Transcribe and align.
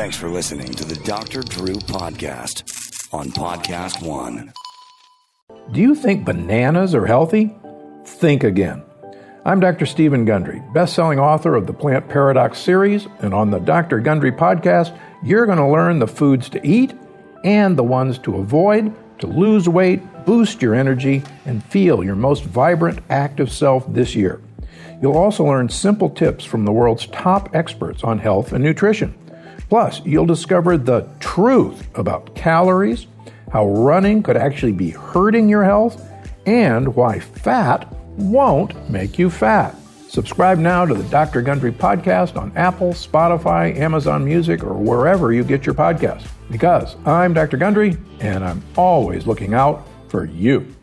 Thanks 0.00 0.16
for 0.16 0.30
listening 0.30 0.72
to 0.76 0.84
the 0.86 0.94
Dr. 1.04 1.42
Drew 1.42 1.74
Podcast 1.74 2.62
on 3.12 3.30
Podcast 3.32 4.02
One. 4.02 4.50
Do 5.72 5.80
you 5.82 5.94
think 5.94 6.24
bananas 6.24 6.94
are 6.94 7.04
healthy? 7.04 7.54
Think 8.06 8.42
again. 8.42 8.82
I'm 9.44 9.60
Dr. 9.60 9.84
Stephen 9.84 10.24
Gundry, 10.24 10.62
best-selling 10.72 11.18
author 11.18 11.54
of 11.54 11.66
the 11.66 11.74
Plant 11.74 12.08
Paradox 12.08 12.58
series, 12.58 13.08
and 13.18 13.34
on 13.34 13.50
the 13.50 13.58
Dr. 13.58 14.00
Gundry 14.00 14.32
podcast, 14.32 14.98
you're 15.22 15.44
going 15.44 15.58
to 15.58 15.68
learn 15.68 15.98
the 15.98 16.06
foods 16.06 16.48
to 16.48 16.66
eat 16.66 16.94
and 17.44 17.76
the 17.76 17.84
ones 17.84 18.18
to 18.20 18.36
avoid 18.36 18.94
to 19.18 19.26
lose 19.26 19.68
weight, 19.68 20.00
boost 20.24 20.62
your 20.62 20.74
energy, 20.74 21.22
and 21.44 21.62
feel 21.64 22.02
your 22.02 22.16
most 22.16 22.44
vibrant, 22.44 23.00
active 23.10 23.52
self 23.52 23.84
this 23.92 24.14
year. 24.14 24.40
You'll 25.02 25.18
also 25.18 25.44
learn 25.44 25.68
simple 25.68 26.08
tips 26.08 26.46
from 26.46 26.64
the 26.64 26.72
world's 26.72 27.06
top 27.08 27.54
experts 27.54 28.02
on 28.02 28.18
health 28.18 28.54
and 28.54 28.64
nutrition. 28.64 29.14
Plus, 29.70 30.04
you'll 30.04 30.26
discover 30.26 30.76
the 30.76 31.08
truth 31.20 31.88
about 31.96 32.34
calories, 32.34 33.06
how 33.52 33.68
running 33.68 34.20
could 34.22 34.36
actually 34.36 34.72
be 34.72 34.90
hurting 34.90 35.48
your 35.48 35.64
health, 35.64 36.06
and 36.44 36.94
why 36.96 37.20
fat 37.20 37.90
won't 38.16 38.90
make 38.90 39.16
you 39.16 39.30
fat. 39.30 39.76
Subscribe 40.08 40.58
now 40.58 40.84
to 40.84 40.92
the 40.92 41.08
Dr. 41.08 41.40
Gundry 41.40 41.70
podcast 41.70 42.36
on 42.36 42.50
Apple, 42.56 42.92
Spotify, 42.92 43.76
Amazon 43.78 44.24
Music, 44.24 44.64
or 44.64 44.74
wherever 44.74 45.32
you 45.32 45.44
get 45.44 45.64
your 45.64 45.74
podcasts. 45.76 46.26
Because 46.50 46.96
I'm 47.06 47.32
Dr. 47.32 47.56
Gundry, 47.56 47.96
and 48.18 48.44
I'm 48.44 48.60
always 48.76 49.28
looking 49.28 49.54
out 49.54 49.86
for 50.08 50.24
you. 50.24 50.74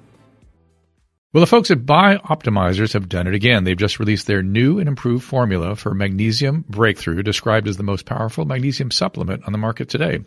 Well, 1.37 1.45
the 1.45 1.51
folks 1.51 1.69
at 1.69 1.85
Bioptimizers 1.85 2.93
have 2.93 3.09
done 3.09 3.27
it 3.27 3.35
again. 3.35 3.63
They've 3.63 3.77
just 3.77 3.99
released 3.99 4.25
their 4.25 4.41
new 4.41 4.79
and 4.79 4.89
improved 4.89 5.23
formula 5.23 5.75
for 5.75 5.93
magnesium 5.93 6.65
breakthrough, 6.67 7.21
described 7.21 7.67
as 7.67 7.77
the 7.77 7.83
most 7.83 8.07
powerful 8.07 8.43
magnesium 8.45 8.89
supplement 8.89 9.43
on 9.45 9.51
the 9.51 9.59
market 9.59 9.87
today. 9.87 10.21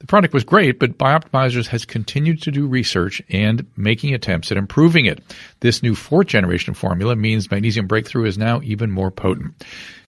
The 0.00 0.06
product 0.06 0.32
was 0.32 0.44
great, 0.44 0.78
but 0.78 0.96
Bioptimizers 0.96 1.66
has 1.66 1.84
continued 1.84 2.40
to 2.42 2.50
do 2.50 2.66
research 2.66 3.20
and 3.28 3.66
making 3.76 4.14
attempts 4.14 4.50
at 4.50 4.56
improving 4.56 5.04
it. 5.04 5.20
This 5.60 5.82
new 5.82 5.94
fourth 5.94 6.28
generation 6.28 6.72
formula 6.72 7.14
means 7.14 7.50
magnesium 7.50 7.86
breakthrough 7.86 8.24
is 8.24 8.38
now 8.38 8.62
even 8.62 8.90
more 8.90 9.10
potent. 9.10 9.52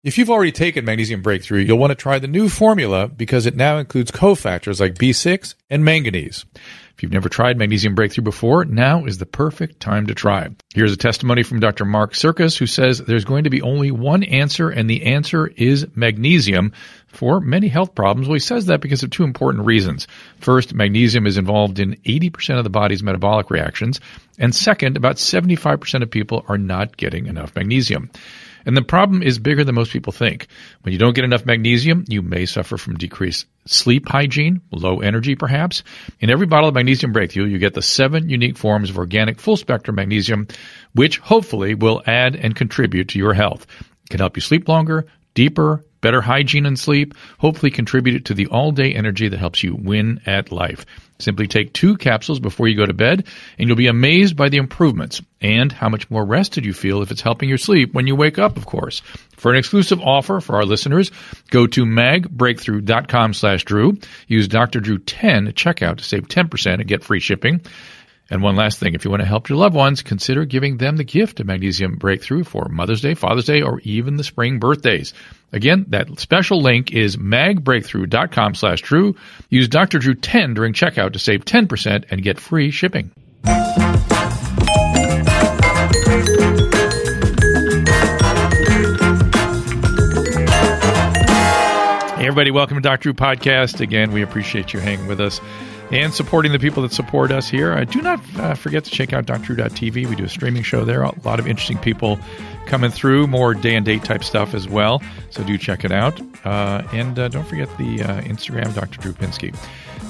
If 0.03 0.17
you've 0.17 0.31
already 0.31 0.53
taken 0.53 0.87
magnesium 0.87 1.20
breakthrough, 1.20 1.61
you'll 1.61 1.77
want 1.77 1.91
to 1.91 1.97
try 1.97 2.19
the 2.19 2.27
new 2.27 2.48
formula 2.48 3.09
because 3.09 3.45
it 3.45 3.56
now 3.56 3.77
includes 3.77 4.11
cofactors 4.11 4.81
like 4.81 4.95
B6 4.95 5.55
and 5.69 5.84
manganese. 5.84 6.47
If 7.01 7.05
you've 7.05 7.12
never 7.12 7.31
tried 7.31 7.56
Magnesium 7.56 7.95
Breakthrough 7.95 8.25
before, 8.25 8.67
now 8.67 9.06
is 9.06 9.17
the 9.17 9.25
perfect 9.25 9.81
time 9.81 10.09
to 10.09 10.15
try. 10.15 10.51
Here's 10.75 10.93
a 10.93 10.98
testimony 10.98 11.43
from 11.43 11.59
Dr. 11.59 11.87
Mark 11.87 12.15
Sircus, 12.15 12.59
who 12.59 12.67
says 12.67 12.98
there's 12.98 13.25
going 13.25 13.45
to 13.45 13.51
be 13.51 13.62
only 13.62 13.91
one 13.91 14.23
answer, 14.23 14.69
and 14.69 14.89
the 14.89 15.06
answer 15.06 15.47
is 15.47 15.87
magnesium 15.95 16.73
for 17.06 17.41
many 17.41 17.69
health 17.69 17.95
problems. 17.95 18.28
Well, 18.28 18.34
he 18.34 18.41
says 18.41 18.67
that 18.67 18.83
because 18.83 19.03
of 19.03 19.09
two 19.09 19.25
important 19.25 19.65
reasons. 19.65 20.09
First, 20.41 20.75
magnesium 20.75 21.27
is 21.27 21.39
involved 21.39 21.78
in 21.78 21.95
80% 22.05 22.59
of 22.59 22.65
the 22.65 22.71
body's 22.71 23.03
metabolic 23.03 23.48
reactions. 23.48 23.98
And 24.39 24.55
second, 24.55 24.98
about 24.98 25.17
75% 25.17 26.03
of 26.03 26.11
people 26.11 26.45
are 26.48 26.59
not 26.59 26.98
getting 26.98 27.28
enough 27.28 27.56
magnesium. 27.56 28.11
And 28.66 28.77
the 28.77 28.83
problem 28.83 29.22
is 29.22 29.39
bigger 29.39 29.64
than 29.64 29.75
most 29.75 29.92
people 29.92 30.12
think. 30.12 30.47
When 30.83 30.92
you 30.92 30.98
don't 30.98 31.14
get 31.14 31.25
enough 31.25 31.47
magnesium, 31.47 32.05
you 32.08 32.22
may 32.22 32.47
suffer 32.47 32.77
from 32.77 32.97
decreased 32.97 33.47
sleep 33.66 34.08
hygiene, 34.08 34.61
low 34.70 35.00
energy 35.00 35.34
perhaps. 35.34 35.83
In 36.20 36.30
every 36.30 36.47
bottle 36.47 36.69
of 36.69 36.75
Magnesium 36.75 37.12
Breakthrough, 37.12 37.47
you 37.47 37.58
get 37.58 37.75
the 37.75 37.83
seven 37.83 38.28
unique 38.28 38.56
forms 38.56 38.91
of 38.91 38.98
organic 38.98 39.41
full 39.41 39.56
spectrum 39.56 39.97
magnesium, 39.97 40.48
which 40.92 41.19
hopefully 41.19 41.75
will 41.75 42.03
add 42.06 42.36
and 42.36 42.56
contribute 42.56 43.08
to 43.08 43.19
your 43.19 43.34
health. 43.34 43.66
It 43.81 44.11
can 44.11 44.20
help 44.20 44.36
you 44.36 44.41
sleep 44.41 44.69
longer, 44.69 45.06
deeper, 45.34 45.84
better 46.01 46.20
hygiene 46.20 46.67
and 46.67 46.79
sleep, 46.79 47.15
hopefully 47.39 47.70
contribute 47.70 48.25
to 48.27 48.34
the 48.34 48.47
all 48.47 48.73
day 48.73 48.93
energy 48.95 49.29
that 49.29 49.39
helps 49.39 49.62
you 49.62 49.75
win 49.75 50.20
at 50.27 50.53
life. 50.53 50.87
Simply 51.19 51.47
take 51.47 51.73
two 51.73 51.97
capsules 51.97 52.41
before 52.41 52.67
you 52.69 52.77
go 52.77 52.87
to 52.87 52.95
bed, 52.95 53.27
and 53.59 53.69
you'll 53.69 53.77
be 53.77 53.88
amazed 53.88 54.37
by 54.37 54.49
the 54.49 54.56
improvements 54.56 55.21
and 55.41 55.71
how 55.71 55.88
much 55.88 56.11
more 56.11 56.25
rested 56.25 56.65
you 56.65 56.72
feel 56.72 57.03
if 57.03 57.11
it's 57.11 57.21
helping 57.21 57.49
your 57.49 57.59
sleep 57.59 57.93
when 57.93 58.06
you 58.06 58.16
wake 58.16 58.38
up, 58.38 58.56
of 58.56 58.66
course. 58.66 59.00
For 59.37 59.50
an 59.50 59.59
exclusive 59.59 60.00
offer 60.00 60.41
for 60.41 60.56
our 60.56 60.65
listeners, 60.65 61.11
go 61.50 61.66
to 61.66 61.84
magbreakthrough.com 61.84 63.34
slash 63.34 63.65
Drew. 63.65 63.99
Use 64.28 64.49
Dr. 64.49 64.81
Drew 64.81 64.99
10 64.99 65.49
at 65.49 65.55
checkout 65.55 65.99
to 65.99 66.05
save 66.05 66.28
10% 66.28 66.75
and 66.75 66.87
get 66.87 67.05
free 67.05 67.21
shipping. 67.21 67.61
And 68.33 68.43
one 68.43 68.55
last 68.55 68.79
thing, 68.79 68.95
if 68.95 69.05
you 69.05 69.11
want 69.11 69.23
to 69.23 69.27
help 69.27 69.49
your 69.49 69.59
loved 69.59 69.75
ones, 69.75 70.03
consider 70.03 70.45
giving 70.45 70.77
them 70.77 70.97
the 70.97 71.03
gift 71.03 71.41
of 71.41 71.49
Magnesium 71.49 71.97
Breakthrough 71.97 72.45
for 72.45 72.69
Mother's 72.69 73.01
Day, 73.01 73.15
Father's 73.15 73.47
Day, 73.47 73.61
or 73.61 73.81
even 73.81 74.17
the 74.17 74.23
spring 74.23 74.61
birthdays. 74.61 75.13
Again, 75.53 75.87
that 75.89 76.21
special 76.21 76.63
link 76.63 76.93
is 76.93 77.17
magbreakthrough.com 77.17 78.55
slash 78.55 78.83
Drew. 78.83 79.17
Use 79.49 79.67
Dr. 79.67 79.99
Drew 79.99 80.15
10 80.15 80.55
during 80.55 80.75
checkout 80.75 81.15
to 81.15 81.19
save 81.19 81.45
10% 81.45 82.05
and 82.09 82.23
get 82.23 82.39
free 82.39 82.71
shipping. 82.71 83.11
Hey 92.17 92.27
everybody, 92.27 92.53
welcome 92.53 92.77
to 92.77 92.81
Dr. 92.81 93.03
Drew 93.03 93.15
Podcast. 93.15 93.81
Again, 93.81 94.12
we 94.12 94.23
appreciate 94.23 94.73
you 94.73 94.79
hanging 94.79 95.09
with 95.09 95.21
us 95.21 95.41
and 95.91 96.15
supporting 96.15 96.53
the 96.53 96.59
people 96.59 96.83
that 96.83 96.93
support 96.93 97.33
us 97.33 97.49
here. 97.49 97.73
Uh, 97.73 97.84
do 97.84 98.01
not 98.01 98.21
uh, 98.39 98.55
forget 98.55 98.84
to 98.84 98.91
check 98.91 99.12
out 99.12 99.27
DrDrew.tv. 99.27 100.06
We 100.06 100.15
do 100.15 100.25
a 100.25 100.28
streaming 100.28 100.62
show 100.62 100.84
there. 100.84 101.03
A 101.03 101.12
lot 101.25 101.41
of 101.41 101.47
interesting 101.47 101.78
people 101.78 102.19
coming 102.67 102.91
through, 102.91 103.27
more 103.27 103.55
day 103.55 103.75
and 103.75 103.84
date 103.84 104.05
type 104.05 104.23
stuff 104.23 104.55
as 104.55 104.69
well. 104.69 105.03
So 105.31 105.43
do 105.43 105.59
check 105.59 105.84
it 105.84 105.93
out. 105.93 106.21
Uh, 106.45 106.87
and 106.93 107.19
uh, 107.19 107.29
don't 107.29 107.47
forget 107.47 107.69
the 107.79 108.03
uh, 108.03 108.21
Instagram, 108.23 108.75
Dr. 108.75 109.00
Drew 109.00 109.12
Pinsky. 109.12 109.56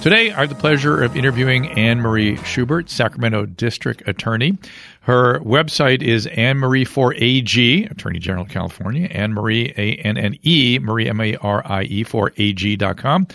Today, 0.03 0.31
I 0.31 0.41
have 0.41 0.49
the 0.49 0.55
pleasure 0.55 1.03
of 1.03 1.15
interviewing 1.15 1.67
Anne 1.73 2.01
Marie 2.01 2.37
Schubert, 2.39 2.89
Sacramento 2.89 3.45
District 3.45 4.03
Attorney. 4.09 4.57
Her 5.03 5.41
website 5.41 6.03
is 6.03 6.27
Anne 6.29 6.59
Marie 6.59 6.87
for 6.87 7.15
AG, 7.15 7.85
Attorney 7.85 8.19
General 8.19 8.45
of 8.45 8.51
California, 8.51 9.09
Anne 9.11 9.35
Marie, 9.35 9.75
A 9.77 9.97
N 9.97 10.17
N 10.17 10.39
E, 10.43 10.79
Marie 10.79 11.09
M 11.09 11.21
A 11.21 11.37
R 11.37 11.63
I 11.67 11.83
E 11.83 12.05
for 12.05 12.33
AG.com 12.39 13.27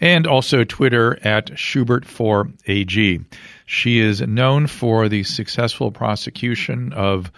and 0.00 0.26
also 0.26 0.64
Twitter 0.64 1.18
at 1.26 1.46
Schubert4AG. 1.52 3.24
She 3.66 3.98
is 3.98 4.20
known 4.20 4.66
for 4.66 5.08
the 5.08 5.22
successful 5.22 5.92
prosecution 5.92 6.92
of 6.92 7.30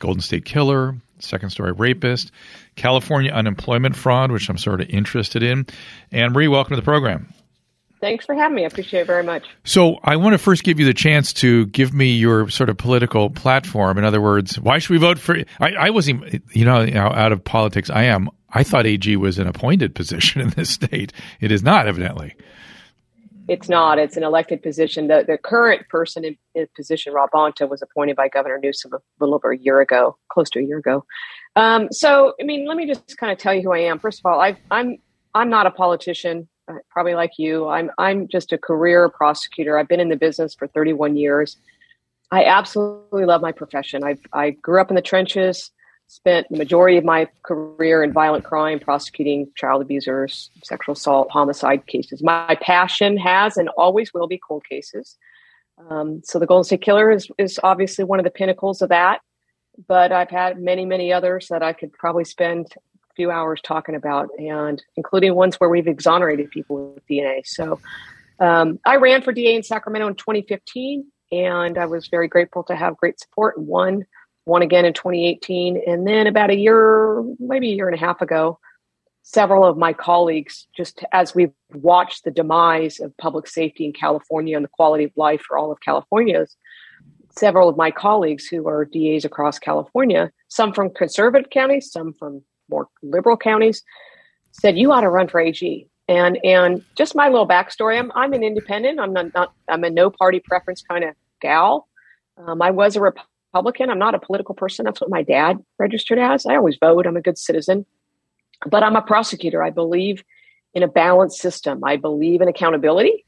Golden 0.00 0.20
State 0.20 0.44
Killer, 0.44 0.96
second 1.18 1.50
story 1.50 1.72
rapist, 1.72 2.30
California 2.76 3.32
unemployment 3.32 3.96
fraud, 3.96 4.30
which 4.30 4.48
I'm 4.48 4.58
sort 4.58 4.80
of 4.80 4.88
interested 4.88 5.42
in. 5.42 5.66
Anne 6.12 6.32
Marie, 6.32 6.48
welcome 6.48 6.74
to 6.74 6.80
the 6.80 6.84
program. 6.84 7.32
Thanks 8.00 8.26
for 8.26 8.34
having 8.34 8.54
me. 8.54 8.64
I 8.64 8.66
appreciate 8.66 9.00
it 9.00 9.06
very 9.06 9.22
much. 9.22 9.46
So, 9.64 9.98
I 10.04 10.16
want 10.16 10.34
to 10.34 10.38
first 10.38 10.62
give 10.62 10.78
you 10.78 10.84
the 10.84 10.92
chance 10.92 11.32
to 11.34 11.64
give 11.66 11.94
me 11.94 12.12
your 12.12 12.50
sort 12.50 12.68
of 12.68 12.76
political 12.76 13.30
platform. 13.30 13.96
In 13.96 14.04
other 14.04 14.20
words, 14.20 14.60
why 14.60 14.78
should 14.78 14.90
we 14.90 14.98
vote 14.98 15.18
for? 15.18 15.38
I, 15.58 15.72
I 15.72 15.90
wasn't, 15.90 16.42
you 16.54 16.66
know, 16.66 16.86
out 16.94 17.32
of 17.32 17.42
politics. 17.42 17.88
I 17.88 18.04
am 18.04 18.28
I 18.54 18.62
thought 18.62 18.86
AG 18.86 19.16
was 19.16 19.38
an 19.38 19.46
appointed 19.46 19.94
position 19.94 20.40
in 20.40 20.50
this 20.50 20.70
state. 20.70 21.12
It 21.40 21.52
is 21.52 21.62
not, 21.62 21.86
evidently. 21.86 22.34
It's 23.46 23.68
not. 23.68 23.98
It's 23.98 24.16
an 24.16 24.22
elected 24.22 24.62
position. 24.62 25.08
The 25.08 25.24
the 25.26 25.36
current 25.36 25.86
person 25.90 26.24
in, 26.24 26.36
in 26.54 26.66
position, 26.74 27.12
Rob 27.12 27.30
Bonta, 27.30 27.68
was 27.68 27.82
appointed 27.82 28.16
by 28.16 28.28
Governor 28.28 28.58
Newsom 28.62 28.94
a 28.94 28.98
little 29.20 29.34
over 29.34 29.52
a 29.52 29.58
year 29.58 29.80
ago, 29.80 30.16
close 30.30 30.48
to 30.50 30.60
a 30.60 30.62
year 30.62 30.78
ago. 30.78 31.04
Um, 31.54 31.88
so, 31.92 32.32
I 32.40 32.44
mean, 32.44 32.66
let 32.66 32.78
me 32.78 32.86
just 32.86 33.16
kind 33.18 33.30
of 33.30 33.38
tell 33.38 33.52
you 33.52 33.60
who 33.60 33.72
I 33.72 33.80
am. 33.80 33.98
First 33.98 34.20
of 34.20 34.26
all, 34.26 34.40
I, 34.40 34.56
I'm 34.70 34.96
I'm 35.34 35.50
not 35.50 35.66
a 35.66 35.70
politician, 35.70 36.48
uh, 36.68 36.76
probably 36.90 37.14
like 37.14 37.32
you. 37.36 37.68
I'm 37.68 37.90
I'm 37.98 38.28
just 38.28 38.52
a 38.52 38.56
career 38.56 39.10
prosecutor. 39.10 39.78
I've 39.78 39.88
been 39.88 40.00
in 40.00 40.08
the 40.08 40.16
business 40.16 40.54
for 40.54 40.66
31 40.68 41.16
years. 41.16 41.58
I 42.30 42.44
absolutely 42.44 43.26
love 43.26 43.42
my 43.42 43.52
profession. 43.52 44.04
I 44.04 44.16
I 44.32 44.50
grew 44.50 44.80
up 44.80 44.90
in 44.90 44.94
the 44.94 45.02
trenches 45.02 45.70
spent 46.14 46.46
the 46.48 46.56
majority 46.56 46.96
of 46.96 47.04
my 47.04 47.26
career 47.42 48.04
in 48.04 48.12
violent 48.12 48.44
crime 48.44 48.78
prosecuting 48.78 49.50
child 49.56 49.82
abusers, 49.82 50.48
sexual 50.62 50.92
assault, 50.92 51.28
homicide 51.32 51.88
cases. 51.88 52.22
My 52.22 52.56
passion 52.60 53.16
has 53.16 53.56
and 53.56 53.68
always 53.70 54.14
will 54.14 54.28
be 54.28 54.38
cold 54.38 54.64
cases. 54.64 55.16
Um, 55.90 56.22
so 56.22 56.38
the 56.38 56.46
Golden 56.46 56.62
State 56.62 56.82
Killer 56.82 57.10
is, 57.10 57.28
is 57.36 57.58
obviously 57.64 58.04
one 58.04 58.20
of 58.20 58.24
the 58.24 58.30
pinnacles 58.30 58.80
of 58.80 58.90
that. 58.90 59.22
But 59.88 60.12
I've 60.12 60.30
had 60.30 60.62
many, 60.62 60.86
many 60.86 61.12
others 61.12 61.48
that 61.50 61.64
I 61.64 61.72
could 61.72 61.92
probably 61.92 62.24
spend 62.24 62.66
a 62.76 63.14
few 63.16 63.32
hours 63.32 63.60
talking 63.60 63.96
about, 63.96 64.28
and 64.38 64.80
including 64.94 65.34
ones 65.34 65.56
where 65.56 65.68
we've 65.68 65.88
exonerated 65.88 66.48
people 66.50 66.92
with 66.94 67.04
DNA. 67.08 67.44
So 67.44 67.80
um, 68.38 68.78
I 68.86 68.96
ran 68.96 69.22
for 69.22 69.32
DA 69.32 69.56
in 69.56 69.64
Sacramento 69.64 70.06
in 70.06 70.14
2015, 70.14 71.06
and 71.32 71.76
I 71.76 71.86
was 71.86 72.06
very 72.06 72.28
grateful 72.28 72.62
to 72.64 72.76
have 72.76 72.96
great 72.98 73.18
support 73.18 73.56
and 73.56 73.66
won 73.66 74.06
one 74.44 74.62
again 74.62 74.84
in 74.84 74.92
2018. 74.92 75.82
And 75.86 76.06
then 76.06 76.26
about 76.26 76.50
a 76.50 76.56
year, 76.56 77.22
maybe 77.38 77.72
a 77.72 77.74
year 77.74 77.88
and 77.88 77.96
a 77.96 78.00
half 78.00 78.20
ago, 78.20 78.58
several 79.22 79.64
of 79.64 79.78
my 79.78 79.92
colleagues, 79.92 80.66
just 80.76 81.02
as 81.12 81.34
we've 81.34 81.52
watched 81.72 82.24
the 82.24 82.30
demise 82.30 83.00
of 83.00 83.16
public 83.16 83.48
safety 83.48 83.84
in 83.86 83.92
California 83.92 84.56
and 84.56 84.64
the 84.64 84.70
quality 84.70 85.04
of 85.04 85.12
life 85.16 85.40
for 85.40 85.56
all 85.56 85.72
of 85.72 85.80
California's, 85.80 86.56
several 87.30 87.68
of 87.68 87.76
my 87.76 87.90
colleagues 87.90 88.46
who 88.46 88.68
are 88.68 88.84
DAs 88.84 89.24
across 89.24 89.58
California, 89.58 90.30
some 90.48 90.72
from 90.72 90.90
conservative 90.90 91.50
counties, 91.50 91.90
some 91.90 92.12
from 92.12 92.42
more 92.68 92.88
liberal 93.02 93.36
counties, 93.36 93.82
said, 94.52 94.76
You 94.76 94.92
ought 94.92 95.00
to 95.00 95.08
run 95.08 95.28
for 95.28 95.40
AG. 95.40 95.88
And 96.06 96.38
and 96.44 96.84
just 96.96 97.14
my 97.14 97.30
little 97.30 97.48
backstory. 97.48 97.98
I'm 97.98 98.12
I'm 98.14 98.34
an 98.34 98.44
independent. 98.44 99.00
I'm 99.00 99.14
not, 99.14 99.32
not 99.32 99.54
I'm 99.68 99.84
a 99.84 99.90
no 99.90 100.10
party 100.10 100.38
preference 100.38 100.82
kind 100.82 101.02
of 101.02 101.14
gal. 101.40 101.88
Um, 102.36 102.60
I 102.60 102.72
was 102.72 102.94
a 102.94 103.00
Republican. 103.00 103.33
I'm 103.54 103.98
not 103.98 104.14
a 104.14 104.18
political 104.18 104.54
person. 104.54 104.84
That's 104.84 105.00
what 105.00 105.10
my 105.10 105.22
dad 105.22 105.58
registered 105.78 106.18
as. 106.18 106.46
I 106.46 106.56
always 106.56 106.76
vote. 106.76 107.06
I'm 107.06 107.16
a 107.16 107.22
good 107.22 107.38
citizen, 107.38 107.86
but 108.66 108.82
I'm 108.82 108.96
a 108.96 109.02
prosecutor. 109.02 109.62
I 109.62 109.70
believe 109.70 110.24
in 110.74 110.82
a 110.82 110.88
balanced 110.88 111.40
system. 111.40 111.82
I 111.84 111.96
believe 111.96 112.40
in 112.40 112.48
accountability. 112.48 113.24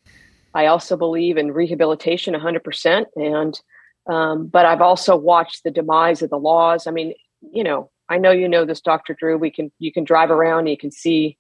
I 0.55 0.67
also 0.67 0.97
believe 0.97 1.37
in 1.37 1.53
rehabilitation 1.53 2.35
100%. 2.35 3.05
And, 3.15 3.61
um, 4.09 4.47
but 4.49 4.67
I've 4.67 4.81
also 4.81 5.17
watched 5.17 5.63
the 5.63 5.71
demise 5.71 6.23
of 6.23 6.31
the 6.31 6.39
laws. 6.39 6.87
I 6.87 6.91
mean, 6.91 7.15
you 7.53 7.63
know, 7.63 7.91
I 8.09 8.19
know 8.19 8.31
you 8.31 8.49
know 8.49 8.65
this, 8.65 8.81
Dr. 8.81 9.15
Drew. 9.15 9.37
We 9.37 9.51
can, 9.51 9.71
you 9.79 9.93
can 9.93 10.05
drive 10.05 10.31
around 10.31 10.61
and 10.61 10.71
you 10.71 10.79
can 10.79 10.91
see 10.91 11.39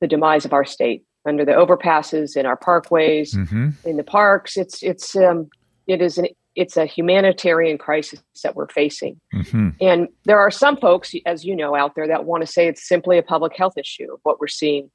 the 0.00 0.06
demise 0.06 0.44
of 0.44 0.52
our 0.52 0.64
state 0.64 1.04
under 1.26 1.44
the 1.44 1.52
overpasses 1.52 2.36
in 2.36 2.46
our 2.46 2.56
parkways, 2.56 3.34
mm-hmm. 3.34 3.70
in 3.84 3.96
the 3.96 4.04
parks. 4.04 4.56
It's, 4.56 4.82
it's, 4.82 5.16
um, 5.16 5.48
it 5.86 6.00
is 6.00 6.18
an, 6.18 6.26
it's 6.54 6.76
a 6.76 6.84
humanitarian 6.84 7.78
crisis 7.78 8.22
that 8.42 8.54
we're 8.54 8.68
facing. 8.68 9.20
Mm-hmm. 9.34 9.70
And 9.80 10.08
there 10.24 10.38
are 10.38 10.50
some 10.50 10.76
folks, 10.76 11.14
as 11.24 11.44
you 11.44 11.56
know, 11.56 11.74
out 11.74 11.94
there 11.94 12.08
that 12.08 12.24
want 12.24 12.42
to 12.42 12.46
say 12.46 12.66
it's 12.66 12.86
simply 12.86 13.18
a 13.18 13.22
public 13.22 13.56
health 13.56 13.78
issue 13.78 14.16
what 14.22 14.40
we're 14.40 14.48
seeing 14.48 14.90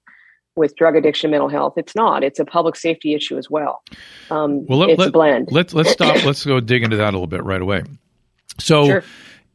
with 0.56 0.76
drug 0.76 0.96
addiction, 0.96 1.32
mental 1.32 1.50
health. 1.50 1.74
It's 1.78 1.96
not. 1.96 2.24
It's 2.24 2.40
a 2.40 2.46
public 2.46 2.76
safety 2.76 3.14
issue 3.14 3.38
as 3.38 3.50
well. 3.50 3.82
Um, 4.30 4.66
well, 4.66 4.80
let, 4.80 4.90
it's 4.90 5.00
let, 5.00 5.10
a 5.10 5.12
blend. 5.12 5.50
Let's 5.52 5.74
let's 5.74 5.92
stop. 5.92 6.16
let's 6.26 6.46
go 6.46 6.60
dig 6.60 6.84
into 6.84 6.98
that 6.98 7.10
a 7.10 7.16
little 7.16 7.28
bit 7.28 7.44
right 7.44 7.62
away. 7.62 7.84
So, 8.60 8.86
sure. 8.86 9.04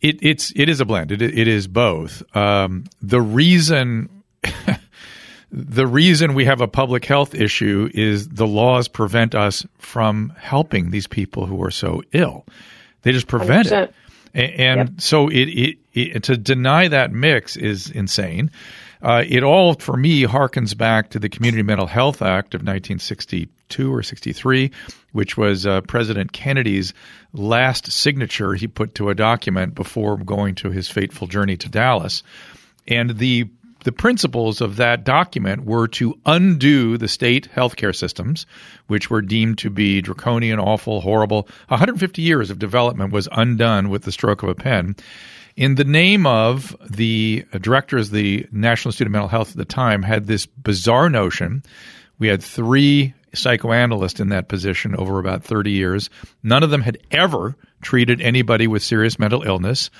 it, 0.00 0.18
it's 0.22 0.52
it 0.54 0.68
is 0.68 0.80
a 0.80 0.84
blend. 0.84 1.12
It 1.12 1.22
it 1.22 1.48
is 1.48 1.68
both. 1.68 2.22
Um, 2.34 2.84
the 3.00 3.20
reason. 3.20 4.22
the 5.52 5.86
reason 5.86 6.32
we 6.32 6.46
have 6.46 6.62
a 6.62 6.68
public 6.68 7.04
health 7.04 7.34
issue 7.34 7.90
is 7.92 8.28
the 8.28 8.46
laws 8.46 8.88
prevent 8.88 9.34
us 9.34 9.66
from 9.78 10.32
helping 10.38 10.90
these 10.90 11.06
people 11.06 11.44
who 11.44 11.62
are 11.62 11.70
so 11.70 12.02
ill. 12.12 12.46
They 13.02 13.12
just 13.12 13.26
prevent 13.26 13.68
100%. 13.68 13.82
it. 13.82 13.94
And, 14.34 14.78
yep. 14.88 14.88
so 15.00 15.28
it, 15.28 15.48
it, 15.48 15.78
it, 15.92 16.22
to 16.24 16.38
deny 16.38 16.88
that 16.88 17.12
mix 17.12 17.56
is 17.56 17.90
insane. 17.90 18.50
Uh, 19.02 19.24
it 19.28 19.42
all, 19.42 19.74
for 19.74 19.94
me, 19.94 20.22
harkens 20.22 20.74
back 20.74 21.10
to 21.10 21.18
the 21.18 21.28
Community 21.28 21.62
Mental 21.62 21.86
Health 21.86 22.22
Act 22.22 22.54
of 22.54 22.60
1962 22.60 23.94
or 23.94 24.02
63, 24.02 24.70
which 25.10 25.36
was 25.36 25.66
uh, 25.66 25.82
President 25.82 26.32
Kennedy's 26.32 26.94
last 27.34 27.92
signature 27.92 28.54
he 28.54 28.68
put 28.68 28.94
to 28.94 29.10
a 29.10 29.14
document 29.14 29.74
before 29.74 30.16
going 30.16 30.54
to 30.54 30.70
his 30.70 30.88
fateful 30.88 31.26
journey 31.26 31.58
to 31.58 31.68
Dallas. 31.68 32.22
And 32.88 33.18
the 33.18 33.50
the 33.84 33.92
principles 33.92 34.60
of 34.60 34.76
that 34.76 35.04
document 35.04 35.64
were 35.64 35.88
to 35.88 36.18
undo 36.26 36.96
the 36.96 37.08
state 37.08 37.48
healthcare 37.54 37.94
systems, 37.94 38.46
which 38.86 39.10
were 39.10 39.22
deemed 39.22 39.58
to 39.58 39.70
be 39.70 40.00
draconian, 40.00 40.58
awful, 40.58 41.00
horrible. 41.00 41.48
150 41.68 42.22
years 42.22 42.50
of 42.50 42.58
development 42.58 43.12
was 43.12 43.28
undone 43.32 43.88
with 43.88 44.02
the 44.02 44.12
stroke 44.12 44.42
of 44.42 44.48
a 44.48 44.54
pen 44.54 44.96
in 45.56 45.74
the 45.74 45.84
name 45.84 46.26
of 46.26 46.76
the 46.88 47.44
directors 47.60 48.08
of 48.08 48.14
the 48.14 48.46
National 48.52 48.90
Institute 48.90 49.08
of 49.08 49.12
Mental 49.12 49.28
Health 49.28 49.50
at 49.50 49.56
the 49.56 49.64
time 49.64 50.02
had 50.02 50.26
this 50.26 50.46
bizarre 50.46 51.10
notion. 51.10 51.62
We 52.18 52.28
had 52.28 52.42
three 52.42 53.14
psychoanalysts 53.34 54.20
in 54.20 54.28
that 54.30 54.48
position 54.48 54.94
over 54.96 55.18
about 55.18 55.44
30 55.44 55.70
years. 55.70 56.10
None 56.42 56.62
of 56.62 56.70
them 56.70 56.82
had 56.82 56.98
ever 57.10 57.56
treated 57.80 58.20
anybody 58.20 58.66
with 58.66 58.82
serious 58.82 59.18
mental 59.18 59.42
illness. 59.42 59.90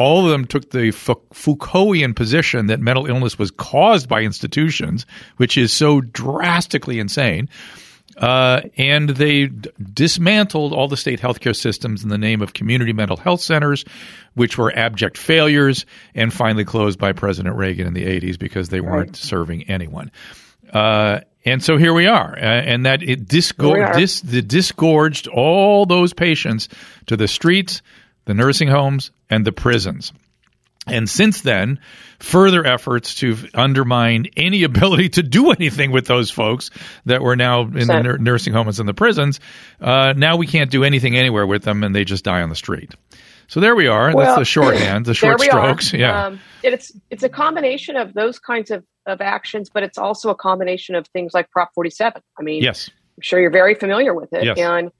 All 0.00 0.24
of 0.24 0.30
them 0.30 0.46
took 0.46 0.70
the 0.70 0.92
Foucaultian 0.92 2.14
position 2.14 2.68
that 2.68 2.80
mental 2.80 3.04
illness 3.04 3.38
was 3.38 3.50
caused 3.50 4.08
by 4.08 4.22
institutions, 4.22 5.04
which 5.36 5.58
is 5.58 5.74
so 5.74 6.00
drastically 6.00 6.98
insane. 6.98 7.50
Uh, 8.16 8.62
and 8.78 9.10
they 9.10 9.46
d- 9.48 9.70
dismantled 9.92 10.72
all 10.72 10.88
the 10.88 10.96
state 10.96 11.20
healthcare 11.20 11.54
systems 11.54 12.02
in 12.02 12.08
the 12.08 12.16
name 12.16 12.40
of 12.40 12.54
community 12.54 12.94
mental 12.94 13.18
health 13.18 13.42
centers, 13.42 13.84
which 14.34 14.56
were 14.56 14.72
abject 14.74 15.18
failures 15.18 15.84
and 16.14 16.32
finally 16.32 16.64
closed 16.64 16.98
by 16.98 17.12
President 17.12 17.54
Reagan 17.56 17.86
in 17.86 17.92
the 17.92 18.04
80s 18.06 18.38
because 18.38 18.70
they 18.70 18.80
weren't 18.80 19.16
serving 19.16 19.68
anyone. 19.68 20.10
Uh, 20.72 21.20
and 21.44 21.62
so 21.62 21.76
here 21.76 21.92
we 21.92 22.06
are, 22.06 22.36
uh, 22.36 22.40
and 22.40 22.86
that 22.86 23.02
it 23.02 23.26
disgor- 23.26 23.94
dis- 23.96 24.22
the 24.22 24.42
disgorged 24.42 25.28
all 25.28 25.84
those 25.84 26.12
patients 26.14 26.68
to 27.06 27.16
the 27.16 27.28
streets, 27.28 27.82
the 28.24 28.34
nursing 28.34 28.68
homes, 28.68 29.10
and 29.28 29.44
the 29.44 29.52
prisons. 29.52 30.12
And 30.86 31.08
since 31.08 31.42
then, 31.42 31.78
further 32.18 32.66
efforts 32.66 33.16
to 33.16 33.36
undermine 33.54 34.26
any 34.36 34.62
ability 34.64 35.10
to 35.10 35.22
do 35.22 35.50
anything 35.50 35.90
with 35.90 36.06
those 36.06 36.30
folks 36.30 36.70
that 37.06 37.22
were 37.22 37.36
now 37.36 37.62
in 37.62 37.86
the 37.86 38.02
nur- 38.02 38.18
nursing 38.18 38.52
homes 38.52 38.80
and 38.80 38.88
the 38.88 38.94
prisons. 38.94 39.40
Uh, 39.80 40.14
now 40.16 40.36
we 40.36 40.46
can't 40.46 40.70
do 40.70 40.84
anything 40.84 41.16
anywhere 41.16 41.46
with 41.46 41.62
them, 41.62 41.84
and 41.84 41.94
they 41.94 42.04
just 42.04 42.24
die 42.24 42.42
on 42.42 42.48
the 42.48 42.56
street. 42.56 42.94
So 43.46 43.58
there 43.58 43.74
we 43.74 43.88
are. 43.88 44.14
Well, 44.14 44.26
That's 44.26 44.38
the 44.38 44.44
shorthand, 44.44 45.04
the 45.06 45.14
short 45.14 45.40
strokes. 45.40 45.92
Are. 45.92 45.96
Yeah, 45.98 46.26
um, 46.26 46.40
it's 46.62 46.92
it's 47.10 47.24
a 47.24 47.28
combination 47.28 47.96
of 47.96 48.14
those 48.14 48.38
kinds 48.38 48.70
of, 48.70 48.84
of 49.06 49.20
actions, 49.20 49.70
but 49.70 49.82
it's 49.82 49.98
also 49.98 50.30
a 50.30 50.36
combination 50.36 50.94
of 50.94 51.06
things 51.08 51.34
like 51.34 51.50
Prop 51.50 51.74
47. 51.74 52.22
I 52.38 52.42
mean, 52.42 52.62
yes, 52.62 52.88
I'm 52.88 53.22
sure 53.22 53.40
you're 53.40 53.50
very 53.50 53.74
familiar 53.74 54.14
with 54.14 54.32
it. 54.32 54.44
Yes. 54.44 54.56
And 54.56 54.92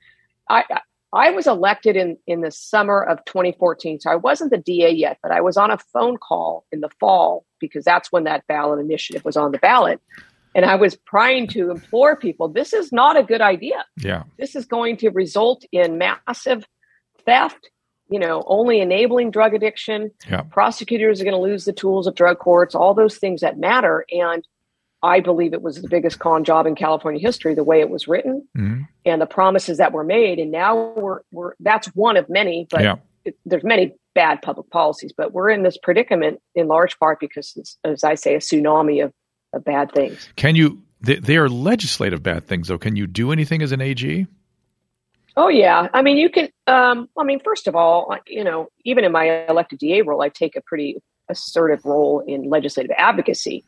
I, 0.49 0.65
I 1.12 1.31
was 1.31 1.47
elected 1.47 1.97
in, 1.97 2.17
in 2.27 2.41
the 2.41 2.51
summer 2.51 3.03
of 3.03 3.25
2014. 3.25 4.01
So 4.01 4.11
I 4.11 4.17
wasn't 4.17 4.51
the 4.51 4.59
DA 4.59 4.91
yet, 4.91 5.19
but 5.23 5.33
I 5.33 5.41
was 5.41 5.57
on 5.57 5.71
a 5.71 5.79
phone 5.79 6.17
call 6.17 6.65
in 6.71 6.81
the 6.81 6.91
fall 7.01 7.45
because 7.59 7.85
that's 7.85 8.12
when 8.12 8.25
that 8.25 8.47
ballot 8.47 8.79
initiative 8.79 9.25
was 9.25 9.37
on 9.37 9.53
the 9.53 9.59
ballot. 9.59 10.01
And 10.55 10.65
I 10.65 10.77
was 10.77 10.99
trying 11.09 11.47
to 11.49 11.71
implore 11.71 12.17
people 12.17 12.49
this 12.49 12.73
is 12.73 12.93
not 12.93 13.17
a 13.17 13.23
good 13.23 13.41
idea. 13.41 13.85
Yeah. 13.97 14.25
This 14.39 14.57
is 14.57 14.65
going 14.65 14.97
to 14.99 15.11
result 15.11 15.65
in 15.73 15.99
massive 15.99 16.65
theft, 17.25 17.71
you 18.09 18.19
know, 18.19 18.45
only 18.47 18.81
enabling 18.81 19.31
drug 19.31 19.55
addiction. 19.55 20.11
Yeah. 20.29 20.43
Prosecutors 20.43 21.21
are 21.21 21.25
going 21.25 21.37
to 21.37 21.41
lose 21.41 21.65
the 21.65 21.73
tools 21.73 22.07
of 22.07 22.15
drug 22.15 22.39
courts, 22.39 22.75
all 22.75 22.95
those 22.95 23.19
things 23.19 23.41
that 23.41 23.59
matter. 23.59 24.05
And 24.11 24.47
I 25.02 25.20
believe 25.20 25.52
it 25.52 25.62
was 25.62 25.81
the 25.81 25.88
biggest 25.88 26.19
con 26.19 26.44
job 26.44 26.67
in 26.67 26.75
California 26.75 27.20
history, 27.20 27.55
the 27.55 27.64
way 27.64 27.81
it 27.81 27.88
was 27.88 28.06
written 28.06 28.47
mm-hmm. 28.56 28.82
and 29.05 29.23
the 29.23 29.26
promises 29.26 29.79
that 29.79 29.93
were 29.93 30.05
made. 30.05 30.38
And 30.38 30.50
now 30.50 30.93
we're, 30.94 31.20
we're 31.32 31.52
that's 31.61 31.88
one 31.88 32.17
of 32.17 32.29
many, 32.29 32.67
but 32.70 32.82
yeah. 32.82 32.97
it, 33.25 33.37
there's 33.47 33.64
many 33.64 33.94
bad 34.14 34.43
public 34.43 34.69
policies. 34.70 35.12
But 35.17 35.32
we're 35.32 35.50
in 35.50 35.62
this 35.62 35.79
predicament 35.82 36.41
in 36.55 36.69
large 36.69 36.99
part 36.99 37.19
because, 37.20 37.79
as 37.85 38.05
I 38.05 38.14
say, 38.14 38.35
a 38.35 38.38
tsunami 38.38 39.05
of, 39.05 39.12
of 39.52 39.64
bad 39.64 39.93
things. 39.93 40.29
Can 40.37 40.55
you? 40.55 40.83
They, 41.02 41.16
they 41.16 41.38
are 41.38 41.49
legislative 41.49 42.23
bad 42.23 42.47
things, 42.47 42.69
though. 42.69 42.76
Can 42.76 42.95
you 42.95 43.07
do 43.07 43.33
anything 43.33 43.62
as 43.62 43.73
an 43.73 43.80
AG? 43.80 44.26
Oh 45.37 45.49
yeah, 45.49 45.88
I 45.95 46.02
mean 46.02 46.19
you 46.19 46.28
can. 46.28 46.49
Um, 46.66 47.09
I 47.16 47.25
mean, 47.25 47.40
first 47.40 47.66
of 47.66 47.75
all, 47.75 48.14
you 48.26 48.45
know, 48.45 48.69
even 48.85 49.04
in 49.04 49.12
my 49.12 49.47
elected 49.49 49.78
DA 49.78 50.02
role, 50.02 50.21
I 50.21 50.28
take 50.28 50.57
a 50.57 50.61
pretty 50.61 50.97
assertive 51.30 51.85
role 51.85 52.23
in 52.26 52.50
legislative 52.50 52.90
advocacy. 52.99 53.64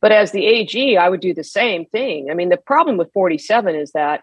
But 0.00 0.12
as 0.12 0.32
the 0.32 0.46
AG, 0.46 0.96
I 0.96 1.08
would 1.08 1.20
do 1.20 1.34
the 1.34 1.44
same 1.44 1.84
thing. 1.86 2.30
I 2.30 2.34
mean, 2.34 2.48
the 2.48 2.56
problem 2.56 2.96
with 2.96 3.12
47 3.12 3.74
is 3.74 3.92
that 3.92 4.22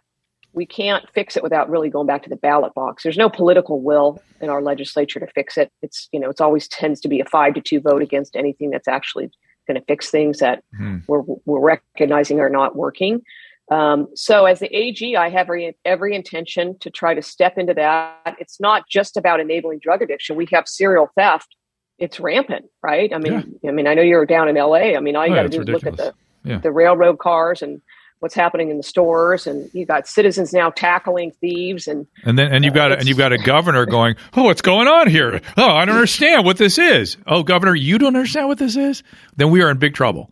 we 0.54 0.66
can't 0.66 1.08
fix 1.14 1.38
it 1.38 1.44
without 1.44 1.70
really 1.70 1.90
going 1.90 2.08
back 2.08 2.24
to 2.24 2.30
the 2.30 2.36
ballot 2.36 2.74
box. 2.74 3.04
There's 3.04 3.18
no 3.18 3.30
political 3.30 3.82
will 3.82 4.20
in 4.42 4.50
our 4.50 4.62
legislature 4.62 5.20
to 5.20 5.28
fix 5.28 5.58
it. 5.58 5.72
It's, 5.84 6.10
you 6.12 6.20
know, 6.20 6.30
it's 6.30 6.42
always 6.42 6.68
tends 6.68 7.00
to 7.02 7.08
be 7.08 7.20
a 7.20 7.26
five 7.26 7.54
to 7.54 7.62
two 7.62 7.80
vote 7.80 8.02
against 8.02 8.36
anything 8.36 8.72
that's 8.72 8.88
actually 8.88 9.30
going 9.68 9.80
to 9.80 9.86
fix 9.86 10.10
things 10.10 10.40
that 10.40 10.64
mm. 10.80 11.04
we're, 11.08 11.22
we're 11.46 11.60
recognizing 11.60 12.40
are 12.40 12.50
not 12.50 12.76
working. 12.76 13.22
Um, 13.70 14.08
so 14.16 14.46
as 14.46 14.60
the 14.60 14.74
AG, 14.74 15.16
I 15.16 15.30
have 15.30 15.42
every, 15.42 15.78
every 15.84 16.16
intention 16.16 16.80
to 16.80 16.90
try 16.90 17.14
to 17.14 17.22
step 17.22 17.58
into 17.58 17.74
that. 17.74 18.36
It's 18.40 18.62
not 18.62 18.88
just 18.90 19.18
about 19.18 19.42
enabling 19.42 19.80
drug 19.80 20.02
addiction. 20.02 20.38
We 20.38 20.48
have 20.54 20.68
serial 20.68 21.10
theft 21.16 21.56
it's 21.98 22.20
rampant, 22.20 22.66
right? 22.82 23.12
I 23.14 23.18
mean, 23.18 23.58
yeah. 23.62 23.70
I 23.70 23.74
mean, 23.74 23.88
I 23.88 23.94
know 23.94 24.02
you're 24.02 24.26
down 24.26 24.50
in 24.50 24.56
LA. 24.56 24.96
I 24.96 25.00
mean, 25.00 25.16
all 25.16 25.26
you 25.26 25.34
oh, 25.34 25.36
got 25.36 25.44
to 25.44 25.50
do 25.50 25.62
is 25.62 25.68
look 25.68 25.86
at 25.86 25.98
the 25.98 26.14
yeah. 26.44 26.60
the 26.60 26.72
railroad 26.72 27.20
cars 27.20 27.62
and 27.62 27.82
what's 28.20 28.36
happening 28.36 28.70
in 28.70 28.78
the 28.78 28.84
stores, 28.84 29.48
and 29.48 29.70
you've 29.74 29.88
got 29.88 30.08
citizens 30.08 30.54
now 30.54 30.70
tackling 30.70 31.32
thieves, 31.40 31.88
and 31.88 32.08
and 32.24 32.38
then 32.38 32.54
and 32.54 32.64
you've 32.64 32.74
got 32.74 32.92
uh, 32.92 32.96
and 32.96 33.08
you've 33.08 33.18
got 33.18 33.34
a 33.34 33.38
governor 33.38 33.86
going, 33.86 34.16
oh, 34.36 34.44
what's 34.44 34.62
going 34.62 34.88
on 34.88 35.10
here? 35.10 35.42
Oh, 35.58 35.70
I 35.70 35.86
don't 35.86 35.96
understand 35.96 36.46
what 36.46 36.58
this 36.58 36.78
is. 36.78 37.18
Oh, 37.26 37.44
governor, 37.44 37.76
you 37.76 37.98
don't 37.98 38.16
understand 38.16 38.48
what 38.48 38.58
this 38.58 38.76
is? 38.76 39.04
Then 39.36 39.52
we 39.52 39.62
are 39.62 39.70
in 39.70 39.78
big 39.78 39.94
trouble. 39.94 40.32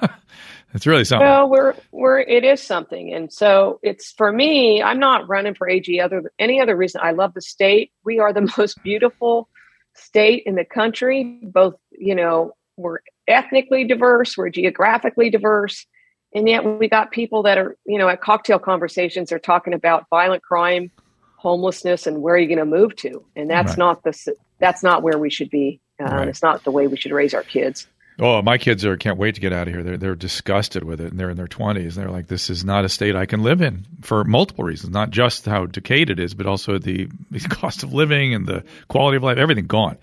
it's 0.74 0.86
really 0.86 1.04
something. 1.04 1.26
Well, 1.26 1.48
we're 1.48 1.74
we're 1.92 2.20
it 2.20 2.44
is 2.44 2.62
something, 2.62 3.12
and 3.12 3.32
so 3.32 3.80
it's 3.82 4.12
for 4.12 4.32
me. 4.32 4.82
I'm 4.82 4.98
not 4.98 5.28
running 5.28 5.54
for 5.54 5.68
AG 5.68 6.00
other 6.00 6.30
any 6.38 6.60
other 6.60 6.76
reason. 6.76 7.00
I 7.02 7.12
love 7.12 7.34
the 7.34 7.42
state. 7.42 7.92
We 8.04 8.18
are 8.18 8.32
the 8.32 8.52
most 8.58 8.82
beautiful 8.82 9.48
state 9.94 10.42
in 10.46 10.54
the 10.54 10.64
country. 10.64 11.40
Both, 11.42 11.74
you 11.90 12.14
know, 12.14 12.54
we're 12.76 12.98
ethnically 13.28 13.84
diverse, 13.84 14.36
we're 14.36 14.50
geographically 14.50 15.30
diverse, 15.30 15.86
and 16.34 16.48
yet 16.48 16.64
we 16.64 16.88
got 16.88 17.10
people 17.10 17.42
that 17.42 17.58
are, 17.58 17.76
you 17.86 17.98
know, 17.98 18.08
at 18.08 18.20
cocktail 18.20 18.58
conversations 18.58 19.32
are 19.32 19.38
talking 19.38 19.74
about 19.74 20.06
violent 20.10 20.42
crime, 20.42 20.90
homelessness, 21.36 22.06
and 22.06 22.22
where 22.22 22.34
are 22.34 22.38
you 22.38 22.46
going 22.46 22.58
to 22.58 22.64
move 22.64 22.96
to? 22.96 23.24
And 23.36 23.50
that's 23.50 23.70
right. 23.70 23.78
not 23.78 24.02
the 24.04 24.34
that's 24.58 24.82
not 24.82 25.02
where 25.02 25.18
we 25.18 25.30
should 25.30 25.50
be. 25.50 25.80
Uh, 26.00 26.04
right. 26.04 26.28
It's 26.28 26.42
not 26.42 26.64
the 26.64 26.70
way 26.70 26.86
we 26.86 26.96
should 26.96 27.12
raise 27.12 27.34
our 27.34 27.42
kids. 27.42 27.86
Oh, 28.22 28.42
my 28.42 28.58
kids 28.58 28.84
are 28.84 28.98
can't 28.98 29.16
wait 29.16 29.36
to 29.36 29.40
get 29.40 29.52
out 29.52 29.66
of 29.66 29.72
here. 29.72 29.82
They're 29.82 29.96
they're 29.96 30.14
disgusted 30.14 30.84
with 30.84 31.00
it, 31.00 31.10
and 31.10 31.18
they're 31.18 31.30
in 31.30 31.38
their 31.38 31.48
twenties. 31.48 31.94
They're 31.94 32.10
like, 32.10 32.26
this 32.26 32.50
is 32.50 32.64
not 32.64 32.84
a 32.84 32.88
state 32.88 33.16
I 33.16 33.24
can 33.24 33.42
live 33.42 33.62
in 33.62 33.86
for 34.02 34.24
multiple 34.24 34.64
reasons, 34.64 34.92
not 34.92 35.10
just 35.10 35.46
how 35.46 35.64
decayed 35.64 36.10
it 36.10 36.20
is, 36.20 36.34
but 36.34 36.46
also 36.46 36.78
the, 36.78 37.08
cost 37.48 37.82
of 37.82 37.94
living 37.94 38.34
and 38.34 38.46
the 38.46 38.62
quality 38.88 39.16
of 39.16 39.22
life. 39.22 39.38
Everything 39.38 39.66
gone. 39.66 39.96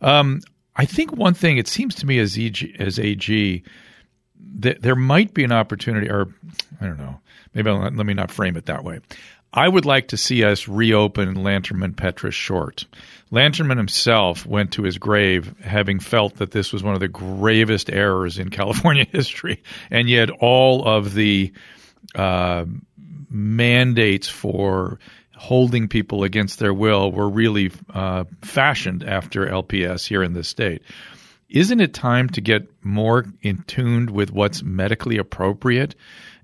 Um, 0.00 0.40
I 0.74 0.86
think 0.86 1.12
one 1.12 1.34
thing 1.34 1.58
it 1.58 1.68
seems 1.68 1.96
to 1.96 2.06
me 2.06 2.18
as 2.18 2.38
EG, 2.38 2.76
as 2.78 2.98
AG 2.98 3.62
that 4.60 4.80
there 4.80 4.96
might 4.96 5.34
be 5.34 5.44
an 5.44 5.52
opportunity, 5.52 6.08
or 6.08 6.28
I 6.80 6.86
don't 6.86 6.98
know, 6.98 7.20
maybe 7.54 7.68
I'll, 7.68 7.80
let 7.80 7.92
me 7.92 8.14
not 8.14 8.30
frame 8.30 8.56
it 8.56 8.66
that 8.66 8.84
way. 8.84 9.00
I 9.52 9.66
would 9.66 9.86
like 9.86 10.08
to 10.08 10.16
see 10.16 10.44
us 10.44 10.68
reopen 10.68 11.36
Lanterman 11.36 11.94
Petris 11.94 12.34
Short. 12.34 12.84
Lanterman 13.32 13.78
himself 13.78 14.46
went 14.46 14.72
to 14.72 14.82
his 14.82 14.98
grave 14.98 15.54
having 15.60 16.00
felt 16.00 16.36
that 16.36 16.50
this 16.50 16.72
was 16.72 16.82
one 16.82 16.94
of 16.94 17.00
the 17.00 17.08
gravest 17.08 17.90
errors 17.90 18.38
in 18.38 18.50
California 18.50 19.06
history, 19.10 19.62
and 19.90 20.08
yet 20.08 20.30
all 20.30 20.86
of 20.86 21.14
the 21.14 21.52
uh, 22.14 22.64
mandates 23.30 24.28
for 24.28 24.98
holding 25.36 25.88
people 25.88 26.24
against 26.24 26.58
their 26.58 26.74
will 26.74 27.12
were 27.12 27.28
really 27.28 27.70
uh, 27.94 28.24
fashioned 28.42 29.04
after 29.04 29.46
LPS 29.46 30.06
here 30.06 30.22
in 30.22 30.32
this 30.32 30.48
state. 30.48 30.82
Isn't 31.48 31.80
it 31.80 31.94
time 31.94 32.28
to 32.30 32.40
get 32.40 32.68
more 32.84 33.24
in 33.40 33.62
tuned 33.66 34.10
with 34.10 34.30
what's 34.30 34.62
medically 34.62 35.16
appropriate? 35.16 35.94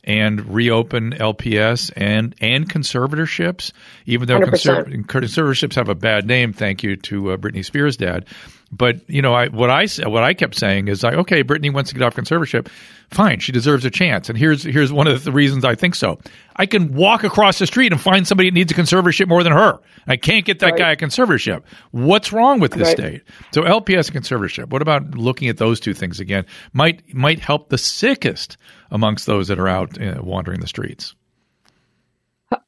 And 0.04 0.54
reopen 0.54 1.12
LPS 1.12 1.92
and 1.96 2.34
and 2.40 2.68
conservatorships, 2.68 3.73
even 4.06 4.28
though 4.28 4.40
conserv- 4.40 5.06
conservatorships 5.06 5.75
have 5.75 5.88
a 5.88 5.94
bad 5.94 6.26
name. 6.26 6.52
Thank 6.52 6.82
you 6.82 6.96
to 6.96 7.32
uh, 7.32 7.37
Britney 7.37 7.64
Spears' 7.64 7.96
dad. 7.96 8.26
But 8.73 9.09
you 9.09 9.23
know, 9.23 9.35
I, 9.35 9.49
what 9.49 9.71
I 9.71 9.87
what 10.09 10.25
I 10.25 10.35
kept 10.35 10.56
saying 10.56 10.88
is 10.88 11.02
like, 11.02 11.14
okay, 11.14 11.44
Britney 11.44 11.73
wants 11.73 11.90
to 11.90 11.97
get 11.97 12.04
off 12.04 12.16
conservatorship. 12.16 12.68
Fine, 13.11 13.40
she 13.40 13.52
deserves 13.52 13.85
a 13.85 13.90
chance. 13.90 14.28
And 14.28 14.37
here's 14.37 14.64
here's 14.64 14.92
one 14.92 15.06
of 15.06 15.25
the 15.25 15.33
reasons 15.33 15.64
I 15.64 15.75
think 15.75 15.94
so. 15.94 16.18
I 16.56 16.66
can 16.66 16.92
walk 16.94 17.25
across 17.25 17.59
the 17.59 17.66
street 17.66 17.92
and 17.92 18.00
find 18.00 18.26
somebody 18.26 18.50
that 18.50 18.54
needs 18.54 18.73
a 18.73 18.75
conservatorship 18.75 19.28
more 19.28 19.42
than 19.42 19.52
her. 19.52 19.78
I 20.06 20.16
can't 20.16 20.44
get 20.44 20.59
that 20.61 20.73
right. 20.73 20.78
guy 20.78 20.92
a 20.92 20.97
conservatorship. 20.97 21.62
What's 21.92 22.33
wrong 22.33 22.61
with 22.61 22.73
this 22.73 22.88
right. 22.88 22.97
state? 22.97 23.23
So 23.52 23.62
LPS 23.62 24.12
and 24.12 24.25
conservatorship. 24.25 24.71
What 24.71 24.83
about 24.83 25.14
looking 25.14 25.49
at 25.49 25.59
those 25.59 25.78
two 25.78 25.94
things 25.94 26.21
again? 26.21 26.44
Might 26.73 27.14
might 27.14 27.38
help 27.38 27.68
the 27.68 27.78
sickest 27.78 28.56
amongst 28.90 29.26
those 29.26 29.49
that 29.49 29.59
are 29.59 29.68
out 29.68 30.00
uh, 30.00 30.21
wandering 30.23 30.61
the 30.61 30.66
streets. 30.66 31.14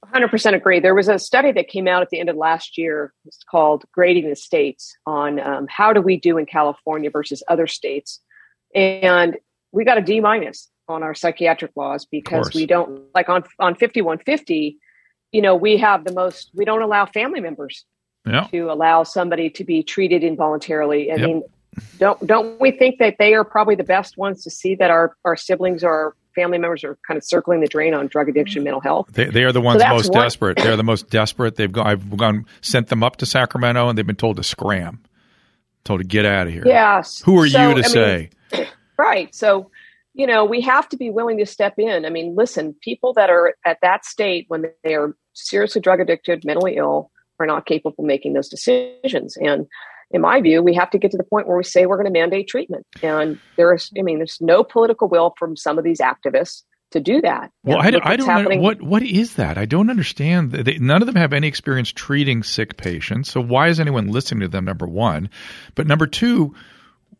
100% 0.05 0.55
agree. 0.55 0.81
There 0.81 0.95
was 0.95 1.09
a 1.09 1.19
study 1.19 1.53
that 1.53 1.69
came 1.69 1.89
out 1.89 2.03
at 2.03 2.11
the 2.11 2.21
end 2.21 2.29
of 2.29 2.37
last 2.37 2.79
year. 2.79 3.13
It's 3.25 3.43
called 3.51 3.85
Grading 3.93 4.29
the 4.29 4.37
States 4.37 4.97
on 5.07 5.41
um, 5.41 5.67
how 5.69 5.93
do 5.93 6.01
we 6.01 6.19
do 6.19 6.39
in 6.39 6.47
California 6.47 7.11
versus 7.11 7.43
other 7.49 7.67
states. 7.67 8.21
And 8.75 9.37
we 9.73 9.85
got 9.85 9.99
a 9.99 10.03
D 10.03 10.21
minus 10.21 10.71
on 10.89 11.03
our 11.03 11.15
psychiatric 11.15 11.73
laws 11.77 12.07
because 12.07 12.53
we 12.55 12.67
don't, 12.67 13.03
like 13.15 13.29
on, 13.29 13.43
on 13.59 13.75
5150, 13.75 14.79
you 15.33 15.43
know, 15.43 15.55
we 15.55 15.77
have 15.77 16.05
the 16.05 16.13
most, 16.13 16.51
we 16.55 16.65
don't 16.65 16.83
allow 16.83 17.07
family 17.07 17.41
members 17.41 17.85
yeah. 18.27 18.47
to 18.53 18.71
allow 18.71 19.03
somebody 19.03 19.51
to 19.51 19.65
be 19.65 19.83
treated 19.83 20.23
involuntarily. 20.23 21.11
I 21.11 21.17
yep. 21.17 21.27
mean, 21.27 21.43
don't 21.99 22.27
don't 22.27 22.61
we 22.61 22.71
think 22.71 22.99
that 22.99 23.17
they 23.19 23.35
are 23.35 23.45
probably 23.45 23.75
the 23.75 23.85
best 23.85 24.17
ones 24.17 24.43
to 24.45 24.51
see 24.51 24.75
that 24.77 24.91
our 24.91 25.17
our 25.25 25.37
siblings 25.37 25.85
or 25.85 26.17
family 26.37 26.59
members 26.59 26.85
are 26.85 26.97
kind 27.07 27.19
of 27.19 27.25
circling 27.25 27.61
the 27.61 27.67
drain 27.67 27.95
on 27.95 28.07
drug 28.07 28.29
addiction, 28.29 28.63
mental 28.63 28.81
health. 28.81 29.09
They, 29.13 29.25
they 29.25 29.43
are 29.43 29.53
the 29.53 29.61
ones 29.61 29.83
so 29.83 29.89
most 29.89 30.13
one. 30.13 30.23
desperate. 30.23 30.57
They're 30.59 30.77
the 30.77 30.85
most 30.85 31.11
desperate. 31.11 31.57
They've 31.57 31.73
gone. 31.73 31.87
I've 31.87 32.17
gone 32.17 32.47
sent 32.61 32.89
them 32.89 33.03
up 33.03 33.17
to 33.17 33.27
Sacramento, 33.27 33.89
and 33.89 33.99
they've 33.99 34.07
been 34.07 34.15
told 34.15 34.37
to 34.37 34.45
scram, 34.45 35.01
told 35.85 36.01
to 36.01 36.07
get 36.07 36.25
out 36.25 36.47
of 36.47 36.53
here. 36.53 36.63
Yes. 36.65 37.21
Who 37.25 37.39
are 37.41 37.49
so, 37.49 37.69
you 37.69 37.75
to 37.83 37.85
I 37.85 37.89
say? 37.89 38.31
Mean, 38.53 38.67
right. 38.99 39.35
So 39.35 39.71
you 40.15 40.27
know 40.27 40.45
we 40.45 40.61
have 40.61 40.89
to 40.91 40.97
be 40.97 41.11
willing 41.11 41.39
to 41.39 41.47
step 41.47 41.75
in. 41.79 42.05
I 42.05 42.11
mean, 42.11 42.37
listen, 42.37 42.77
people 42.83 43.13
that 43.15 43.31
are 43.31 43.57
at 43.65 43.79
that 43.83 44.05
state 44.05 44.45
when 44.49 44.67
they 44.85 44.95
are 44.95 45.17
seriously 45.33 45.81
drug 45.81 46.01
addicted, 46.01 46.45
mentally 46.45 46.77
ill, 46.77 47.11
are 47.41 47.47
not 47.47 47.67
capable 47.67 47.97
of 47.99 48.07
making 48.07 48.35
those 48.35 48.49
decisions, 48.49 49.37
and 49.39 49.67
in 50.11 50.21
my 50.21 50.41
view, 50.41 50.63
we 50.63 50.75
have 50.75 50.91
to 50.91 50.99
get 50.99 51.11
to 51.13 51.17
the 51.17 51.25
point 51.25 51.49
where 51.49 51.57
we 51.57 51.65
say 51.65 51.87
we're 51.87 51.97
going 51.97 52.13
to 52.13 52.19
mandate 52.19 52.49
treatment. 52.49 52.87
And 53.03 53.39
there's, 53.57 53.91
I 53.99 54.03
mean, 54.03 54.19
there's 54.19 54.39
no 54.41 54.65
political 54.65 55.09
will 55.09 55.35
from 55.39 55.57
some 55.57 55.79
of 55.79 55.85
these 55.85 56.01
activists 56.01 56.63
to 56.93 57.01
do 57.01 57.21
that. 57.21 57.51
Well, 57.65 57.79
I 57.81 57.91
don't, 57.91 58.07
I 58.07 58.17
don't 58.17 58.49
know 58.49 58.61
what 58.61 58.81
what 58.81 59.03
is 59.03 59.35
that. 59.35 59.59
I 59.59 59.65
don't 59.65 59.91
understand. 59.91 60.53
They, 60.53 60.79
none 60.79 61.03
of 61.03 61.07
them 61.07 61.17
have 61.17 61.33
any 61.33 61.49
experience 61.49 61.91
treating 61.91 62.45
sick 62.45 62.77
patients. 62.77 63.31
So 63.31 63.41
why 63.41 63.69
is 63.69 63.81
anyone 63.81 64.09
listening 64.09 64.41
to 64.43 64.49
them? 64.49 64.65
Number 64.65 64.87
one, 64.87 65.31
but 65.75 65.89
number 65.89 66.07
two, 66.07 66.55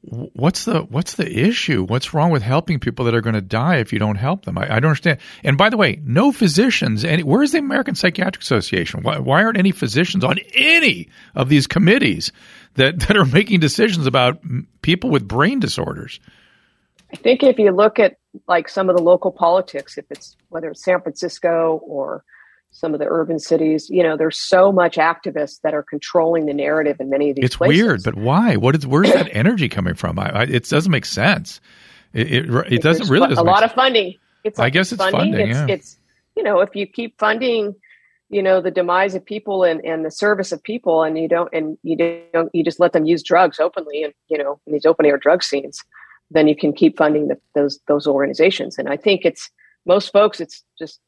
what's 0.03 0.65
the 0.67 0.83
what's 0.83 1.15
the 1.15 1.29
issue? 1.29 1.85
What's 1.85 2.15
wrong 2.15 2.31
with 2.31 2.43
helping 2.43 2.79
people 2.79 3.07
that 3.07 3.15
are 3.15 3.21
going 3.21 3.35
to 3.35 3.41
die 3.41 3.79
if 3.79 3.93
you 3.93 3.99
don't 3.99 4.17
help 4.17 4.45
them? 4.45 4.57
I, 4.57 4.77
I 4.77 4.81
don't 4.81 4.91
understand. 4.91 5.19
And 5.43 5.59
by 5.59 5.69
the 5.69 5.77
way, 5.77 6.01
no 6.05 6.31
physicians. 6.31 7.05
Any, 7.05 7.25
where's 7.25 7.51
the 7.51 7.59
American 7.59 7.97
Psychiatric 7.97 8.43
Association? 8.43 9.03
Why, 9.03 9.19
why 9.19 9.43
aren't 9.43 9.59
any 9.59 9.73
physicians 9.73 10.23
on 10.23 10.39
any 10.55 11.09
of 11.35 11.49
these 11.49 11.67
committees 11.67 12.31
that 12.77 13.01
that 13.09 13.17
are 13.17 13.25
making 13.25 13.61
decisions 13.61 14.07
about 14.07 14.41
people 14.83 15.11
with 15.11 15.27
brain 15.27 15.61
disorders? 15.61 16.21
I 17.13 17.17
think 17.17 17.43
if 17.43 17.59
you 17.59 17.71
look 17.71 17.99
at 17.99 18.17
like 18.49 18.69
some 18.69 18.91
of 18.91 18.97
the 18.97 19.03
local 19.03 19.31
politics, 19.31 19.97
if 19.97 20.05
it's 20.11 20.37
whether 20.49 20.71
it's 20.71 20.85
San 20.85 21.01
Francisco 21.01 21.81
or 21.85 22.25
some 22.77 22.93
of 22.93 23.01
the 23.01 23.07
urban 23.09 23.39
cities. 23.39 23.89
You 23.91 24.03
know, 24.03 24.17
there's 24.17 24.39
so 24.39 24.71
much 24.71 24.97
activists 24.97 25.61
that 25.63 25.75
are 25.75 25.83
controlling 25.83 26.47
the 26.47 26.53
narrative 26.53 27.01
in 27.01 27.09
many 27.09 27.31
of 27.31 27.37
these. 27.37 27.47
It's 27.47 27.57
places. 27.57 27.83
weird, 27.83 28.03
but 28.05 28.15
why? 28.15 28.57
What 28.57 28.75
is 28.75 28.87
where's 28.87 29.13
that 29.13 29.31
energy 29.33 29.69
coming 29.69 29.95
from? 29.95 30.19
I, 30.19 30.31
I, 30.31 30.43
it 30.43 30.69
doesn't 30.69 30.93
make 30.93 31.05
sense. 31.05 31.61
It 32.13 32.31
it, 32.33 32.73
it 32.73 32.83
doesn't 32.83 33.09
really. 33.09 33.29
Doesn't 33.29 33.47
a 33.47 33.51
lot 33.51 33.61
sense. 33.61 33.73
of 33.73 33.77
funding. 33.77 34.15
It's 34.45 34.59
like 34.59 34.67
I 34.67 34.71
guess 34.71 34.93
it's 34.93 35.03
funding. 35.03 35.33
funding. 35.33 35.51
It's, 35.51 35.59
yeah. 35.59 35.67
it's 35.69 35.99
you 36.37 36.43
know 36.43 36.61
if 36.61 36.75
you 36.75 36.87
keep 36.87 37.19
funding 37.19 37.75
you 38.29 38.43
know 38.43 38.61
the 38.61 38.71
demise 38.71 39.15
of 39.15 39.25
people 39.25 39.65
and, 39.65 39.85
and 39.85 40.05
the 40.05 40.11
service 40.11 40.53
of 40.53 40.63
people 40.63 41.03
and 41.03 41.19
you 41.19 41.29
don't 41.29 41.49
and 41.53 41.79
you 41.83 41.97
don't 42.33 42.51
you 42.55 42.65
just 42.65 42.81
let 42.81 42.93
them 42.93 43.05
use 43.05 43.23
drugs 43.23 43.61
openly 43.61 44.03
and 44.03 44.13
you 44.29 44.39
know 44.39 44.61
in 44.67 44.73
these 44.73 44.87
open 44.87 45.07
air 45.07 45.19
drug 45.19 45.43
scenes 45.43 45.83
then 46.31 46.49
you 46.49 46.57
can 46.57 46.73
keep 46.73 46.97
funding 46.97 47.29
the, 47.29 47.39
those 47.55 47.79
those 47.87 48.07
organizations. 48.07 48.79
And 48.79 48.89
i 48.89 48.97
think 48.97 49.25
it's 49.25 49.51
most 49.85 50.13
folks 50.13 50.41
it's 50.41 50.65
just 50.79 51.01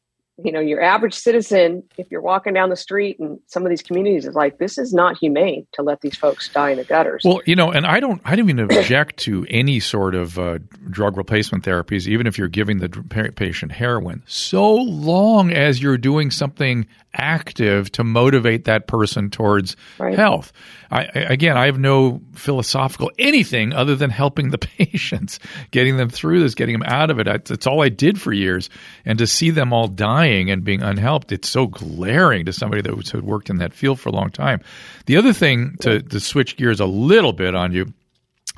you 0.45 0.53
know 0.53 0.61
your 0.61 0.81
average 0.81 1.15
citizen 1.15 1.83
if 1.97 2.11
you're 2.11 2.21
walking 2.21 2.55
down 2.55 2.71
the 2.71 2.77
street 2.77 3.19
and 3.19 3.39
some 3.47 3.65
of 3.65 3.71
these 3.71 3.83
communities 3.83 4.25
is 4.25 4.35
like 4.35 4.59
this 4.59 4.79
is 4.79 4.93
not 4.93 5.17
humane 5.17 5.67
to 5.73 5.83
let 5.83 6.01
these 6.01 6.17
folks 6.17 6.49
die 6.49 6.71
in 6.71 6.79
the 6.79 6.85
gutters 6.85 7.23
well 7.25 7.41
you 7.45 7.57
know 7.57 7.71
and 7.71 7.87
i 7.87 7.99
don't 7.99 8.21
i 8.25 8.37
don't 8.37 8.49
even 8.49 8.61
object 8.61 9.17
to 9.17 9.45
any 9.51 9.81
sort 9.81 10.15
of 10.15 10.39
uh, 10.39 10.59
drug 10.91 11.17
replacement 11.17 11.65
therapies 11.65 12.07
even 12.07 12.27
if 12.27 12.39
you're 12.39 12.49
giving 12.49 12.79
the 12.79 12.89
patient 13.37 13.73
heroin 13.73 14.23
so 14.27 14.75
long 14.75 15.51
as 15.53 15.83
you're 15.83 15.99
doing 15.99 16.31
something 16.31 16.87
active 17.15 17.91
to 17.91 18.05
motivate 18.05 18.65
that 18.65 18.87
person 18.87 19.31
towards 19.31 19.77
right. 19.99 20.17
health 20.17 20.53
I, 20.91 21.03
again, 21.15 21.59
I 21.59 21.67
have 21.67 21.79
no 21.79 22.23
philosophical 22.33 23.11
anything 23.19 23.75
other 23.75 23.95
than 23.95 24.09
helping 24.09 24.51
the 24.51 24.59
patients, 24.79 25.39
getting 25.71 25.97
them 25.99 26.09
through 26.09 26.41
this, 26.41 26.55
getting 26.55 26.79
them 26.79 26.89
out 26.89 27.11
of 27.11 27.19
it. 27.19 27.51
It's 27.51 27.67
all 27.67 27.83
I 27.83 27.91
did 27.91 28.21
for 28.21 28.33
years, 28.33 28.71
and 29.05 29.19
to 29.19 29.27
see 29.27 29.51
them 29.51 29.73
all 29.73 29.89
dying 29.89 30.28
and 30.51 30.65
being 30.65 30.83
unhelped, 30.83 31.33
it's 31.33 31.49
so 31.49 31.67
glaring 31.67 32.45
to 32.47 32.53
somebody 32.53 32.83
that 32.83 33.11
had 33.11 33.23
worked 33.23 33.51
in 33.51 33.59
that 33.59 33.73
field 33.73 33.99
for 33.99 34.09
a 34.09 34.13
long 34.13 34.31
time. 34.31 34.61
The 35.07 35.17
other 35.17 35.33
thing 35.33 35.77
to, 35.81 36.03
to 36.03 36.21
switch 36.21 36.57
gears 36.57 36.81
a 36.81 36.87
little 36.87 37.33
bit 37.33 37.55
on 37.55 37.73
you, 37.73 37.93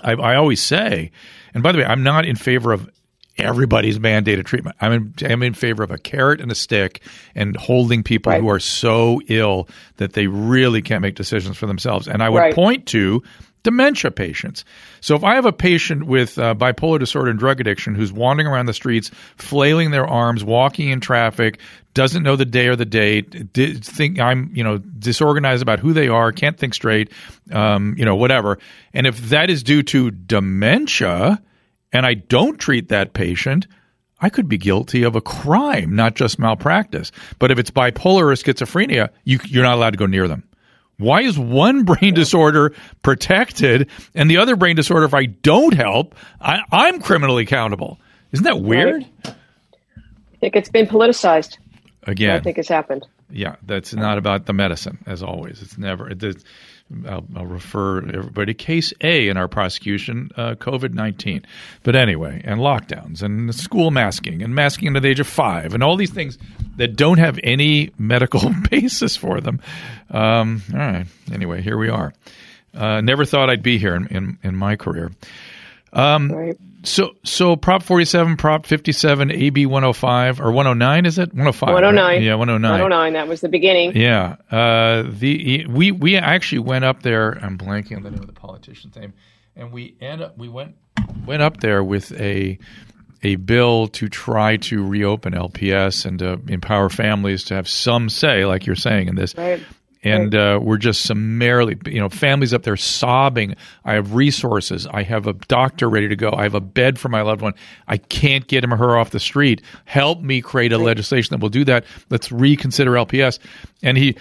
I, 0.02 0.12
I 0.12 0.36
always 0.36 0.62
say, 0.62 1.10
and 1.54 1.62
by 1.62 1.72
the 1.72 1.78
way, 1.78 1.84
I'm 1.84 2.02
not 2.02 2.26
in 2.26 2.36
favor 2.36 2.72
of 2.72 2.88
everybody's 3.38 3.98
mandated 3.98 4.44
treatment. 4.44 4.76
I'm 4.80 4.92
in, 4.92 5.14
I'm 5.30 5.42
in 5.42 5.54
favor 5.54 5.82
of 5.82 5.90
a 5.90 5.98
carrot 5.98 6.40
and 6.40 6.50
a 6.50 6.54
stick 6.54 7.02
and 7.34 7.56
holding 7.56 8.02
people 8.02 8.32
right. 8.32 8.40
who 8.40 8.50
are 8.50 8.60
so 8.60 9.20
ill 9.28 9.68
that 9.96 10.12
they 10.12 10.26
really 10.26 10.82
can't 10.82 11.02
make 11.02 11.14
decisions 11.14 11.56
for 11.56 11.66
themselves. 11.66 12.06
And 12.06 12.22
I 12.22 12.28
would 12.28 12.38
right. 12.38 12.54
point 12.54 12.86
to 12.88 13.22
dementia 13.62 14.10
patients. 14.10 14.64
So 15.00 15.14
if 15.14 15.24
I 15.24 15.34
have 15.34 15.46
a 15.46 15.52
patient 15.52 16.06
with 16.06 16.38
uh, 16.38 16.54
bipolar 16.54 16.98
disorder 16.98 17.30
and 17.30 17.38
drug 17.38 17.60
addiction 17.60 17.94
who's 17.94 18.12
wandering 18.12 18.46
around 18.46 18.66
the 18.66 18.72
streets, 18.72 19.10
flailing 19.36 19.90
their 19.90 20.06
arms, 20.06 20.44
walking 20.44 20.88
in 20.88 21.00
traffic, 21.00 21.60
doesn't 21.94 22.22
know 22.22 22.36
the 22.36 22.44
day 22.44 22.68
or 22.68 22.76
the 22.76 22.84
date, 22.84 23.52
think 23.84 24.20
I'm 24.20 24.50
you 24.54 24.64
know 24.64 24.78
disorganized 24.78 25.62
about 25.62 25.78
who 25.78 25.92
they 25.92 26.08
are, 26.08 26.32
can't 26.32 26.56
think 26.56 26.74
straight, 26.74 27.12
um, 27.52 27.94
you 27.98 28.04
know 28.04 28.16
whatever, 28.16 28.58
and 28.94 29.06
if 29.06 29.18
that 29.30 29.50
is 29.50 29.62
due 29.62 29.82
to 29.84 30.10
dementia 30.10 31.42
and 31.92 32.06
I 32.06 32.14
don't 32.14 32.58
treat 32.58 32.88
that 32.88 33.14
patient, 33.14 33.66
I 34.20 34.28
could 34.28 34.48
be 34.48 34.58
guilty 34.58 35.02
of 35.02 35.16
a 35.16 35.20
crime, 35.20 35.96
not 35.96 36.14
just 36.14 36.38
malpractice. 36.38 37.10
But 37.38 37.50
if 37.50 37.58
it's 37.58 37.70
bipolar 37.70 38.22
or 38.22 38.34
schizophrenia, 38.34 39.08
you, 39.24 39.40
you're 39.46 39.64
not 39.64 39.74
allowed 39.74 39.90
to 39.90 39.96
go 39.96 40.06
near 40.06 40.28
them. 40.28 40.44
Why 41.00 41.22
is 41.22 41.38
one 41.38 41.84
brain 41.84 42.14
disorder 42.14 42.74
protected 43.02 43.88
and 44.14 44.30
the 44.30 44.36
other 44.36 44.56
brain 44.56 44.76
disorder, 44.76 45.06
if 45.06 45.14
I 45.14 45.26
don't 45.26 45.74
help, 45.74 46.14
I, 46.40 46.88
am 46.88 47.00
criminally 47.00 47.42
accountable? 47.44 47.98
Isn't 48.32 48.44
that 48.44 48.60
weird? 48.60 49.04
Right. 49.24 49.26
I 49.26 50.36
think 50.40 50.56
it's 50.56 50.68
been 50.68 50.86
politicized. 50.86 51.58
Again, 52.04 52.36
I 52.36 52.40
think 52.40 52.58
it's 52.58 52.68
happened. 52.68 53.06
Yeah, 53.30 53.56
that's 53.62 53.94
not 53.94 54.18
about 54.18 54.46
the 54.46 54.52
medicine, 54.52 54.98
as 55.06 55.22
always. 55.22 55.62
It's 55.62 55.76
never. 55.76 56.10
It, 56.10 56.22
I'll, 57.06 57.24
I'll, 57.36 57.46
refer 57.46 57.98
everybody 57.98 58.54
case 58.54 58.92
A 59.00 59.28
in 59.28 59.36
our 59.36 59.48
prosecution, 59.48 60.30
uh, 60.36 60.54
COVID 60.56 60.92
19. 60.92 61.44
But 61.82 61.94
anyway, 61.94 62.42
and 62.44 62.60
lockdowns 62.60 63.22
and 63.22 63.54
school 63.54 63.90
masking 63.90 64.42
and 64.42 64.54
masking 64.54 64.88
under 64.88 65.00
the 65.00 65.08
age 65.08 65.20
of 65.20 65.26
five 65.26 65.74
and 65.74 65.82
all 65.82 65.96
these 65.96 66.10
things 66.10 66.38
that 66.76 66.96
don't 66.96 67.18
have 67.18 67.38
any 67.44 67.90
medical 67.98 68.52
basis 68.70 69.16
for 69.16 69.40
them. 69.40 69.60
Um, 70.10 70.62
all 70.72 70.78
right. 70.78 71.06
Anyway, 71.32 71.62
here 71.62 71.78
we 71.78 71.88
are. 71.88 72.12
Uh, 72.74 73.00
never 73.00 73.24
thought 73.24 73.50
I'd 73.50 73.62
be 73.62 73.78
here 73.78 73.94
in, 73.94 74.06
in, 74.08 74.38
in 74.42 74.56
my 74.56 74.76
career. 74.76 75.10
Um, 75.92 76.30
right. 76.32 76.56
So, 76.82 77.14
so 77.24 77.56
Prop 77.56 77.82
47, 77.82 78.36
Prop 78.36 78.64
57, 78.64 79.30
AB 79.30 79.66
105 79.66 80.40
or 80.40 80.50
109 80.52 81.06
is 81.06 81.18
it? 81.18 81.28
105. 81.28 81.68
109. 81.74 82.04
Right? 82.04 82.22
Yeah, 82.22 82.34
109. 82.36 82.70
109. 82.70 83.12
That 83.12 83.28
was 83.28 83.40
the 83.42 83.48
beginning. 83.48 83.94
Yeah. 83.94 84.36
Uh, 84.50 85.04
the 85.06 85.66
we 85.66 85.92
we 85.92 86.16
actually 86.16 86.60
went 86.60 86.84
up 86.84 87.02
there. 87.02 87.32
I'm 87.32 87.58
blanking 87.58 87.96
on 87.96 88.02
the 88.02 88.10
name 88.10 88.20
of 88.20 88.26
the 88.26 88.32
politician's 88.32 88.96
name, 88.96 89.12
and 89.56 89.72
we 89.72 89.96
end 90.00 90.22
up 90.22 90.38
we 90.38 90.48
went 90.48 90.76
went 91.26 91.42
up 91.42 91.58
there 91.58 91.84
with 91.84 92.12
a 92.18 92.58
a 93.22 93.36
bill 93.36 93.88
to 93.88 94.08
try 94.08 94.56
to 94.56 94.82
reopen 94.82 95.34
LPS 95.34 96.06
and 96.06 96.18
to 96.20 96.40
empower 96.48 96.88
families 96.88 97.44
to 97.44 97.54
have 97.54 97.68
some 97.68 98.08
say, 98.08 98.46
like 98.46 98.64
you're 98.64 98.74
saying 98.74 99.08
in 99.08 99.16
this. 99.16 99.34
Right 99.36 99.60
and 100.02 100.34
uh, 100.34 100.58
we're 100.62 100.78
just 100.78 101.02
summarily, 101.02 101.76
you 101.86 102.00
know, 102.00 102.08
families 102.08 102.54
up 102.54 102.62
there 102.62 102.76
sobbing. 102.76 103.54
I 103.84 103.94
have 103.94 104.14
resources. 104.14 104.86
I 104.86 105.02
have 105.02 105.26
a 105.26 105.34
doctor 105.34 105.90
ready 105.90 106.08
to 106.08 106.16
go. 106.16 106.32
I 106.32 106.44
have 106.44 106.54
a 106.54 106.60
bed 106.60 106.98
for 106.98 107.08
my 107.08 107.20
loved 107.20 107.42
one. 107.42 107.52
I 107.86 107.98
can't 107.98 108.46
get 108.46 108.64
him 108.64 108.72
or 108.72 108.78
her 108.78 108.96
off 108.96 109.10
the 109.10 109.20
street. 109.20 109.60
Help 109.84 110.22
me 110.22 110.40
create 110.40 110.72
a 110.72 110.78
legislation 110.78 111.34
that 111.34 111.42
will 111.42 111.50
do 111.50 111.64
that. 111.64 111.84
Let's 112.08 112.32
reconsider 112.32 112.92
LPS. 112.92 113.38
And 113.82 113.98
he 113.98 114.16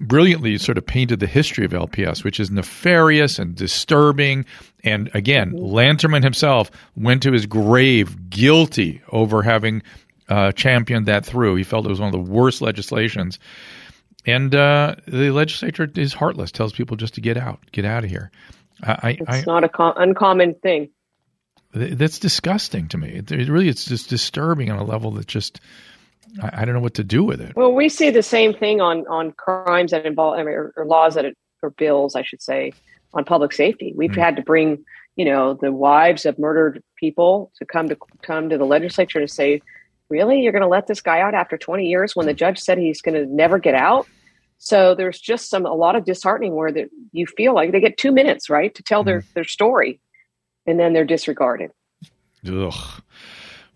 brilliantly 0.00 0.58
sort 0.58 0.78
of 0.78 0.86
painted 0.86 1.20
the 1.20 1.26
history 1.26 1.64
of 1.64 1.72
LPS, 1.72 2.24
which 2.24 2.40
is 2.40 2.50
nefarious 2.50 3.38
and 3.38 3.54
disturbing. 3.54 4.44
And 4.82 5.08
again. 5.14 5.52
Lanterman 5.52 6.24
himself 6.24 6.70
went 6.96 7.22
to 7.22 7.32
his 7.32 7.46
grave 7.46 8.28
guilty 8.28 9.02
over 9.10 9.42
having 9.42 9.82
uh, 10.28 10.50
championed 10.52 11.06
that 11.06 11.24
through. 11.24 11.56
He 11.56 11.64
felt 11.64 11.86
it 11.86 11.90
was 11.90 12.00
one 12.00 12.12
of 12.12 12.12
the 12.12 12.32
worst 12.32 12.60
legislations. 12.60 13.38
And 14.26 14.54
uh, 14.54 14.96
the 15.06 15.30
legislature 15.30 15.90
is 15.96 16.12
heartless, 16.12 16.52
tells 16.52 16.72
people 16.72 16.96
just 16.96 17.14
to 17.14 17.20
get 17.20 17.36
out, 17.36 17.60
get 17.72 17.84
out 17.84 18.04
of 18.04 18.10
here. 18.10 18.30
I, 18.82 19.16
it's 19.20 19.28
I, 19.28 19.44
not 19.46 19.64
an 19.64 19.70
com- 19.70 19.94
uncommon 19.96 20.54
thing. 20.54 20.90
That's 21.72 22.18
disgusting 22.18 22.88
to 22.88 22.98
me. 22.98 23.10
It, 23.10 23.30
really, 23.30 23.68
it's 23.68 23.84
just 23.84 24.08
disturbing 24.08 24.70
on 24.70 24.78
a 24.78 24.84
level 24.84 25.12
that 25.12 25.26
just 25.26 25.60
I, 26.42 26.62
I, 26.62 26.64
don't 26.64 26.74
know 26.74 26.80
what 26.80 26.94
to 26.94 27.04
do 27.04 27.22
with 27.22 27.40
it. 27.40 27.54
Well, 27.54 27.72
we 27.72 27.88
see 27.88 28.10
the 28.10 28.22
same 28.22 28.54
thing 28.54 28.80
on 28.80 29.06
on 29.06 29.32
crimes 29.32 29.92
that 29.92 30.06
involve 30.06 30.38
I 30.38 30.42
or, 30.42 30.72
or 30.76 30.86
laws 30.86 31.14
that 31.14 31.26
or 31.62 31.70
bills, 31.70 32.16
I 32.16 32.22
should 32.22 32.42
say, 32.42 32.72
on 33.14 33.24
public 33.24 33.52
safety. 33.52 33.92
We've 33.94 34.10
mm. 34.10 34.16
had 34.16 34.36
to 34.36 34.42
bring 34.42 34.84
you 35.16 35.24
know 35.24 35.54
the 35.54 35.72
wives 35.72 36.26
of 36.26 36.38
murdered 36.38 36.82
people 36.96 37.52
to 37.56 37.64
come 37.64 37.88
to 37.88 37.96
come 38.22 38.48
to 38.48 38.58
the 38.58 38.64
legislature 38.64 39.20
to 39.20 39.28
say 39.28 39.62
really 40.10 40.40
you're 40.40 40.52
going 40.52 40.62
to 40.62 40.68
let 40.68 40.86
this 40.86 41.00
guy 41.00 41.20
out 41.20 41.34
after 41.34 41.56
20 41.56 41.86
years 41.86 42.14
when 42.14 42.26
the 42.26 42.34
judge 42.34 42.58
said 42.58 42.78
he's 42.78 43.00
going 43.00 43.14
to 43.14 43.26
never 43.26 43.58
get 43.58 43.74
out 43.74 44.06
so 44.58 44.94
there's 44.94 45.18
just 45.18 45.48
some 45.48 45.64
a 45.64 45.72
lot 45.72 45.96
of 45.96 46.04
disheartening 46.04 46.54
where 46.54 46.72
that 46.72 46.90
you 47.12 47.26
feel 47.26 47.54
like 47.54 47.72
they 47.72 47.80
get 47.80 47.96
two 47.96 48.12
minutes 48.12 48.50
right 48.50 48.74
to 48.74 48.82
tell 48.82 49.04
their 49.04 49.20
mm. 49.20 49.32
their 49.34 49.44
story 49.44 50.00
and 50.66 50.78
then 50.78 50.92
they're 50.92 51.04
disregarded 51.04 51.70
Ugh. 52.46 53.02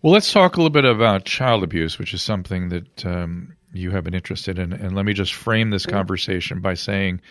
well 0.01 0.13
let's 0.13 0.31
talk 0.31 0.55
a 0.55 0.59
little 0.59 0.69
bit 0.69 0.85
about 0.85 1.25
child 1.25 1.63
abuse 1.63 1.97
which 1.97 2.13
is 2.13 2.21
something 2.21 2.69
that 2.69 3.05
um, 3.05 3.55
you 3.73 3.91
have 3.91 4.03
been 4.03 4.13
interested 4.13 4.59
in 4.59 4.73
and 4.73 4.95
let 4.95 5.05
me 5.05 5.13
just 5.13 5.33
frame 5.33 5.69
this 5.69 5.85
mm-hmm. 5.85 5.95
conversation 5.95 6.59
by 6.59 6.73
saying 6.73 7.21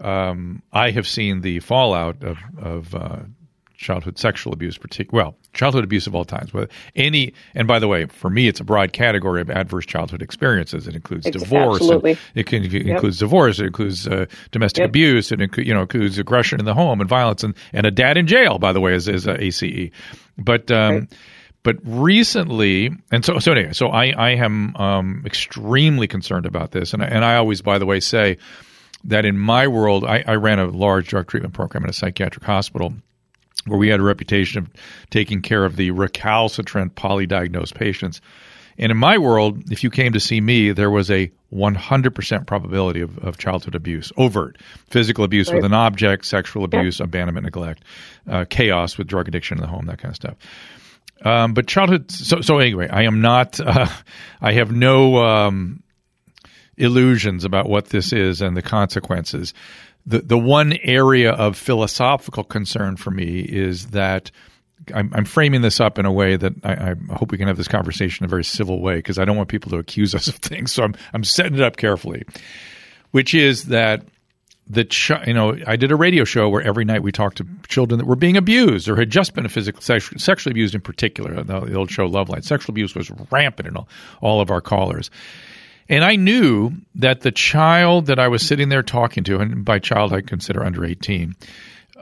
um, 0.00 0.62
I 0.72 0.90
have 0.90 1.06
seen 1.06 1.42
the 1.42 1.60
fallout 1.60 2.22
of, 2.24 2.38
of 2.58 2.94
uh, 2.94 3.20
childhood 3.82 4.18
sexual 4.18 4.52
abuse, 4.52 4.78
partic- 4.78 5.12
well, 5.12 5.36
childhood 5.52 5.84
abuse 5.84 6.06
of 6.06 6.14
all 6.14 6.24
kinds. 6.24 6.50
But 6.50 6.70
any, 6.96 7.34
and 7.54 7.68
by 7.68 7.78
the 7.78 7.88
way, 7.88 8.06
for 8.06 8.30
me, 8.30 8.48
it's 8.48 8.60
a 8.60 8.64
broad 8.64 8.92
category 8.92 9.40
of 9.40 9.50
adverse 9.50 9.84
childhood 9.84 10.22
experiences. 10.22 10.88
It 10.88 10.94
includes 10.94 11.26
it's 11.26 11.36
divorce. 11.36 11.82
Absolutely. 11.82 12.16
It, 12.34 12.46
can, 12.46 12.64
it 12.64 12.72
yep. 12.72 12.86
includes 12.86 13.18
divorce. 13.18 13.58
It 13.58 13.66
includes 13.66 14.08
uh, 14.08 14.26
domestic 14.50 14.82
yep. 14.82 14.88
abuse. 14.88 15.32
It 15.32 15.40
includes, 15.40 15.68
you 15.68 15.74
know, 15.74 15.82
includes 15.82 16.18
aggression 16.18 16.60
in 16.60 16.64
the 16.64 16.74
home 16.74 17.00
and 17.00 17.10
violence 17.10 17.44
and, 17.44 17.54
and 17.72 17.84
a 17.84 17.90
dad 17.90 18.16
in 18.16 18.26
jail, 18.26 18.58
by 18.58 18.72
the 18.72 18.80
way, 18.80 18.94
is, 18.94 19.08
is 19.08 19.26
ACE. 19.28 19.90
But, 20.38 20.70
um, 20.70 20.92
right. 20.94 21.12
But 21.64 21.76
recently, 21.84 22.90
and 23.12 23.24
so 23.24 23.38
so 23.38 23.52
anyway, 23.52 23.72
so 23.72 23.86
I 23.86 24.06
I 24.10 24.30
am 24.30 24.74
um, 24.74 25.22
extremely 25.24 26.08
concerned 26.08 26.44
about 26.44 26.72
this, 26.72 26.92
and 26.92 27.04
I, 27.04 27.06
and 27.06 27.24
I 27.24 27.36
always, 27.36 27.62
by 27.62 27.78
the 27.78 27.86
way, 27.86 28.00
say 28.00 28.38
that 29.04 29.24
in 29.24 29.38
my 29.38 29.68
world, 29.68 30.04
I, 30.04 30.24
I 30.26 30.34
ran 30.34 30.58
a 30.58 30.66
large 30.66 31.06
drug 31.06 31.28
treatment 31.28 31.54
program 31.54 31.84
in 31.84 31.90
a 31.90 31.92
psychiatric 31.92 32.44
hospital, 32.44 32.94
where 33.66 33.78
we 33.78 33.88
had 33.88 34.00
a 34.00 34.02
reputation 34.02 34.58
of 34.58 34.70
taking 35.10 35.42
care 35.42 35.64
of 35.64 35.76
the 35.76 35.90
recalcitrant 35.90 36.94
polydiagnosed 36.94 37.74
patients. 37.74 38.20
And 38.78 38.90
in 38.90 38.98
my 38.98 39.18
world, 39.18 39.70
if 39.70 39.84
you 39.84 39.90
came 39.90 40.12
to 40.14 40.20
see 40.20 40.40
me, 40.40 40.72
there 40.72 40.90
was 40.90 41.10
a 41.10 41.30
100% 41.52 42.46
probability 42.46 43.00
of, 43.02 43.18
of 43.18 43.36
childhood 43.36 43.74
abuse, 43.74 44.10
overt 44.16 44.58
physical 44.88 45.24
abuse 45.24 45.48
right. 45.48 45.56
with 45.56 45.64
an 45.64 45.74
object, 45.74 46.24
sexual 46.24 46.64
abuse, 46.64 46.98
yeah. 46.98 47.04
abandonment, 47.04 47.44
neglect, 47.44 47.84
uh, 48.28 48.44
chaos 48.48 48.96
with 48.96 49.06
drug 49.06 49.28
addiction 49.28 49.58
in 49.58 49.62
the 49.62 49.68
home, 49.68 49.86
that 49.86 49.98
kind 49.98 50.12
of 50.12 50.16
stuff. 50.16 50.36
Um, 51.24 51.54
but 51.54 51.68
childhood, 51.68 52.10
so, 52.10 52.40
so 52.40 52.58
anyway, 52.58 52.88
I 52.88 53.02
am 53.02 53.20
not, 53.20 53.60
uh, 53.64 53.86
I 54.40 54.52
have 54.54 54.72
no 54.72 55.18
um, 55.18 55.82
illusions 56.76 57.44
about 57.44 57.68
what 57.68 57.86
this 57.86 58.12
is 58.12 58.40
and 58.40 58.56
the 58.56 58.62
consequences 58.62 59.54
the 60.06 60.20
the 60.20 60.38
one 60.38 60.74
area 60.82 61.32
of 61.32 61.56
philosophical 61.56 62.44
concern 62.44 62.96
for 62.96 63.10
me 63.10 63.40
is 63.40 63.88
that 63.88 64.30
I'm, 64.94 65.12
I'm 65.14 65.24
framing 65.24 65.62
this 65.62 65.80
up 65.80 65.98
in 65.98 66.06
a 66.06 66.12
way 66.12 66.36
that 66.36 66.52
I, 66.64 66.72
I, 66.72 67.14
hope 67.14 67.30
we 67.30 67.38
can 67.38 67.46
have 67.46 67.56
this 67.56 67.68
conversation 67.68 68.24
in 68.24 68.28
a 68.28 68.28
very 68.28 68.44
civil 68.44 68.80
way 68.80 68.96
because 68.96 69.18
I 69.18 69.24
don't 69.24 69.36
want 69.36 69.48
people 69.48 69.70
to 69.70 69.78
accuse 69.78 70.14
us 70.14 70.26
of 70.26 70.36
things. 70.36 70.72
So 70.72 70.82
I'm 70.82 70.94
I'm 71.12 71.24
setting 71.24 71.54
it 71.54 71.60
up 71.60 71.76
carefully, 71.76 72.24
which 73.12 73.34
is 73.34 73.66
that 73.66 74.04
the 74.68 74.84
ch- 74.84 75.12
you 75.26 75.34
know 75.34 75.56
I 75.66 75.76
did 75.76 75.92
a 75.92 75.96
radio 75.96 76.24
show 76.24 76.48
where 76.48 76.62
every 76.62 76.84
night 76.84 77.02
we 77.02 77.12
talked 77.12 77.36
to 77.38 77.46
children 77.68 77.98
that 77.98 78.06
were 78.06 78.16
being 78.16 78.36
abused 78.36 78.88
or 78.88 78.96
had 78.96 79.10
just 79.10 79.34
been 79.34 79.46
physical 79.48 79.82
sex, 79.82 80.10
sexually 80.16 80.52
abused 80.52 80.74
in 80.74 80.80
particular. 80.80 81.42
The, 81.42 81.60
the 81.60 81.74
old 81.74 81.90
show 81.90 82.08
Loveline, 82.08 82.44
sexual 82.44 82.72
abuse 82.72 82.94
was 82.94 83.10
rampant 83.30 83.68
in 83.68 83.76
all, 83.76 83.88
all 84.20 84.40
of 84.40 84.50
our 84.50 84.60
callers. 84.60 85.10
And 85.88 86.04
I 86.04 86.16
knew 86.16 86.72
that 86.96 87.20
the 87.20 87.32
child 87.32 88.06
that 88.06 88.18
I 88.18 88.28
was 88.28 88.42
sitting 88.42 88.68
there 88.68 88.82
talking 88.82 89.24
to, 89.24 89.38
and 89.38 89.64
by 89.64 89.78
child 89.78 90.12
I 90.12 90.20
consider 90.20 90.64
under 90.64 90.84
18, 90.84 91.34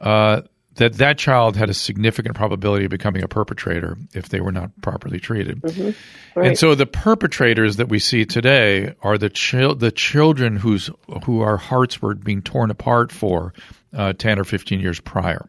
uh, 0.00 0.42
that 0.76 0.94
that 0.94 1.18
child 1.18 1.56
had 1.56 1.68
a 1.68 1.74
significant 1.74 2.34
probability 2.34 2.86
of 2.86 2.90
becoming 2.90 3.22
a 3.22 3.28
perpetrator 3.28 3.98
if 4.14 4.28
they 4.28 4.40
were 4.40 4.52
not 4.52 4.70
properly 4.80 5.18
treated. 5.18 5.60
Mm-hmm. 5.60 6.38
Right. 6.38 6.48
And 6.48 6.58
so 6.58 6.74
the 6.74 6.86
perpetrators 6.86 7.76
that 7.76 7.88
we 7.88 7.98
see 7.98 8.24
today 8.24 8.94
are 9.02 9.18
the 9.18 9.28
chil- 9.28 9.74
the 9.74 9.90
children 9.90 10.56
whose 10.56 10.88
who 11.24 11.40
our 11.40 11.56
hearts 11.56 12.00
were 12.00 12.14
being 12.14 12.40
torn 12.40 12.70
apart 12.70 13.12
for 13.12 13.52
uh, 13.92 14.12
10 14.14 14.38
or 14.38 14.44
15 14.44 14.80
years 14.80 15.00
prior. 15.00 15.46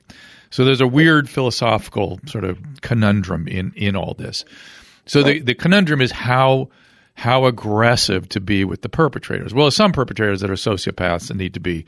So 0.50 0.66
there's 0.66 0.82
a 0.82 0.88
weird 0.88 1.30
philosophical 1.30 2.20
sort 2.26 2.44
of 2.44 2.60
conundrum 2.82 3.48
in 3.48 3.72
in 3.76 3.96
all 3.96 4.16
this. 4.16 4.44
So 5.06 5.24
the, 5.24 5.40
the 5.40 5.56
conundrum 5.56 6.02
is 6.02 6.12
how 6.12 6.70
how 7.14 7.46
aggressive 7.46 8.28
to 8.30 8.40
be 8.40 8.64
with 8.66 8.82
the 8.82 8.90
perpetrators. 8.90 9.54
Well, 9.54 9.70
some 9.72 9.92
perpetrators 9.92 10.42
that 10.42 10.50
are 10.50 10.56
sociopaths 10.56 11.30
and 11.30 11.40
need 11.40 11.54
to 11.54 11.60
be, 11.60 11.86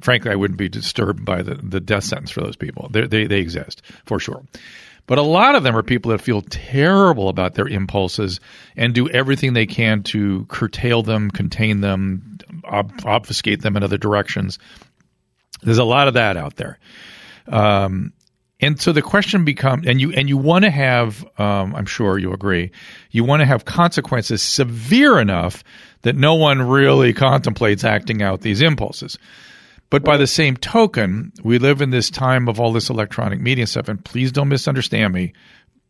frankly, 0.00 0.30
I 0.30 0.36
wouldn't 0.36 0.58
be 0.58 0.68
disturbed 0.68 1.24
by 1.24 1.42
the, 1.42 1.54
the 1.54 1.80
death 1.80 2.04
sentence 2.04 2.30
for 2.30 2.40
those 2.40 2.56
people. 2.56 2.88
They're, 2.90 3.08
they 3.08 3.26
they 3.26 3.40
exist 3.40 3.82
for 4.04 4.18
sure. 4.18 4.42
But 5.06 5.16
a 5.16 5.22
lot 5.22 5.54
of 5.54 5.62
them 5.62 5.74
are 5.74 5.82
people 5.82 6.10
that 6.10 6.20
feel 6.20 6.42
terrible 6.42 7.30
about 7.30 7.54
their 7.54 7.66
impulses 7.66 8.40
and 8.76 8.94
do 8.94 9.08
everything 9.08 9.54
they 9.54 9.64
can 9.64 10.02
to 10.04 10.44
curtail 10.50 11.02
them, 11.02 11.30
contain 11.30 11.80
them, 11.80 12.38
ob- 12.62 13.00
obfuscate 13.06 13.62
them 13.62 13.78
in 13.78 13.82
other 13.82 13.96
directions. 13.96 14.58
There's 15.62 15.78
a 15.78 15.84
lot 15.84 16.08
of 16.08 16.14
that 16.14 16.36
out 16.36 16.56
there. 16.56 16.78
Um, 17.46 18.12
and 18.60 18.80
so 18.80 18.92
the 18.92 19.02
question 19.02 19.44
becomes, 19.44 19.86
and 19.86 20.00
you 20.00 20.12
and 20.12 20.28
you 20.28 20.36
want 20.36 20.64
to 20.64 20.70
have, 20.70 21.24
um, 21.38 21.74
I'm 21.76 21.86
sure 21.86 22.18
you 22.18 22.32
agree, 22.32 22.72
you 23.10 23.22
want 23.22 23.40
to 23.40 23.46
have 23.46 23.64
consequences 23.64 24.42
severe 24.42 25.20
enough 25.20 25.62
that 26.02 26.16
no 26.16 26.34
one 26.34 26.62
really 26.62 27.12
contemplates 27.12 27.84
acting 27.84 28.22
out 28.22 28.40
these 28.40 28.60
impulses. 28.60 29.16
But 29.90 30.02
by 30.02 30.16
the 30.16 30.26
same 30.26 30.56
token, 30.56 31.32
we 31.42 31.58
live 31.58 31.80
in 31.80 31.90
this 31.90 32.10
time 32.10 32.48
of 32.48 32.60
all 32.60 32.72
this 32.72 32.90
electronic 32.90 33.40
media 33.40 33.66
stuff, 33.66 33.88
and 33.88 34.04
please 34.04 34.32
don't 34.32 34.48
misunderstand 34.48 35.14
me. 35.14 35.32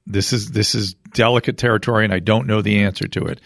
This 0.07 0.33
is 0.33 0.51
this 0.51 0.75
is 0.75 0.95
delicate 1.15 1.57
territory, 1.57 2.05
and 2.05 2.13
I 2.13 2.19
don't 2.19 2.47
know 2.47 2.63
the 2.63 2.81
answer 2.81 3.09
to 3.09 3.25
it. 3.25 3.41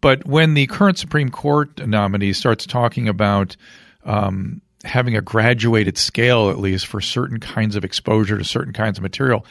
But 0.00 0.26
when 0.26 0.54
the 0.54 0.66
current 0.66 0.98
Supreme 0.98 1.30
Court 1.30 1.86
nominee 1.86 2.32
starts 2.32 2.64
talking 2.66 3.06
about 3.06 3.56
um, 4.04 4.62
having 4.84 5.16
a 5.16 5.20
graduated 5.20 5.98
scale, 5.98 6.50
at 6.50 6.58
least 6.58 6.86
for 6.86 7.00
certain 7.00 7.40
kinds 7.40 7.76
of 7.76 7.84
exposure 7.84 8.38
to 8.38 8.44
certain 8.44 8.72
kinds 8.72 8.98
of 8.98 9.02
material, 9.02 9.44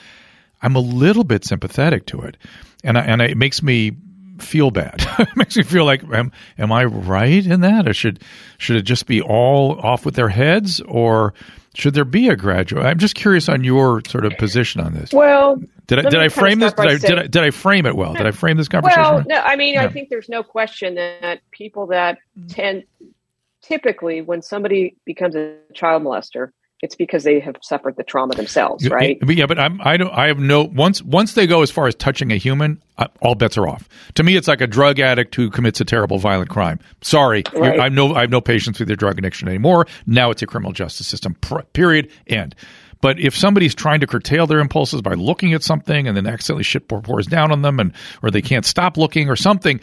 I'm 0.61 0.75
a 0.75 0.79
little 0.79 1.23
bit 1.23 1.45
sympathetic 1.45 2.05
to 2.07 2.21
it, 2.21 2.37
and 2.83 2.97
I, 2.97 3.01
and 3.01 3.21
it 3.21 3.37
makes 3.37 3.63
me 3.63 3.95
feel 4.39 4.71
bad. 4.71 4.95
it 5.19 5.35
makes 5.35 5.55
me 5.55 5.63
feel 5.63 5.85
like, 5.85 6.03
am, 6.03 6.31
am 6.57 6.71
I 6.71 6.85
right 6.85 7.45
in 7.45 7.61
that? 7.61 7.87
Or 7.87 7.93
should, 7.93 8.21
should 8.57 8.77
it 8.77 8.83
just 8.83 9.05
be 9.05 9.21
all 9.21 9.79
off 9.79 10.05
with 10.05 10.15
their 10.15 10.29
heads 10.29 10.81
or 10.81 11.33
should 11.75 11.93
there 11.93 12.05
be 12.05 12.29
a 12.29 12.35
graduate? 12.35 12.85
I'm 12.85 12.97
just 12.97 13.15
curious 13.15 13.47
on 13.49 13.63
your 13.63 14.01
sort 14.07 14.25
of 14.25 14.33
position 14.37 14.81
on 14.81 14.93
this. 14.93 15.11
Well, 15.11 15.61
did 15.87 15.99
I, 15.99 16.09
did 16.09 16.19
I 16.19 16.29
frame 16.29 16.59
this? 16.59 16.73
Did 16.73 16.87
I, 16.87 16.97
did 16.97 17.19
I, 17.19 17.27
did 17.27 17.43
I 17.43 17.51
frame 17.51 17.85
it 17.85 17.95
well? 17.95 18.13
Did 18.13 18.25
I 18.25 18.31
frame 18.31 18.57
this 18.57 18.67
conversation? 18.67 19.01
Well, 19.01 19.23
no, 19.27 19.39
I 19.39 19.55
mean, 19.55 19.75
yeah. 19.75 19.85
I 19.85 19.89
think 19.89 20.09
there's 20.09 20.29
no 20.29 20.43
question 20.43 20.95
that 20.95 21.39
people 21.51 21.87
that 21.87 22.17
tend, 22.49 22.83
typically, 23.69 24.21
when 24.21 24.41
somebody 24.41 24.97
becomes 25.05 25.35
a 25.35 25.55
child 25.73 26.03
molester, 26.03 26.49
it's 26.81 26.95
because 26.95 27.23
they 27.23 27.39
have 27.41 27.57
suffered 27.61 27.97
the 27.97 28.03
trauma 28.03 28.35
themselves, 28.35 28.89
right? 28.89 29.17
Yeah, 29.27 29.47
but 29.47 29.59
I'm, 29.59 29.81
I 29.81 29.97
don't. 29.97 30.11
I 30.11 30.27
have 30.27 30.39
no 30.39 30.63
once 30.63 31.01
once 31.01 31.33
they 31.33 31.45
go 31.45 31.61
as 31.61 31.69
far 31.69 31.87
as 31.87 31.95
touching 31.95 32.31
a 32.31 32.37
human, 32.37 32.81
all 33.21 33.35
bets 33.35 33.57
are 33.57 33.67
off. 33.67 33.89
To 34.15 34.23
me, 34.23 34.37
it's 34.37 34.47
like 34.47 34.61
a 34.61 34.67
drug 34.67 34.99
addict 34.99 35.35
who 35.35 35.49
commits 35.49 35.81
a 35.81 35.85
terrible, 35.85 36.19
violent 36.19 36.49
crime. 36.49 36.79
Sorry, 37.01 37.43
right. 37.53 37.79
I 37.79 37.83
have 37.83 37.93
no 37.93 38.15
I 38.15 38.21
have 38.21 38.29
no 38.29 38.39
patience 38.39 38.79
with 38.79 38.87
your 38.87 38.95
drug 38.95 39.17
addiction 39.17 39.49
anymore. 39.49 39.87
Now 40.05 40.31
it's 40.31 40.41
a 40.41 40.47
criminal 40.47 40.71
justice 40.71 41.07
system. 41.07 41.35
Period. 41.73 42.09
End. 42.27 42.55
But 43.01 43.19
if 43.19 43.35
somebody's 43.35 43.73
trying 43.73 44.01
to 44.01 44.07
curtail 44.07 44.45
their 44.45 44.59
impulses 44.59 45.01
by 45.01 45.13
looking 45.13 45.53
at 45.53 45.63
something 45.63 46.07
and 46.07 46.17
then 46.17 46.27
accidentally 46.27 46.63
shit 46.63 46.87
pours 46.87 47.27
down 47.27 47.51
on 47.51 47.61
them, 47.61 47.79
and 47.79 47.93
or 48.23 48.31
they 48.31 48.41
can't 48.41 48.65
stop 48.65 48.97
looking 48.97 49.29
or 49.29 49.37
something, 49.37 49.79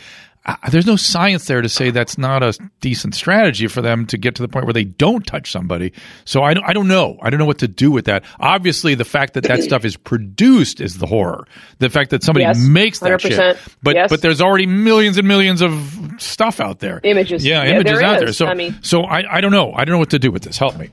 there's 0.70 0.86
no 0.86 0.96
science 0.96 1.46
there 1.46 1.60
to 1.60 1.68
say 1.68 1.90
that's 1.90 2.18
not 2.18 2.42
a 2.42 2.56
decent 2.80 3.14
strategy 3.14 3.66
for 3.66 3.82
them 3.82 4.06
to 4.06 4.18
get 4.18 4.36
to 4.36 4.42
the 4.42 4.48
point 4.48 4.64
where 4.66 4.72
they 4.72 4.84
don't 4.84 5.26
touch 5.26 5.50
somebody. 5.50 5.92
So 6.24 6.42
I 6.42 6.54
don't, 6.54 6.64
I 6.64 6.72
don't 6.72 6.88
know. 6.88 7.18
I 7.20 7.30
don't 7.30 7.38
know 7.38 7.46
what 7.46 7.58
to 7.58 7.68
do 7.68 7.90
with 7.90 8.04
that. 8.04 8.24
Obviously, 8.38 8.94
the 8.94 9.04
fact 9.04 9.34
that 9.34 9.44
that 9.44 9.62
stuff 9.62 9.84
is 9.84 9.96
produced 9.96 10.80
is 10.80 10.98
the 10.98 11.06
horror. 11.06 11.46
The 11.78 11.90
fact 11.90 12.10
that 12.10 12.22
somebody 12.22 12.44
yes, 12.44 12.58
makes 12.60 13.00
that 13.00 13.20
100%. 13.20 13.28
shit. 13.28 13.58
But 13.82 13.94
yes. 13.96 14.10
but 14.10 14.22
there's 14.22 14.40
already 14.40 14.66
millions 14.66 15.18
and 15.18 15.26
millions 15.26 15.62
of 15.62 15.72
stuff 16.18 16.60
out 16.60 16.78
there. 16.78 17.00
Images. 17.02 17.44
Yeah, 17.44 17.64
yeah 17.64 17.74
images 17.74 17.98
there 17.98 18.06
out 18.06 18.16
is. 18.16 18.20
there. 18.20 18.32
So 18.32 18.46
I 18.46 18.54
mean, 18.54 18.78
so 18.82 19.02
I, 19.02 19.36
I 19.36 19.40
don't 19.40 19.52
know. 19.52 19.72
I 19.72 19.84
don't 19.84 19.92
know 19.92 19.98
what 19.98 20.10
to 20.10 20.18
do 20.18 20.30
with 20.30 20.42
this. 20.42 20.58
Help 20.58 20.76
me. 20.76 20.90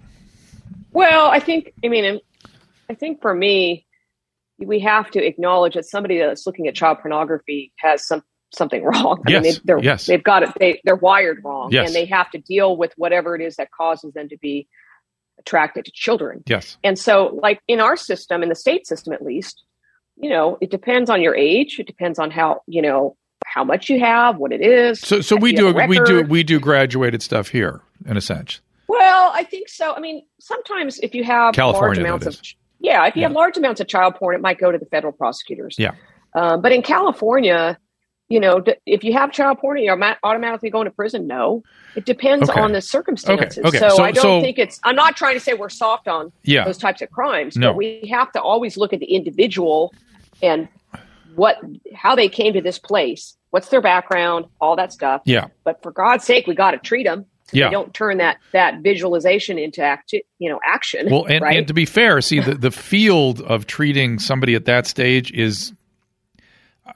Well, 0.92 1.28
I 1.28 1.40
think 1.40 1.74
I 1.84 1.90
mean 1.90 2.20
I 2.90 2.94
think 2.96 3.22
for 3.22 3.34
me 3.34 3.86
we 4.58 4.80
have 4.80 5.12
to 5.12 5.24
acknowledge 5.24 5.74
that 5.74 5.86
somebody 5.86 6.18
that's 6.18 6.46
looking 6.46 6.68
at 6.68 6.76
child 6.76 7.00
pornography 7.00 7.72
has 7.78 8.06
some 8.08 8.24
something 8.54 8.84
wrong. 8.84 9.22
I 9.28 9.32
yes. 9.32 9.44
mean, 9.44 9.54
they, 9.64 9.74
are 9.74 9.84
yes. 9.84 10.06
they've 10.06 10.24
got 10.24 10.44
it. 10.44 10.50
They, 10.60 10.82
they're 10.84 10.96
wired 10.96 11.40
wrong, 11.44 11.72
yes. 11.72 11.88
and 11.88 11.96
they 11.96 12.06
have 12.06 12.30
to 12.32 12.38
deal 12.38 12.78
with 12.78 12.94
whatever 12.98 13.36
it 13.36 13.42
is 13.42 13.58
that 13.58 13.72
causes 13.72 14.14
them 14.14 14.30
to 14.30 14.38
be 14.38 14.68
attracted 15.40 15.86
to 15.86 15.92
children. 15.92 16.44
Yes. 16.46 16.78
And 16.84 16.98
so, 16.98 17.38
like 17.42 17.60
in 17.68 17.80
our 17.80 17.98
system, 17.98 18.44
in 18.44 18.50
the 18.50 18.56
state 18.56 18.88
system 18.88 19.14
at 19.14 19.22
least, 19.22 19.64
you 20.16 20.30
know, 20.30 20.58
it 20.62 20.70
depends 20.72 21.10
on 21.10 21.22
your 21.22 21.36
age. 21.36 21.80
It 21.80 21.88
depends 21.88 22.20
on 22.20 22.32
how 22.32 22.62
you 22.68 22.82
know 22.82 23.18
how 23.46 23.64
much 23.64 23.90
you 23.90 24.00
have, 24.00 24.38
what 24.38 24.52
it 24.52 24.62
is. 24.62 25.00
So, 25.00 25.22
so 25.22 25.36
we 25.36 25.54
do 25.54 25.74
we 25.74 26.00
do 26.00 26.24
we 26.24 26.44
do 26.44 26.60
graduated 26.60 27.22
stuff 27.22 27.50
here 27.50 27.82
in 28.06 28.18
a 28.18 28.22
sense. 28.22 28.62
Well, 28.88 29.32
I 29.34 29.44
think 29.44 29.70
so. 29.70 29.94
I 29.96 30.00
mean, 30.00 30.24
sometimes 30.40 31.00
if 31.00 31.16
you 31.16 31.24
have 31.24 31.56
California, 31.56 31.88
large 31.88 31.98
amounts 31.98 32.26
of 32.28 32.40
yeah, 32.80 33.08
if 33.08 33.16
you 33.16 33.22
yeah. 33.22 33.30
have 33.30 33.36
large 33.36 33.58
amounts 33.58 33.82
of 33.82 33.88
child 33.88 34.16
porn, 34.16 34.36
it 34.36 34.42
might 34.42 34.60
go 34.60 34.72
to 34.72 34.78
the 34.78 34.86
federal 34.86 35.14
prosecutors. 35.14 35.76
Yeah. 35.80 35.92
Um, 36.36 36.62
but 36.62 36.72
in 36.72 36.82
California, 36.82 37.78
you 38.34 38.40
know, 38.40 38.64
if 38.88 39.04
you 39.04 39.14
have 39.14 39.32
child 39.32 39.60
porn, 39.60 39.78
you're 39.78 40.16
automatically 40.24 40.72
going 40.72 40.86
to 40.86 40.92
prison. 40.92 41.28
No, 41.28 41.62
it 41.96 42.04
depends 42.04 42.50
okay. 42.50 42.60
on 42.60 42.72
the 42.72 42.82
circumstances. 42.82 43.60
Okay. 43.60 43.68
Okay. 43.68 43.78
So, 43.78 43.98
so, 43.98 44.04
I 44.04 44.12
don't 44.12 44.24
so, 44.24 44.42
think 44.42 44.58
it's. 44.58 44.80
I'm 44.84 44.96
not 44.96 45.16
trying 45.16 45.36
to 45.36 45.40
say 45.40 45.54
we're 45.54 45.70
soft 45.70 46.08
on 46.08 46.32
yeah. 46.42 46.66
those 46.66 46.80
types 46.80 47.04
of 47.04 47.12
crimes, 47.12 47.56
no. 47.56 47.70
but 47.70 47.78
we 47.78 48.10
have 48.12 48.32
to 48.32 48.42
always 48.42 48.76
look 48.76 48.92
at 48.92 49.00
the 49.00 49.06
individual 49.06 49.94
and 50.42 50.68
what 51.36 51.60
how 51.94 52.16
they 52.16 52.28
came 52.28 52.54
to 52.54 52.62
this 52.62 52.80
place, 52.80 53.38
what's 53.52 53.70
their 53.70 53.82
background, 53.82 54.46
all 54.60 54.76
that 54.78 54.92
stuff. 54.92 55.22
Yeah. 55.26 55.50
But 55.64 55.84
for 55.84 55.92
God's 55.92 56.24
sake, 56.24 56.48
we 56.48 56.56
got 56.56 56.72
to 56.72 56.80
treat 56.80 57.04
them. 57.04 57.28
Yeah. 57.52 57.70
don't 57.70 57.94
turn 57.94 58.18
that 58.18 58.38
that 58.52 58.82
visualization 58.82 59.60
into 59.60 59.84
act, 59.84 60.12
you 60.40 60.50
know, 60.50 60.60
action. 60.66 61.08
Well, 61.12 61.26
and, 61.26 61.44
right? 61.44 61.56
and 61.56 61.68
to 61.68 61.74
be 61.76 61.86
fair, 61.86 62.20
see 62.22 62.40
the 62.40 62.56
the 62.68 62.72
field 62.72 63.42
of 63.42 63.68
treating 63.68 64.18
somebody 64.18 64.56
at 64.56 64.66
that 64.66 64.88
stage 64.88 65.32
is 65.32 65.72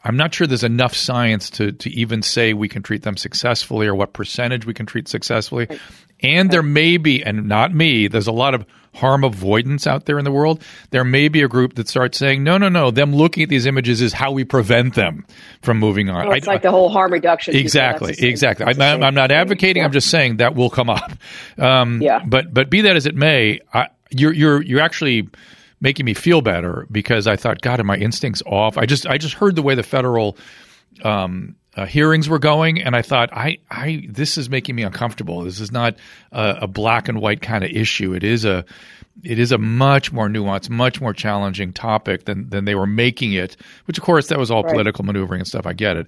I'm 0.03 0.17
not 0.17 0.33
sure 0.33 0.47
there's 0.47 0.63
enough 0.63 0.93
science 0.93 1.49
to 1.51 1.71
to 1.71 1.89
even 1.89 2.21
say 2.21 2.53
we 2.53 2.67
can 2.67 2.83
treat 2.83 3.03
them 3.03 3.17
successfully 3.17 3.87
or 3.87 3.95
what 3.95 4.13
percentage 4.13 4.65
we 4.65 4.73
can 4.73 4.85
treat 4.85 5.07
successfully. 5.07 5.67
Right. 5.69 5.79
And 6.21 6.49
there 6.49 6.63
may 6.63 6.97
be, 6.97 7.23
and 7.23 7.47
not 7.47 7.73
me, 7.73 8.07
there's 8.07 8.27
a 8.27 8.31
lot 8.31 8.55
of 8.55 8.65
harm 8.95 9.23
avoidance 9.23 9.85
out 9.85 10.05
there 10.05 10.17
in 10.17 10.25
the 10.25 10.31
world. 10.31 10.63
There 10.89 11.03
may 11.03 11.27
be 11.27 11.43
a 11.43 11.47
group 11.47 11.75
that 11.75 11.87
starts 11.87 12.17
saying, 12.17 12.43
no, 12.43 12.57
no, 12.57 12.69
no, 12.69 12.89
them 12.89 13.15
looking 13.15 13.43
at 13.43 13.49
these 13.49 13.67
images 13.67 14.01
is 14.01 14.13
how 14.13 14.31
we 14.31 14.43
prevent 14.43 14.95
them 14.95 15.25
from 15.61 15.77
moving 15.77 16.09
on. 16.09 16.27
Well, 16.27 16.37
it's 16.37 16.47
I, 16.47 16.53
like 16.53 16.63
the 16.63 16.71
whole 16.71 16.89
harm 16.89 17.13
reduction. 17.13 17.55
Exactly, 17.55 18.15
exactly. 18.17 18.65
I'm, 18.65 19.03
I'm, 19.03 19.13
not 19.13 19.31
advocating. 19.31 19.81
Yeah. 19.81 19.85
I'm 19.85 19.91
just 19.91 20.09
saying 20.09 20.37
that 20.37 20.55
will 20.55 20.71
come 20.71 20.89
up. 20.89 21.11
Um, 21.57 22.01
yeah. 22.01 22.23
But 22.25 22.53
but 22.53 22.69
be 22.69 22.81
that 22.81 22.95
as 22.95 23.05
it 23.05 23.15
may, 23.15 23.59
I, 23.73 23.87
you're 24.09 24.33
you're 24.33 24.61
you're 24.61 24.81
actually 24.81 25.29
making 25.79 26.05
me 26.05 26.13
feel 26.13 26.41
better 26.41 26.87
because 26.91 27.27
I 27.27 27.35
thought, 27.35 27.61
God, 27.61 27.79
are 27.79 27.83
my 27.83 27.97
instincts 27.97 28.41
off? 28.45 28.77
I 28.77 28.85
just 28.85 29.05
I 29.05 29.17
just 29.17 29.35
heard 29.35 29.55
the 29.55 29.61
way 29.61 29.75
the 29.75 29.83
federal 29.83 30.37
um, 31.03 31.55
uh, 31.75 31.85
hearings 31.85 32.27
were 32.27 32.39
going, 32.39 32.81
and 32.81 32.95
I 32.95 33.01
thought, 33.01 33.29
I 33.31 33.59
I 33.69 34.07
this 34.09 34.37
is 34.37 34.49
making 34.49 34.75
me 34.75 34.83
uncomfortable. 34.83 35.43
This 35.43 35.59
is 35.59 35.71
not 35.71 35.95
a, 36.31 36.59
a 36.61 36.67
black 36.67 37.07
and 37.07 37.21
white 37.21 37.41
kind 37.41 37.63
of 37.63 37.69
issue. 37.69 38.13
It 38.13 38.23
is 38.23 38.45
a 38.45 38.65
it 39.23 39.39
is 39.39 39.51
a 39.51 39.57
much 39.57 40.11
more 40.11 40.27
nuanced, 40.27 40.69
much 40.69 41.01
more 41.01 41.13
challenging 41.13 41.73
topic 41.73 42.25
than 42.25 42.49
than 42.49 42.65
they 42.65 42.75
were 42.75 42.87
making 42.87 43.33
it. 43.33 43.57
Which, 43.85 43.97
of 43.97 44.03
course, 44.03 44.27
that 44.27 44.39
was 44.39 44.49
all 44.49 44.63
right. 44.63 44.71
political 44.71 45.05
maneuvering 45.05 45.41
and 45.41 45.47
stuff. 45.47 45.65
I 45.67 45.73
get 45.73 45.97
it, 45.97 46.07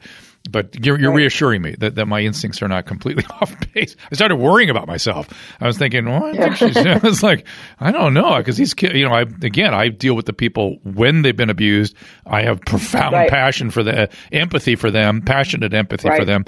but 0.50 0.84
you're, 0.86 1.00
you're 1.00 1.12
right. 1.12 1.18
reassuring 1.18 1.62
me 1.62 1.76
that, 1.80 1.96
that 1.96 2.08
my 2.08 2.22
instincts 2.22 2.62
are 2.62 2.68
not 2.68 2.86
completely 2.86 3.26
off 3.42 3.56
base. 3.74 3.96
I 4.12 4.16
started 4.16 4.38
worrying 4.38 4.70
about 4.70 4.88
myself. 4.88 5.30
I 5.60 5.68
was 5.68 5.78
thinking, 5.78 6.06
well, 6.06 6.26
I, 6.26 6.32
yeah. 6.32 6.54
she's, 6.56 6.78
I 6.78 6.98
was 6.98 7.24
like, 7.24 7.46
I 7.80 7.92
don't 7.92 8.14
know, 8.14 8.38
because 8.38 8.58
these 8.58 8.74
kids, 8.74 8.94
you 8.96 9.08
know, 9.08 9.14
I 9.14 9.22
again, 9.22 9.74
I 9.74 9.90
deal 9.90 10.16
with 10.16 10.26
the 10.26 10.34
people 10.34 10.78
when 10.84 11.22
they've 11.22 11.36
been 11.36 11.50
abused. 11.50 11.96
I 12.26 12.42
have 12.44 12.62
profound 12.62 13.14
right. 13.14 13.30
passion 13.30 13.72
for 13.72 13.84
the 13.84 14.10
empathy 14.32 14.76
for 14.76 14.92
them, 14.92 15.22
passionate 15.22 15.74
empathy 15.74 16.10
for 16.16 16.26
them, 16.26 16.46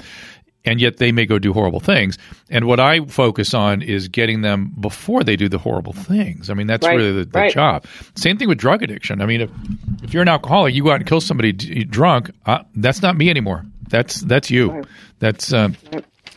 and 0.64 0.80
yet 0.80 0.98
they 0.98 1.12
may 1.12 1.26
go 1.26 1.38
do 1.38 1.52
horrible 1.52 1.80
things. 1.80 2.18
And 2.50 2.66
what 2.66 2.80
I 2.80 3.04
focus 3.06 3.54
on 3.54 3.82
is 3.82 4.08
getting 4.08 4.42
them 4.42 4.72
before 4.80 5.24
they 5.24 5.36
do 5.36 5.48
the 5.48 5.58
horrible 5.58 5.92
things. 5.92 6.50
I 6.50 6.54
mean, 6.54 6.66
that's 6.66 6.86
right. 6.86 6.96
really 6.96 7.12
the, 7.12 7.24
the 7.24 7.38
right. 7.38 7.52
job. 7.52 7.84
Same 8.14 8.38
thing 8.38 8.48
with 8.48 8.58
drug 8.58 8.82
addiction. 8.82 9.20
I 9.20 9.26
mean, 9.26 9.42
if, 9.42 9.50
if 10.02 10.14
you're 10.14 10.22
an 10.22 10.28
alcoholic, 10.28 10.74
you 10.74 10.84
go 10.84 10.90
out 10.90 11.00
and 11.00 11.06
kill 11.06 11.20
somebody 11.20 11.52
d- 11.52 11.84
drunk, 11.84 12.30
uh, 12.46 12.60
that's 12.76 13.02
not 13.02 13.16
me 13.16 13.28
anymore. 13.28 13.64
That's 13.92 14.20
that's 14.22 14.50
you. 14.50 14.82
That's. 15.20 15.52
Uh, 15.52 15.68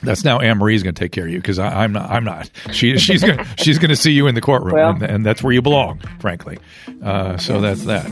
that's 0.04 0.26
now 0.26 0.39
Anne 0.39 0.58
Marie's 0.58 0.84
going 0.84 0.94
to 0.94 1.00
take 1.00 1.13
care 1.13 1.26
of 1.26 1.32
you 1.32 1.38
because 1.38 1.58
I'm 1.58 1.94
not. 1.94 2.12
I'm 2.12 2.26
not. 2.26 2.52
She, 2.72 2.98
she's 2.98 3.24
going. 3.24 3.39
she's 3.58 3.80
going 3.80 3.89
to 3.89 3.96
see 3.96 4.12
you 4.12 4.28
in 4.28 4.36
the 4.36 4.41
courtroom, 4.41 4.74
well, 4.74 4.89
and, 4.91 5.02
and, 5.02 5.26
that's 5.26 5.41
where 5.41 5.54
you 5.54 5.62
belong, 5.62 6.00
frankly. 6.20 6.60
Uh, 7.02 7.38
so 7.38 7.62
that's 7.62 7.86
that. 7.86 8.06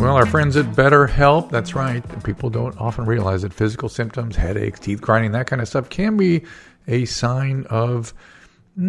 Well, 0.00 0.16
our 0.16 0.26
friends 0.26 0.56
at 0.56 0.66
BetterHelp, 0.66 1.50
that's 1.50 1.74
right. 1.76 2.02
People 2.24 2.50
don't 2.50 2.76
often 2.78 3.06
realize 3.06 3.42
that 3.42 3.54
physical 3.54 3.88
symptoms, 3.88 4.34
headaches, 4.34 4.80
teeth 4.80 5.00
grinding, 5.00 5.32
that 5.32 5.46
kind 5.46 5.62
of 5.62 5.68
stuff 5.68 5.88
can 5.88 6.16
be 6.16 6.42
a 6.88 7.04
sign 7.04 7.64
of 7.70 8.12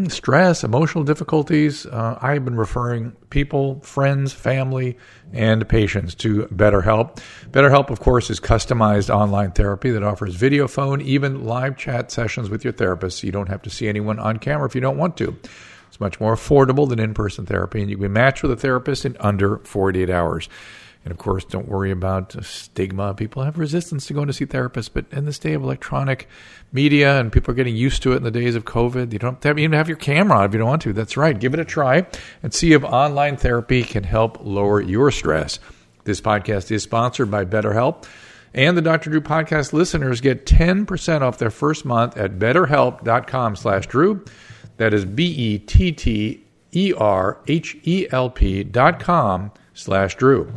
stress, 0.08 0.64
emotional 0.64 1.04
difficulties. 1.04 1.86
Uh, 1.86 2.18
I've 2.22 2.46
been 2.46 2.56
referring 2.56 3.12
people, 3.30 3.80
friends, 3.82 4.32
family, 4.32 4.98
and 5.34 5.68
patients 5.68 6.16
to 6.16 6.46
BetterHelp. 6.48 7.18
BetterHelp, 7.52 7.90
of 7.90 8.00
course, 8.00 8.30
is 8.30 8.40
customized 8.40 9.14
online 9.14 9.52
therapy 9.52 9.92
that 9.92 10.04
offers 10.04 10.36
video, 10.36 10.68
phone, 10.68 11.02
even 11.02 11.44
live 11.44 11.78
chat 11.78 12.12
sessions 12.12 12.50
with 12.50 12.64
your 12.64 12.74
therapist. 12.74 13.20
So 13.20 13.26
you 13.26 13.32
don't 13.32 13.50
have 13.50 13.62
to 13.64 13.70
see 13.70 13.88
anyone 13.88 14.20
on 14.20 14.38
camera 14.38 14.66
if 14.68 14.76
you 14.76 14.82
don't 14.82 14.98
want 14.98 15.18
to. 15.18 15.38
It's 15.88 16.00
much 16.00 16.22
more 16.22 16.36
affordable 16.36 16.88
than 16.88 17.00
in 17.00 17.14
person 17.14 17.46
therapy, 17.46 17.82
and 17.82 17.90
you 17.90 17.98
can 17.98 18.04
be 18.04 18.08
matched 18.08 18.44
with 18.44 18.52
a 18.52 18.56
therapist 18.56 19.06
in 19.06 19.18
under 19.20 19.58
48 19.58 20.10
hours. 20.10 20.48
And 21.04 21.12
of 21.12 21.18
course, 21.18 21.44
don't 21.44 21.68
worry 21.68 21.90
about 21.90 22.36
stigma. 22.46 23.16
People 23.16 23.44
have 23.44 23.58
resistance 23.58 24.06
to 24.06 24.14
going 24.14 24.28
to 24.28 24.34
see 24.34 24.46
therapists, 24.46 24.90
but 24.94 25.06
in 25.12 25.26
this 25.26 25.40
day 25.40 25.54
of 25.54 25.64
electronic 25.64 26.28
media 26.72 27.20
and 27.20 27.32
people 27.32 27.52
are 27.52 27.56
getting 27.56 27.76
used 27.76 28.04
to 28.04 28.14
it 28.14 28.18
in 28.18 28.24
the 28.24 28.30
days 28.30 28.54
of 28.54 28.66
COVID, 28.66 29.12
you 29.12 29.18
don't 29.18 29.44
have 29.44 29.58
even 29.58 29.74
have 29.74 29.88
your 29.88 29.98
camera 29.98 30.38
on 30.40 30.46
if 30.46 30.54
you 30.54 30.60
don't 30.60 30.68
want 30.68 30.84
to. 30.84 30.94
That's 30.94 31.18
right. 31.18 31.38
Give 31.40 31.56
it 31.56 31.60
a 31.60 31.66
try 31.66 32.06
and 32.44 32.54
see 32.54 32.74
if 32.74 32.84
online 32.84 33.36
therapy 33.36 33.84
can 33.84 34.04
help 34.04 34.38
lower 34.42 34.80
your 34.80 35.10
stress. 35.10 35.60
This 36.04 36.22
podcast 36.22 36.70
is 36.72 36.84
sponsored 36.84 37.32
by 37.32 37.46
BetterHelp. 37.46 38.06
And 38.54 38.78
the 38.78 38.82
Dr. 38.82 39.10
Drew 39.10 39.22
podcast 39.22 39.72
listeners 39.72 40.20
get 40.20 40.46
10% 40.46 41.22
off 41.22 41.38
their 41.38 41.50
first 41.50 41.86
month 41.86 42.18
at 42.18 42.38
betterhelp.com 42.38 43.56
slash 43.56 43.88
Drew. 43.88 44.26
That 44.78 44.94
is 44.94 45.06
B-E-T-T-E-R-H-E-L-P 45.06 46.44
dot 48.66 49.00
com 49.00 49.52
slash 49.74 50.16
Drew. 50.16 50.52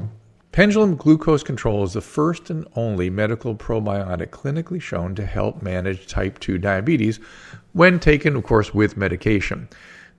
Pendulum 0.55 0.95
glucose 0.95 1.43
control 1.43 1.83
is 1.83 1.95
the 1.95 2.01
first 2.01 2.49
and 2.49 2.65
only 2.77 3.11
medical 3.11 3.57
probiotic 3.57 4.29
clinically 4.29 4.81
shown 4.81 5.13
to 5.17 5.27
help 5.27 5.63
manage 5.63 6.07
type 6.07 6.39
2 6.39 6.59
diabetes 6.59 7.19
when 7.73 7.99
taken, 7.99 8.37
of 8.37 8.45
course, 8.45 8.73
with 8.73 8.97
medication. 8.97 9.69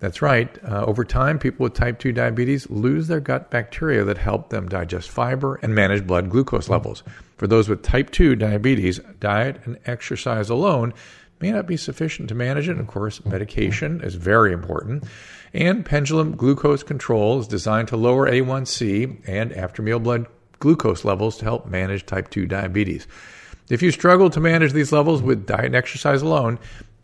That's 0.02 0.22
right. 0.22 0.62
Uh, 0.66 0.84
over 0.84 1.06
time, 1.06 1.40
people 1.40 1.64
with 1.64 1.74
type 1.74 2.00
2 2.00 2.12
diabetes 2.12 2.70
lose 2.70 3.08
their 3.08 3.22
gut 3.22 3.50
bacteria 3.50 4.04
that 4.04 4.18
help 4.18 4.50
them 4.50 4.68
digest 4.68 5.10
fiber 5.10 5.56
and 5.62 5.74
manage 5.74 6.06
blood 6.06 6.30
glucose 6.30 6.68
levels. 6.68 7.02
For 7.38 7.48
those 7.48 7.70
with 7.70 7.82
type 7.82 8.12
2 8.12 8.36
diabetes, 8.36 9.00
diet 9.22 9.62
and 9.64 9.80
exercise 9.86 10.50
alone 10.50 10.94
may 11.40 11.54
not 11.54 11.66
be 11.66 11.78
sufficient 11.78 12.28
to 12.28 12.36
manage 12.36 12.68
it. 12.68 12.72
And 12.72 12.82
of 12.82 12.88
course, 12.88 13.24
medication 13.24 14.02
is 14.02 14.16
very 14.16 14.52
important. 14.52 15.06
And 15.56 15.86
pendulum 15.86 16.36
glucose 16.36 16.84
control 16.84 17.40
is 17.40 17.48
designed 17.48 17.88
to 17.88 17.96
lower 17.96 18.30
A1C 18.30 19.22
and 19.26 19.54
after 19.54 19.82
meal 19.82 20.00
blood 20.00 20.28
glucose 20.60 21.06
levels 21.06 21.38
to 21.38 21.46
help 21.46 21.66
manage 21.66 22.06
type 22.06 22.30
2 22.30 22.46
diabetes. 22.46 23.08
If 23.70 23.82
you 23.82 23.92
struggle 23.92 24.30
to 24.32 24.42
manage 24.42 24.74
these 24.74 24.92
levels 24.92 25.22
with 25.22 25.46
diet 25.46 25.68
and 25.68 25.76
exercise 25.76 26.22
alone, 26.22 26.60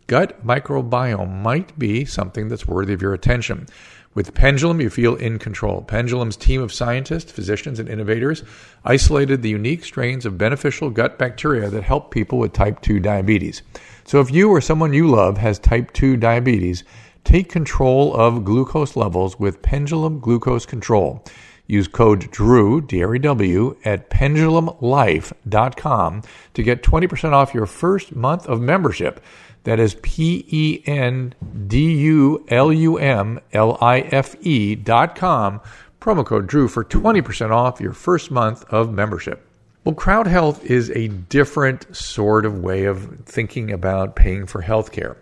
gut 0.06 0.46
microbiome 0.46 1.40
might 1.40 1.78
be 1.78 2.04
something 2.04 2.48
that's 2.48 2.66
worthy 2.68 2.92
of 2.92 3.00
your 3.00 3.14
attention. 3.14 3.68
With 4.14 4.34
Pendulum, 4.34 4.82
you 4.82 4.90
feel 4.90 5.14
in 5.14 5.38
control. 5.38 5.80
Pendulum's 5.80 6.36
team 6.36 6.60
of 6.60 6.74
scientists, 6.74 7.32
physicians, 7.32 7.78
and 7.78 7.88
innovators 7.88 8.44
isolated 8.84 9.40
the 9.40 9.48
unique 9.48 9.82
strains 9.82 10.26
of 10.26 10.36
beneficial 10.36 10.90
gut 10.90 11.18
bacteria 11.18 11.70
that 11.70 11.84
help 11.84 12.10
people 12.10 12.38
with 12.38 12.52
type 12.52 12.82
2 12.82 13.00
diabetes. 13.00 13.62
So 14.04 14.20
if 14.20 14.30
you 14.30 14.50
or 14.50 14.60
someone 14.60 14.92
you 14.92 15.08
love 15.08 15.38
has 15.38 15.58
type 15.58 15.94
2 15.94 16.18
diabetes, 16.18 16.84
take 17.24 17.48
control 17.48 18.14
of 18.14 18.44
glucose 18.44 18.94
levels 18.96 19.38
with 19.38 19.62
Pendulum 19.62 20.20
Glucose 20.20 20.66
Control. 20.66 21.24
Use 21.66 21.88
code 21.88 22.30
DREW, 22.30 22.82
D-R-E-W, 22.82 23.76
at 23.84 24.10
pendulumlife.com 24.10 26.22
to 26.54 26.62
get 26.62 26.82
20% 26.82 27.32
off 27.32 27.54
your 27.54 27.66
first 27.66 28.14
month 28.14 28.46
of 28.46 28.60
membership. 28.60 29.24
That 29.64 29.78
is 29.78 29.94
P 30.02 30.44
E 30.48 30.82
N 30.86 31.34
D 31.68 31.92
U 31.92 32.44
L 32.48 32.72
U 32.72 32.98
M 32.98 33.38
L 33.52 33.78
I 33.80 34.00
F 34.00 34.34
E 34.40 34.74
dot 34.74 35.14
com. 35.14 35.60
Promo 36.00 36.26
code 36.26 36.48
DREW 36.48 36.68
for 36.68 36.84
20% 36.84 37.52
off 37.52 37.80
your 37.80 37.92
first 37.92 38.32
month 38.32 38.64
of 38.64 38.92
membership. 38.92 39.46
Well, 39.84 39.94
crowd 39.94 40.26
health 40.26 40.64
is 40.64 40.90
a 40.90 41.06
different 41.08 41.94
sort 41.94 42.44
of 42.44 42.58
way 42.58 42.84
of 42.84 43.20
thinking 43.24 43.70
about 43.70 44.16
paying 44.16 44.46
for 44.46 44.62
health 44.62 44.90
care. 44.92 45.16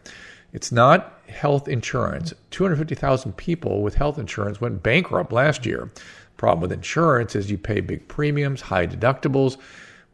It's 0.53 0.73
not 0.73 1.21
health 1.29 1.69
insurance. 1.69 2.35
250,000 2.51 3.37
people 3.37 3.83
with 3.83 3.95
health 3.95 4.19
insurance 4.19 4.61
went 4.61 4.83
bankrupt 4.83 5.33
last 5.33 5.65
year. 5.65 5.91
Problem 6.37 6.61
with 6.61 6.73
insurance 6.73 7.37
is 7.37 7.51
you 7.51 7.59
pay 7.59 7.81
big 7.81 8.09
premiums, 8.09 8.63
high 8.63 8.87
deductibles. 8.87 9.57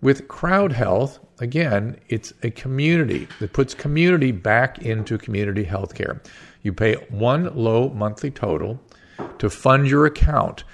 With 0.02 0.28
crowd 0.28 0.72
health, 0.72 1.18
again, 1.40 1.98
it's 2.08 2.34
a 2.42 2.50
community 2.50 3.28
that 3.40 3.52
puts 3.52 3.74
community 3.74 4.32
back 4.32 4.78
into 4.78 5.16
community 5.16 5.64
healthcare. 5.64 6.20
You 6.62 6.72
pay 6.72 6.94
one 7.08 7.54
low 7.56 7.88
monthly 7.90 8.30
total 8.30 8.80
to 9.38 9.48
fund 9.48 9.86
your 9.86 10.04
account, 10.04 10.64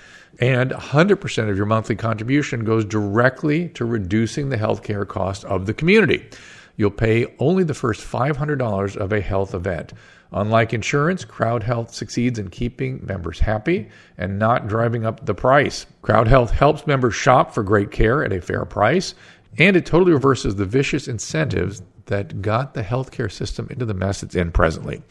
and 0.40 0.70
100% 0.70 1.50
of 1.50 1.56
your 1.56 1.66
monthly 1.66 1.94
contribution 1.94 2.64
goes 2.64 2.84
directly 2.84 3.68
to 3.70 3.84
reducing 3.84 4.48
the 4.48 4.56
healthcare 4.56 5.06
cost 5.06 5.44
of 5.44 5.66
the 5.66 5.74
community. 5.74 6.28
You'll 6.76 6.90
pay 6.90 7.34
only 7.38 7.64
the 7.64 7.74
first 7.74 8.00
$500 8.00 8.96
of 8.96 9.12
a 9.12 9.20
health 9.20 9.54
event. 9.54 9.92
Unlike 10.32 10.72
insurance, 10.72 11.24
Crowd 11.24 11.62
Health 11.62 11.92
succeeds 11.92 12.38
in 12.38 12.48
keeping 12.48 13.04
members 13.04 13.40
happy 13.40 13.88
and 14.16 14.38
not 14.38 14.66
driving 14.66 15.04
up 15.04 15.26
the 15.26 15.34
price. 15.34 15.84
Crowd 16.00 16.26
Health 16.26 16.50
helps 16.50 16.86
members 16.86 17.14
shop 17.14 17.52
for 17.52 17.62
great 17.62 17.90
care 17.90 18.24
at 18.24 18.32
a 18.32 18.40
fair 18.40 18.64
price, 18.64 19.14
and 19.58 19.76
it 19.76 19.84
totally 19.84 20.12
reverses 20.12 20.56
the 20.56 20.64
vicious 20.64 21.06
incentives 21.06 21.82
that 22.06 22.40
got 22.40 22.72
the 22.72 22.82
healthcare 22.82 23.30
system 23.30 23.68
into 23.70 23.84
the 23.84 23.94
mess 23.94 24.22
it's 24.22 24.34
in 24.34 24.50
presently. 24.52 25.02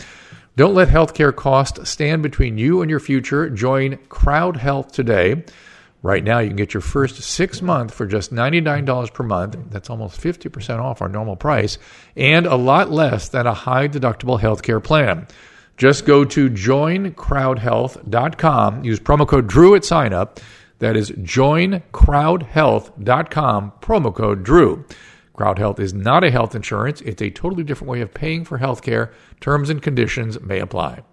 Don't 0.55 0.73
let 0.73 0.89
healthcare 0.89 1.33
cost 1.33 1.85
stand 1.85 2.23
between 2.23 2.57
you 2.57 2.81
and 2.81 2.89
your 2.89 2.99
future. 2.99 3.49
Join 3.49 3.97
Crowd 4.09 4.57
Health 4.57 4.91
today. 4.91 5.43
Right 6.03 6.23
now, 6.23 6.39
you 6.39 6.47
can 6.47 6.57
get 6.57 6.73
your 6.73 6.81
first 6.81 7.21
six 7.21 7.61
month 7.61 7.93
for 7.93 8.07
just 8.07 8.33
$99 8.33 9.13
per 9.13 9.23
month. 9.23 9.55
That's 9.69 9.87
almost 9.89 10.19
50% 10.19 10.79
off 10.79 11.01
our 11.01 11.09
normal 11.09 11.35
price 11.35 11.77
and 12.15 12.47
a 12.47 12.55
lot 12.55 12.89
less 12.89 13.29
than 13.29 13.45
a 13.45 13.53
high 13.53 13.87
deductible 13.87 14.39
healthcare 14.39 14.83
plan. 14.83 15.27
Just 15.77 16.05
go 16.05 16.25
to 16.25 16.49
joincrowdhealth.com. 16.49 18.83
Use 18.83 18.99
promo 18.99 19.27
code 19.27 19.47
DREW 19.47 19.75
at 19.75 19.85
sign 19.85 20.13
up. 20.13 20.39
That 20.79 20.97
is 20.97 21.11
joincrowdhealth.com, 21.11 23.73
promo 23.81 24.15
code 24.15 24.43
DREW. 24.43 24.83
Crowd 25.33 25.59
Health 25.59 25.79
is 25.79 25.93
not 25.93 26.23
a 26.23 26.31
health 26.31 26.55
insurance, 26.55 27.01
it's 27.01 27.21
a 27.21 27.29
totally 27.29 27.63
different 27.63 27.89
way 27.89 28.01
of 28.01 28.13
paying 28.13 28.45
for 28.45 28.59
healthcare. 28.59 29.11
Terms 29.39 29.69
and 29.69 29.81
conditions 29.81 30.39
may 30.41 30.59
apply. 30.59 31.03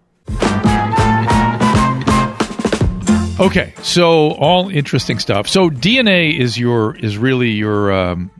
Okay, 3.40 3.72
so 3.82 4.32
all 4.32 4.68
interesting 4.68 5.20
stuff. 5.20 5.46
So 5.46 5.70
DNA 5.70 6.36
is 6.36 6.58
your 6.58 6.96
is 6.96 7.16
really 7.16 7.50
your 7.50 7.92
um, 7.92 8.30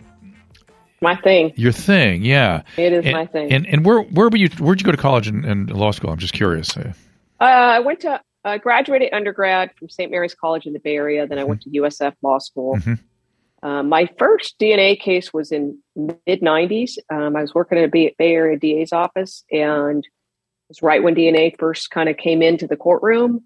my 1.01 1.15
thing. 1.15 1.53
Your 1.55 1.71
thing, 1.71 2.25
yeah. 2.25 2.63
It 2.77 2.93
is 2.93 3.05
and, 3.05 3.13
my 3.13 3.27
thing. 3.27 3.53
And 3.53 3.67
and 3.67 3.85
where 3.85 4.01
where 4.03 4.29
were 4.29 4.37
you? 4.37 4.49
Where'd 4.59 4.81
you 4.81 4.85
go 4.85 4.91
to 4.91 4.99
college 4.99 5.29
and, 5.29 5.45
and 5.45 5.71
law 5.71 5.93
school? 5.93 6.11
I'm 6.11 6.19
just 6.19 6.35
curious. 6.35 6.77
Uh, 6.77 6.93
I 7.41 7.79
went 7.79 8.01
to 8.01 8.21
I 8.45 8.57
uh, 8.57 8.59
graduated 8.59 9.13
undergrad 9.13 9.71
from 9.79 9.89
St. 9.89 10.11
Mary's 10.11 10.35
College 10.35 10.67
in 10.67 10.73
the 10.73 10.81
Bay 10.81 10.97
Area. 10.97 11.27
Then 11.27 11.39
I 11.39 11.45
went 11.45 11.63
to 11.63 11.71
USF 11.71 12.15
Law 12.23 12.39
School. 12.39 12.77
Mm-hmm. 12.77 13.67
Uh, 13.67 13.83
my 13.83 14.09
first 14.19 14.59
DNA 14.59 14.99
case 14.99 15.33
was 15.33 15.53
in 15.53 15.79
mid 15.95 16.41
'90s. 16.41 16.99
Um, 17.13 17.37
I 17.37 17.43
was 17.43 17.55
working 17.55 17.79
at 17.79 17.85
a 17.85 17.89
Bay 17.89 18.15
Area 18.19 18.59
DA's 18.59 18.93
office, 18.93 19.45
and 19.53 20.05
it 20.05 20.69
was 20.69 20.83
right 20.83 21.03
when 21.03 21.15
DNA 21.15 21.55
first 21.57 21.91
kind 21.91 22.09
of 22.09 22.17
came 22.17 22.43
into 22.43 22.67
the 22.67 22.77
courtroom. 22.77 23.43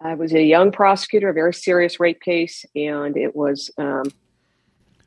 I 0.00 0.14
was 0.14 0.32
a 0.34 0.42
young 0.42 0.72
prosecutor, 0.72 1.30
a 1.30 1.32
very 1.32 1.54
serious 1.54 1.98
rape 1.98 2.20
case, 2.20 2.64
and 2.74 3.16
it 3.16 3.34
was 3.34 3.70
um, 3.78 4.12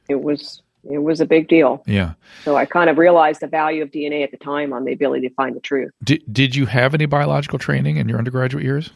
it 0.07 0.21
was 0.21 0.61
it 0.89 0.99
was 0.99 1.21
a 1.21 1.25
big 1.25 1.47
deal. 1.47 1.83
Yeah. 1.85 2.13
So 2.43 2.55
I 2.55 2.65
kind 2.65 2.89
of 2.89 2.97
realized 2.97 3.41
the 3.41 3.47
value 3.47 3.83
of 3.83 3.91
DNA 3.91 4.23
at 4.23 4.31
the 4.31 4.37
time 4.37 4.73
on 4.73 4.85
the 4.85 4.93
ability 4.93 5.27
to 5.27 5.33
find 5.35 5.55
the 5.55 5.59
truth. 5.59 5.91
Did 6.03 6.23
Did 6.31 6.55
you 6.55 6.65
have 6.65 6.93
any 6.93 7.05
biological 7.05 7.59
training 7.59 7.97
in 7.97 8.09
your 8.09 8.17
undergraduate 8.17 8.63
years? 8.63 8.91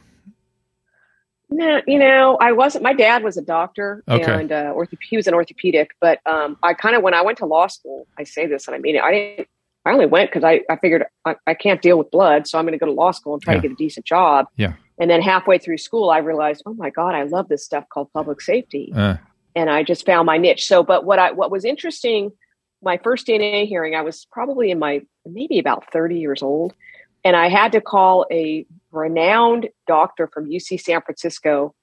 No, 1.50 1.82
you 1.86 2.00
know, 2.00 2.38
I 2.42 2.52
wasn't. 2.52 2.84
My 2.84 2.94
dad 2.94 3.24
was 3.24 3.38
a 3.38 3.42
doctor, 3.42 4.04
okay. 4.08 4.24
and 4.24 4.52
uh, 4.52 4.74
ortho- 4.74 4.98
he 5.08 5.16
was 5.16 5.28
an 5.28 5.36
orthopedic. 5.36 5.92
But 6.02 6.20
um, 6.26 6.58
I 6.64 6.74
kind 6.74 6.96
of, 6.96 7.04
when 7.04 7.14
I 7.14 7.22
went 7.22 7.38
to 7.40 7.46
law 7.46 7.68
school, 7.68 8.08
I 8.18 8.24
say 8.24 8.48
this, 8.48 8.68
and 8.68 8.74
I 8.74 8.80
mean 8.80 8.96
it. 8.96 9.04
I 9.04 9.12
didn't. 9.12 9.48
I 9.86 9.92
only 9.92 10.06
went 10.06 10.32
because 10.32 10.44
I, 10.46 10.62
I 10.70 10.78
figured 10.78 11.06
I, 11.26 11.36
I, 11.46 11.54
can't 11.54 11.82
deal 11.82 11.98
with 11.98 12.10
blood, 12.10 12.48
so 12.48 12.58
I'm 12.58 12.64
going 12.64 12.72
to 12.72 12.78
go 12.78 12.86
to 12.86 12.94
law 12.94 13.12
school 13.12 13.34
and 13.34 13.44
try 13.44 13.56
yeah. 13.56 13.60
to 13.60 13.68
get 13.68 13.74
a 13.74 13.76
decent 13.76 14.06
job. 14.06 14.48
Yeah. 14.56 14.74
And 15.00 15.10
then 15.10 15.22
halfway 15.22 15.58
through 15.58 15.80
school, 15.80 16.10
I 16.10 16.20
realized, 16.20 16.64
oh 16.66 16.74
my 16.74 16.90
God, 16.90 17.16
I 17.16 17.24
love 17.24 17.50
this 17.50 17.66
stuff 17.66 17.86
called 17.90 18.12
public 18.14 18.42
safety. 18.42 18.92
Uh. 18.96 19.18
And 19.56 19.70
I 19.70 19.84
just 19.84 20.06
found 20.06 20.26
my 20.26 20.38
niche. 20.38 20.66
So, 20.66 20.84
but 20.84 21.06
what 21.06 21.20
I, 21.20 21.32
what 21.32 21.52
was 21.52 21.66
interesting, 21.66 22.32
my 22.82 22.98
first 22.98 23.28
DNA 23.28 23.68
hearing, 23.68 23.96
I 23.96 24.02
was 24.02 24.26
probably 24.32 24.72
in 24.72 24.80
my, 24.80 25.02
maybe 25.26 25.60
about 25.60 25.92
30 25.92 26.20
years 26.20 26.42
old. 26.42 26.74
And 27.24 27.36
I 27.36 27.50
had 27.50 27.72
to 27.72 27.82
call 27.82 28.26
a 28.32 28.66
renowned 28.92 29.70
doctor 29.88 30.28
from 30.28 30.50
UC 30.50 30.82
San 30.82 31.02
Francisco 31.02 31.74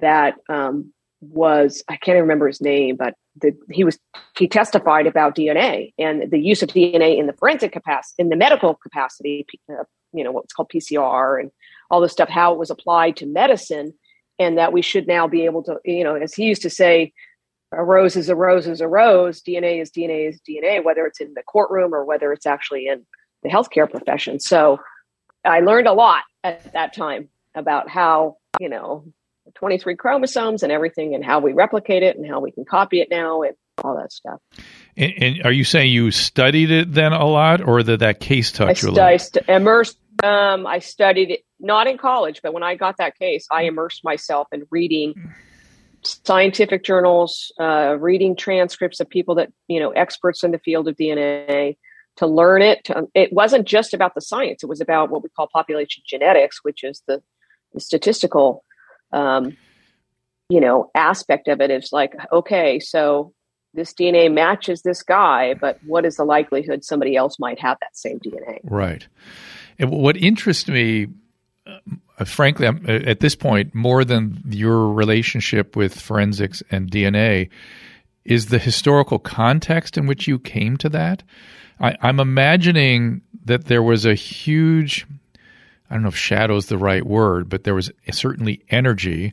that 0.00 0.34
um, 0.48 0.92
was, 1.20 1.82
I 1.88 1.96
can't 1.96 2.16
even 2.16 2.22
remember 2.22 2.46
his 2.46 2.60
name, 2.60 2.96
but 2.96 3.14
the, 3.40 3.54
he 3.70 3.84
was, 3.84 3.98
he 4.38 4.48
testified 4.48 5.06
about 5.06 5.36
DNA 5.36 5.92
and 5.98 6.30
the 6.30 6.38
use 6.38 6.62
of 6.62 6.70
DNA 6.70 7.18
in 7.18 7.26
the 7.26 7.34
forensic 7.34 7.72
capacity, 7.72 8.22
in 8.22 8.28
the 8.30 8.36
medical 8.36 8.74
capacity, 8.74 9.46
uh, 9.70 9.84
you 10.12 10.24
know, 10.24 10.32
what's 10.32 10.52
called 10.52 10.70
PCR 10.70 11.40
and 11.40 11.50
all 11.90 12.00
this 12.00 12.12
stuff, 12.12 12.28
how 12.28 12.52
it 12.52 12.58
was 12.58 12.70
applied 12.70 13.16
to 13.16 13.26
medicine, 13.26 13.94
and 14.38 14.58
that 14.58 14.72
we 14.72 14.82
should 14.82 15.06
now 15.06 15.26
be 15.26 15.44
able 15.44 15.62
to, 15.64 15.78
you 15.84 16.04
know, 16.04 16.14
as 16.14 16.34
he 16.34 16.44
used 16.44 16.62
to 16.62 16.70
say, 16.70 17.12
a 17.72 17.82
rose 17.84 18.16
is 18.16 18.28
a 18.28 18.36
rose 18.36 18.66
is 18.66 18.80
a 18.80 18.88
rose, 18.88 19.42
DNA 19.42 19.80
is 19.80 19.90
DNA 19.90 20.28
is 20.28 20.40
DNA, 20.48 20.84
whether 20.84 21.04
it's 21.06 21.20
in 21.20 21.34
the 21.34 21.42
courtroom 21.42 21.94
or 21.94 22.04
whether 22.04 22.32
it's 22.32 22.46
actually 22.46 22.86
in 22.86 23.04
the 23.42 23.48
healthcare 23.48 23.90
profession. 23.90 24.40
So 24.40 24.80
I 25.44 25.60
learned 25.60 25.88
a 25.88 25.92
lot 25.92 26.22
at 26.44 26.72
that 26.72 26.94
time 26.94 27.28
about 27.54 27.88
how, 27.88 28.36
you 28.60 28.68
know, 28.68 29.04
23 29.54 29.96
chromosomes 29.96 30.62
and 30.62 30.72
everything 30.72 31.14
and 31.14 31.24
how 31.24 31.40
we 31.40 31.52
replicate 31.52 32.02
it 32.02 32.16
and 32.16 32.26
how 32.26 32.40
we 32.40 32.50
can 32.50 32.64
copy 32.64 33.00
it 33.00 33.08
now 33.10 33.42
and 33.42 33.54
all 33.82 33.96
that 33.96 34.12
stuff. 34.12 34.40
And, 34.96 35.12
and 35.18 35.42
are 35.44 35.52
you 35.52 35.64
saying 35.64 35.92
you 35.92 36.10
studied 36.10 36.70
it 36.70 36.92
then 36.92 37.12
a 37.12 37.26
lot 37.26 37.60
or 37.60 37.82
did 37.82 38.00
that 38.00 38.20
case 38.20 38.52
touch 38.52 38.82
I 38.82 38.86
you 38.86 38.92
a 38.92 38.94
stu- 38.94 39.00
I 39.00 39.12
lot? 39.12 39.20
st- 39.20 39.48
immersed 39.48 39.98
um, 40.22 40.66
I 40.66 40.78
studied 40.78 41.30
it 41.30 41.40
not 41.60 41.86
in 41.86 41.98
college, 41.98 42.40
but 42.42 42.52
when 42.52 42.62
I 42.62 42.74
got 42.74 42.96
that 42.98 43.18
case, 43.18 43.46
I 43.50 43.62
immersed 43.62 44.04
myself 44.04 44.48
in 44.52 44.64
reading 44.70 45.14
scientific 46.02 46.84
journals, 46.84 47.52
uh, 47.60 47.96
reading 47.98 48.36
transcripts 48.36 49.00
of 49.00 49.08
people 49.08 49.34
that 49.36 49.52
you 49.68 49.80
know 49.80 49.90
experts 49.90 50.42
in 50.42 50.52
the 50.52 50.58
field 50.58 50.88
of 50.88 50.96
DNA 50.96 51.76
to 52.16 52.26
learn 52.26 52.62
it. 52.62 52.84
To, 52.84 53.06
it 53.14 53.32
wasn't 53.32 53.66
just 53.66 53.94
about 53.94 54.14
the 54.14 54.20
science; 54.20 54.62
it 54.62 54.68
was 54.68 54.80
about 54.80 55.10
what 55.10 55.22
we 55.22 55.28
call 55.30 55.48
population 55.52 56.02
genetics, 56.06 56.60
which 56.62 56.84
is 56.84 57.02
the, 57.06 57.22
the 57.74 57.80
statistical, 57.80 58.64
um, 59.12 59.56
you 60.48 60.60
know, 60.60 60.90
aspect 60.94 61.48
of 61.48 61.60
it. 61.60 61.70
It's 61.70 61.92
like, 61.92 62.14
okay, 62.32 62.80
so 62.80 63.32
this 63.74 63.92
DNA 63.92 64.32
matches 64.32 64.82
this 64.82 65.02
guy, 65.02 65.54
but 65.54 65.78
what 65.84 66.04
is 66.06 66.16
the 66.16 66.24
likelihood 66.24 66.82
somebody 66.82 67.14
else 67.14 67.38
might 67.38 67.60
have 67.60 67.76
that 67.80 67.96
same 67.96 68.18
DNA? 68.18 68.58
Right. 68.64 69.06
And 69.78 69.90
what 69.90 70.16
interests 70.16 70.68
me 70.68 71.08
uh, 72.18 72.24
frankly, 72.24 72.66
I'm, 72.66 72.84
uh, 72.88 72.92
at 72.92 73.20
this 73.20 73.34
point, 73.34 73.74
more 73.74 74.04
than 74.04 74.42
your 74.48 74.92
relationship 74.92 75.76
with 75.76 76.00
forensics 76.00 76.62
and 76.70 76.90
DNA, 76.90 77.50
is 78.24 78.46
the 78.46 78.58
historical 78.58 79.18
context 79.18 79.96
in 79.96 80.06
which 80.06 80.26
you 80.26 80.38
came 80.38 80.76
to 80.78 80.88
that. 80.88 81.22
I, 81.80 81.96
I'm 82.00 82.20
imagining 82.20 83.20
that 83.44 83.66
there 83.66 83.82
was 83.82 84.04
a 84.04 84.14
huge, 84.14 85.06
I 85.90 85.94
don't 85.94 86.02
know 86.02 86.08
if 86.08 86.16
shadow 86.16 86.56
is 86.56 86.66
the 86.66 86.78
right 86.78 87.06
word, 87.06 87.48
but 87.48 87.64
there 87.64 87.74
was 87.74 87.90
certainly 88.10 88.62
energy 88.70 89.32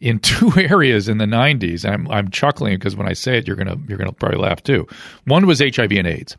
in 0.00 0.18
two 0.20 0.52
areas 0.56 1.08
in 1.08 1.18
the 1.18 1.26
90s. 1.26 1.84
I'm, 1.84 2.08
I'm 2.08 2.30
chuckling 2.30 2.74
because 2.74 2.96
when 2.96 3.08
I 3.08 3.12
say 3.12 3.38
it, 3.38 3.46
you're 3.46 3.56
gonna 3.56 3.76
you're 3.88 3.98
gonna 3.98 4.12
probably 4.12 4.38
laugh 4.38 4.62
too. 4.62 4.86
One 5.24 5.46
was 5.46 5.60
HIV 5.60 5.92
and 5.92 6.06
AIDS. 6.06 6.36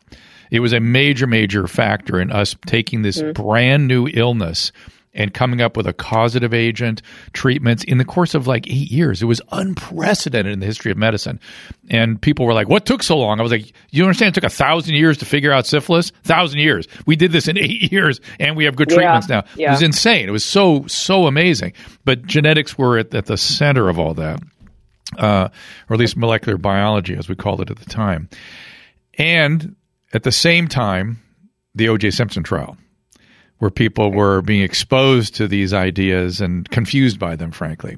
It 0.51 0.59
was 0.59 0.73
a 0.73 0.79
major, 0.79 1.25
major 1.25 1.67
factor 1.67 2.19
in 2.19 2.31
us 2.31 2.55
taking 2.65 3.01
this 3.01 3.19
mm-hmm. 3.19 3.31
brand 3.31 3.87
new 3.87 4.07
illness 4.13 4.71
and 5.13 5.33
coming 5.33 5.61
up 5.61 5.75
with 5.75 5.87
a 5.87 5.93
causative 5.93 6.53
agent, 6.53 7.01
treatments 7.33 7.83
in 7.83 7.97
the 7.97 8.05
course 8.05 8.33
of 8.33 8.47
like 8.47 8.67
eight 8.67 8.91
years. 8.91 9.21
It 9.21 9.25
was 9.25 9.41
unprecedented 9.51 10.53
in 10.53 10.59
the 10.59 10.65
history 10.65 10.91
of 10.91 10.97
medicine. 10.97 11.39
And 11.89 12.21
people 12.21 12.45
were 12.45 12.53
like, 12.53 12.69
What 12.69 12.85
took 12.85 13.03
so 13.03 13.17
long? 13.17 13.39
I 13.39 13.43
was 13.43 13.51
like, 13.51 13.73
You 13.89 14.03
understand 14.03 14.29
it 14.29 14.41
took 14.41 14.49
a 14.49 14.53
thousand 14.53 14.95
years 14.95 15.17
to 15.19 15.25
figure 15.25 15.51
out 15.51 15.65
syphilis? 15.65 16.11
Thousand 16.23 16.59
years. 16.59 16.87
We 17.05 17.15
did 17.15 17.31
this 17.31 17.47
in 17.47 17.57
eight 17.57 17.91
years 17.91 18.21
and 18.39 18.55
we 18.55 18.65
have 18.65 18.75
good 18.75 18.89
treatments 18.89 19.27
yeah, 19.29 19.35
now. 19.35 19.43
Yeah. 19.55 19.69
It 19.69 19.71
was 19.71 19.81
insane. 19.81 20.27
It 20.27 20.31
was 20.31 20.45
so, 20.45 20.85
so 20.87 21.27
amazing. 21.27 21.73
But 22.05 22.25
genetics 22.25 22.77
were 22.77 22.97
at, 22.97 23.13
at 23.13 23.25
the 23.25 23.37
center 23.37 23.89
of 23.89 23.99
all 23.99 24.13
that. 24.15 24.41
Uh, 25.17 25.49
or 25.89 25.93
at 25.93 25.99
least 25.99 26.15
molecular 26.15 26.57
biology, 26.57 27.17
as 27.17 27.27
we 27.27 27.35
called 27.35 27.59
it 27.59 27.69
at 27.69 27.77
the 27.77 27.89
time. 27.89 28.29
And 29.17 29.75
at 30.13 30.23
the 30.23 30.31
same 30.31 30.67
time, 30.67 31.21
the 31.75 31.89
O.J. 31.89 32.11
Simpson 32.11 32.43
trial 32.43 32.77
where 33.61 33.69
people 33.69 34.11
were 34.11 34.41
being 34.41 34.63
exposed 34.63 35.35
to 35.35 35.47
these 35.47 35.71
ideas 35.71 36.41
and 36.41 36.67
confused 36.71 37.19
by 37.19 37.35
them, 37.35 37.51
frankly. 37.51 37.95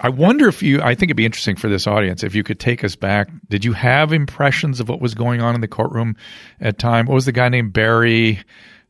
I 0.00 0.08
wonder 0.08 0.48
if 0.48 0.62
you, 0.62 0.80
I 0.80 0.94
think 0.94 1.10
it'd 1.10 1.16
be 1.16 1.26
interesting 1.26 1.56
for 1.56 1.68
this 1.68 1.86
audience 1.86 2.24
if 2.24 2.34
you 2.34 2.42
could 2.42 2.58
take 2.58 2.82
us 2.82 2.96
back. 2.96 3.28
Did 3.50 3.66
you 3.66 3.74
have 3.74 4.14
impressions 4.14 4.80
of 4.80 4.88
what 4.88 4.98
was 4.98 5.12
going 5.12 5.42
on 5.42 5.54
in 5.54 5.60
the 5.60 5.68
courtroom 5.68 6.16
at 6.58 6.78
time? 6.78 7.04
What 7.04 7.14
was 7.14 7.26
the 7.26 7.32
guy 7.32 7.50
named 7.50 7.74
Barry? 7.74 8.42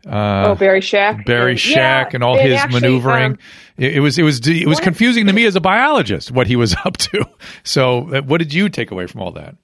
Uh, 0.06 0.50
oh, 0.50 0.54
Barry 0.54 0.80
Scheck, 0.80 1.26
Barry 1.26 1.56
Scheck 1.56 1.74
yeah, 1.74 2.10
and 2.14 2.22
all 2.22 2.38
his 2.38 2.60
actually, 2.60 2.80
maneuvering. 2.80 3.32
Um, 3.32 3.38
it, 3.76 3.96
it, 3.96 4.00
was 4.00 4.16
it 4.18 4.22
was 4.22 4.46
it 4.46 4.68
was 4.68 4.78
confusing 4.78 5.26
to 5.26 5.32
me 5.32 5.46
as 5.46 5.56
a 5.56 5.60
biologist 5.60 6.30
what 6.30 6.46
he 6.46 6.54
was 6.54 6.76
up 6.84 6.96
to. 6.98 7.24
So, 7.64 8.14
uh, 8.14 8.22
what 8.22 8.38
did 8.38 8.54
you 8.54 8.68
take 8.68 8.92
away 8.92 9.08
from 9.08 9.20
all 9.20 9.32
that? 9.32 9.56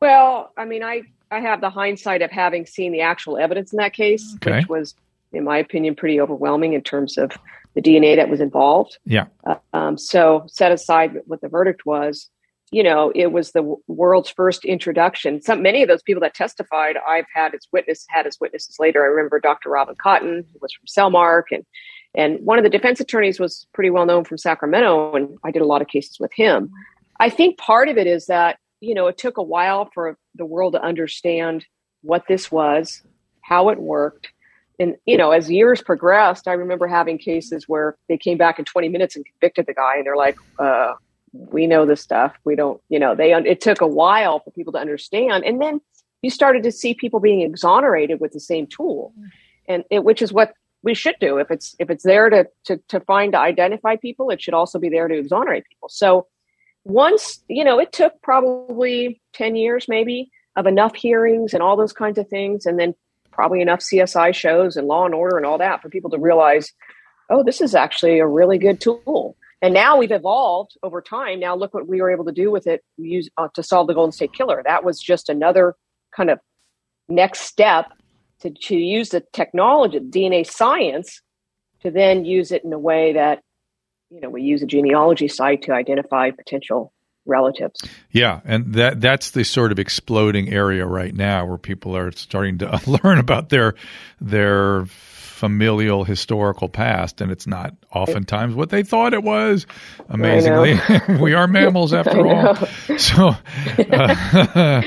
Well, 0.00 0.52
I 0.56 0.64
mean, 0.64 0.82
I 0.82 1.02
I 1.30 1.40
have 1.40 1.60
the 1.60 1.70
hindsight 1.70 2.22
of 2.22 2.30
having 2.30 2.66
seen 2.66 2.92
the 2.92 3.00
actual 3.00 3.38
evidence 3.38 3.72
in 3.72 3.76
that 3.78 3.92
case, 3.92 4.34
okay. 4.36 4.58
which 4.58 4.68
was, 4.68 4.94
in 5.32 5.44
my 5.44 5.58
opinion, 5.58 5.94
pretty 5.94 6.20
overwhelming 6.20 6.72
in 6.72 6.82
terms 6.82 7.18
of 7.18 7.32
the 7.74 7.82
DNA 7.82 8.16
that 8.16 8.28
was 8.28 8.40
involved. 8.40 8.98
Yeah. 9.04 9.26
Uh, 9.46 9.56
um, 9.72 9.98
so 9.98 10.44
set 10.48 10.72
aside 10.72 11.20
what 11.26 11.40
the 11.40 11.48
verdict 11.48 11.86
was, 11.86 12.28
you 12.70 12.82
know, 12.82 13.12
it 13.14 13.32
was 13.32 13.52
the 13.52 13.60
w- 13.60 13.82
world's 13.86 14.30
first 14.30 14.64
introduction. 14.64 15.40
Some 15.40 15.62
many 15.62 15.82
of 15.82 15.88
those 15.88 16.02
people 16.02 16.20
that 16.20 16.34
testified, 16.34 16.96
I've 17.06 17.26
had 17.32 17.54
as 17.54 17.66
witness 17.72 18.04
had 18.08 18.26
as 18.26 18.38
witnesses 18.40 18.76
later. 18.78 19.02
I 19.02 19.06
remember 19.06 19.40
Dr. 19.40 19.70
Robin 19.70 19.94
Cotton, 19.96 20.44
who 20.52 20.58
was 20.60 20.72
from 20.72 20.86
Cellmark, 20.86 21.44
and 21.50 21.64
and 22.14 22.40
one 22.44 22.58
of 22.58 22.64
the 22.64 22.70
defense 22.70 23.00
attorneys 23.00 23.38
was 23.38 23.66
pretty 23.72 23.90
well 23.90 24.06
known 24.06 24.24
from 24.24 24.38
Sacramento, 24.38 25.14
and 25.14 25.38
I 25.44 25.50
did 25.50 25.62
a 25.62 25.66
lot 25.66 25.82
of 25.82 25.88
cases 25.88 26.18
with 26.18 26.32
him. 26.34 26.70
I 27.20 27.30
think 27.30 27.58
part 27.58 27.88
of 27.88 27.96
it 27.96 28.06
is 28.06 28.26
that 28.26 28.58
you 28.80 28.94
know, 28.94 29.08
it 29.08 29.18
took 29.18 29.38
a 29.38 29.42
while 29.42 29.90
for 29.92 30.16
the 30.38 30.46
world 30.46 30.72
to 30.74 30.82
understand 30.82 31.66
what 32.02 32.24
this 32.28 32.50
was, 32.50 33.02
how 33.42 33.68
it 33.68 33.78
worked. 33.78 34.28
And, 34.78 34.96
you 35.06 35.16
know, 35.16 35.32
as 35.32 35.50
years 35.50 35.82
progressed, 35.82 36.46
I 36.46 36.52
remember 36.52 36.86
having 36.86 37.18
cases 37.18 37.68
where 37.68 37.96
they 38.08 38.16
came 38.16 38.38
back 38.38 38.58
in 38.58 38.64
20 38.64 38.88
minutes 38.88 39.16
and 39.16 39.24
convicted 39.24 39.66
the 39.66 39.74
guy, 39.74 39.96
and 39.96 40.06
they're 40.06 40.16
like, 40.16 40.38
uh, 40.58 40.94
we 41.32 41.66
know 41.66 41.84
this 41.84 42.00
stuff. 42.00 42.34
We 42.44 42.54
don't, 42.54 42.80
you 42.88 42.98
know, 42.98 43.14
they, 43.14 43.32
it 43.32 43.60
took 43.60 43.80
a 43.80 43.86
while 43.86 44.40
for 44.40 44.50
people 44.52 44.72
to 44.74 44.78
understand. 44.78 45.44
And 45.44 45.60
then 45.60 45.80
you 46.22 46.30
started 46.30 46.62
to 46.62 46.72
see 46.72 46.94
people 46.94 47.20
being 47.20 47.42
exonerated 47.42 48.20
with 48.20 48.32
the 48.32 48.40
same 48.40 48.66
tool. 48.66 49.12
And 49.66 49.84
it, 49.90 50.04
which 50.04 50.22
is 50.22 50.32
what 50.32 50.54
we 50.82 50.94
should 50.94 51.16
do. 51.20 51.38
If 51.38 51.50
it's, 51.50 51.74
if 51.78 51.90
it's 51.90 52.04
there 52.04 52.30
to, 52.30 52.48
to, 52.64 52.80
to 52.88 53.00
find, 53.00 53.32
to 53.32 53.38
identify 53.38 53.96
people, 53.96 54.30
it 54.30 54.40
should 54.40 54.54
also 54.54 54.78
be 54.78 54.88
there 54.88 55.08
to 55.08 55.18
exonerate 55.18 55.64
people. 55.68 55.88
So, 55.88 56.26
once 56.88 57.40
you 57.48 57.62
know 57.62 57.78
it 57.78 57.92
took 57.92 58.20
probably 58.22 59.20
10 59.34 59.54
years 59.54 59.86
maybe 59.88 60.30
of 60.56 60.66
enough 60.66 60.96
hearings 60.96 61.54
and 61.54 61.62
all 61.62 61.76
those 61.76 61.92
kinds 61.92 62.18
of 62.18 62.26
things 62.28 62.66
and 62.66 62.78
then 62.78 62.94
probably 63.30 63.60
enough 63.60 63.80
csi 63.80 64.34
shows 64.34 64.76
and 64.76 64.88
law 64.88 65.04
and 65.04 65.14
order 65.14 65.36
and 65.36 65.46
all 65.46 65.58
that 65.58 65.80
for 65.80 65.88
people 65.88 66.10
to 66.10 66.18
realize 66.18 66.72
oh 67.30 67.44
this 67.44 67.60
is 67.60 67.74
actually 67.74 68.18
a 68.18 68.26
really 68.26 68.58
good 68.58 68.80
tool. 68.80 69.36
And 69.60 69.74
now 69.74 69.96
we've 69.96 70.12
evolved 70.12 70.76
over 70.84 71.02
time. 71.02 71.40
Now 71.40 71.56
look 71.56 71.74
what 71.74 71.88
we 71.88 72.00
were 72.00 72.10
able 72.10 72.24
to 72.26 72.32
do 72.32 72.50
with 72.50 72.68
it 72.68 72.84
use 72.96 73.28
uh, 73.36 73.48
to 73.54 73.62
solve 73.62 73.88
the 73.88 73.94
golden 73.94 74.12
state 74.12 74.32
killer. 74.32 74.62
That 74.64 74.84
was 74.84 75.00
just 75.00 75.28
another 75.28 75.74
kind 76.14 76.30
of 76.30 76.38
next 77.08 77.40
step 77.40 77.86
to, 78.40 78.50
to 78.50 78.76
use 78.76 79.08
the 79.08 79.24
technology 79.32 79.98
dna 79.98 80.46
science 80.46 81.22
to 81.80 81.90
then 81.90 82.24
use 82.24 82.52
it 82.52 82.64
in 82.64 82.72
a 82.72 82.78
way 82.78 83.12
that 83.12 83.42
you 84.10 84.20
know, 84.20 84.30
we 84.30 84.42
use 84.42 84.62
a 84.62 84.66
genealogy 84.66 85.28
site 85.28 85.62
to 85.62 85.72
identify 85.72 86.30
potential 86.30 86.92
relatives. 87.26 87.80
Yeah, 88.10 88.40
and 88.44 88.74
that 88.74 89.00
that's 89.00 89.32
the 89.32 89.44
sort 89.44 89.70
of 89.70 89.78
exploding 89.78 90.48
area 90.48 90.86
right 90.86 91.14
now 91.14 91.44
where 91.46 91.58
people 91.58 91.96
are 91.96 92.10
starting 92.12 92.58
to 92.58 92.80
learn 93.04 93.18
about 93.18 93.50
their 93.50 93.74
their 94.20 94.86
familial 94.86 96.02
historical 96.02 96.68
past 96.68 97.20
and 97.20 97.30
it's 97.30 97.46
not 97.46 97.72
oftentimes 97.94 98.56
what 98.56 98.70
they 98.70 98.82
thought 98.82 99.14
it 99.14 99.22
was 99.22 99.66
amazingly 100.08 100.76
we 101.20 101.32
are 101.32 101.46
mammals 101.46 101.92
after 101.94 102.26
all 102.26 102.56
so 102.98 103.36
uh, 103.92 104.82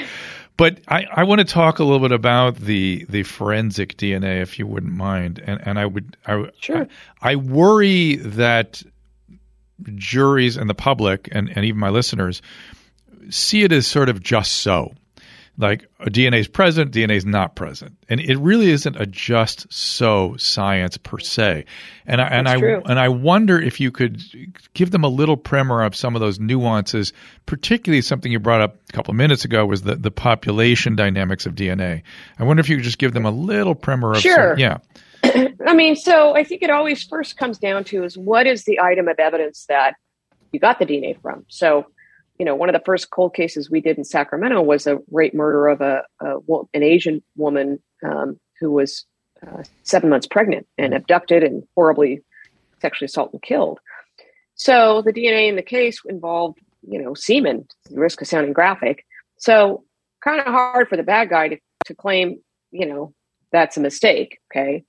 but 0.58 0.80
I, 0.88 1.06
I 1.12 1.24
want 1.24 1.40
to 1.40 1.46
talk 1.46 1.80
a 1.80 1.84
little 1.84 2.02
bit 2.02 2.12
about 2.12 2.58
the 2.58 3.06
the 3.10 3.24
forensic 3.24 3.98
DNA, 3.98 4.42
if 4.44 4.60
you 4.60 4.68
wouldn't 4.68 4.94
mind. 4.94 5.42
And 5.44 5.60
and 5.66 5.80
I 5.80 5.88
would 5.88 6.18
I, 6.28 6.52
sure. 6.60 6.88
I, 7.22 7.32
I 7.32 7.36
worry 7.38 8.18
that 8.18 8.84
juries 9.96 10.58
and 10.58 10.70
the 10.70 10.76
public 10.76 11.30
and, 11.32 11.50
and 11.50 11.66
even 11.66 11.80
my 11.80 11.90
listeners 11.90 12.42
see 13.30 13.64
it 13.64 13.72
as 13.72 13.88
sort 13.88 14.10
of 14.10 14.22
just 14.22 14.52
so. 14.54 14.94
Like 15.58 15.86
DNA 16.02 16.40
is 16.40 16.48
present, 16.48 16.92
DNA 16.92 17.18
is 17.18 17.26
not 17.26 17.56
present, 17.56 17.98
and 18.08 18.22
it 18.22 18.38
really 18.38 18.72
isn't 18.72 18.96
a 18.96 19.06
just 19.06 19.72
so 19.72 20.36
science 20.38 20.98
per 20.98 21.20
se. 21.20 21.66
And 22.08 22.22
I 22.22 22.28
and 22.28 22.48
I 22.48 22.58
true. 22.58 22.82
and 22.86 22.98
I 22.98 23.10
wonder 23.10 23.62
if 23.62 23.80
you 23.80 23.92
could 23.92 24.24
give 24.74 24.92
them 24.92 25.04
a 25.04 25.10
little 25.10 25.36
primer 25.36 25.84
of 25.84 25.94
some 25.96 26.16
of 26.16 26.22
those 26.22 26.40
nuances, 26.40 27.12
particularly 27.46 28.02
something 28.02 28.32
you 28.32 28.40
brought 28.40 28.62
up 28.62 28.78
a 28.90 28.94
couple 28.94 29.12
of 29.12 29.18
minutes 29.18 29.44
ago 29.44 29.66
was 29.66 29.82
the 29.82 29.96
the 29.96 30.10
population 30.10 30.96
dynamics 30.96 31.46
of 31.46 31.54
DNA. 31.54 32.04
I 32.40 32.44
wonder 32.44 32.62
if 32.62 32.70
you 32.70 32.78
could 32.78 32.86
just 32.86 32.98
give 32.98 33.14
them 33.14 33.26
a 33.26 33.32
little 33.32 33.76
primer 33.76 34.14
of 34.14 34.22
sure. 34.22 34.54
Some, 34.54 34.58
yeah. 34.58 34.78
I 35.68 35.74
mean, 35.74 35.96
so 35.96 36.36
I 36.36 36.44
think 36.44 36.62
it 36.62 36.70
always 36.70 37.04
first 37.04 37.38
comes 37.38 37.58
down 37.58 37.84
to 37.86 38.04
is 38.04 38.18
what 38.18 38.48
is 38.48 38.64
the 38.64 38.80
item 38.80 39.08
of 39.08 39.20
evidence 39.20 39.66
that 39.68 39.96
you 40.52 40.60
got 40.60 40.80
the 40.80 40.86
DNA 40.86 41.20
from? 41.22 41.46
So, 41.48 41.86
you 42.40 42.46
know, 42.46 42.56
one 42.56 42.70
of 42.70 42.74
the 42.74 42.84
first 42.86 43.10
cold 43.10 43.34
cases 43.34 43.70
we 43.70 43.82
did 43.82 43.98
in 43.98 44.04
Sacramento 44.04 44.62
was 44.62 44.88
a 44.88 45.00
rape 45.12 45.34
murder 45.34 45.68
of 45.68 45.82
a, 45.82 46.04
a 46.20 46.38
an 46.74 46.84
Asian 46.84 47.24
woman 47.36 47.82
um, 48.04 48.40
who 48.60 48.72
was 48.72 49.06
uh, 49.46 49.64
seven 49.84 50.10
months 50.10 50.28
pregnant 50.28 50.68
and 50.78 50.94
abducted 50.94 51.44
and 51.44 51.64
horribly 51.76 52.22
sexually 52.82 53.06
assaulted 53.06 53.36
and 53.36 53.42
killed. 53.42 53.80
So 54.56 55.02
the 55.02 55.14
DNA 55.14 55.50
in 55.50 55.56
the 55.56 55.62
case 55.62 56.02
involved, 56.06 56.60
you 56.88 57.02
know, 57.02 57.14
semen. 57.14 57.68
Risk 57.92 58.22
of 58.22 58.28
sounding 58.28 58.54
graphic. 58.54 59.06
So 59.38 59.84
kind 60.24 60.40
of 60.40 60.48
hard 60.48 60.88
for 60.88 60.98
the 60.98 61.04
bad 61.04 61.30
guy 61.30 61.48
to, 61.50 61.58
to 61.86 61.96
claim, 61.96 62.40
you 62.72 62.86
know, 62.86 63.14
that's 63.52 63.78
a 63.78 63.82
mistake. 63.82 64.40
Okay. 64.52 64.84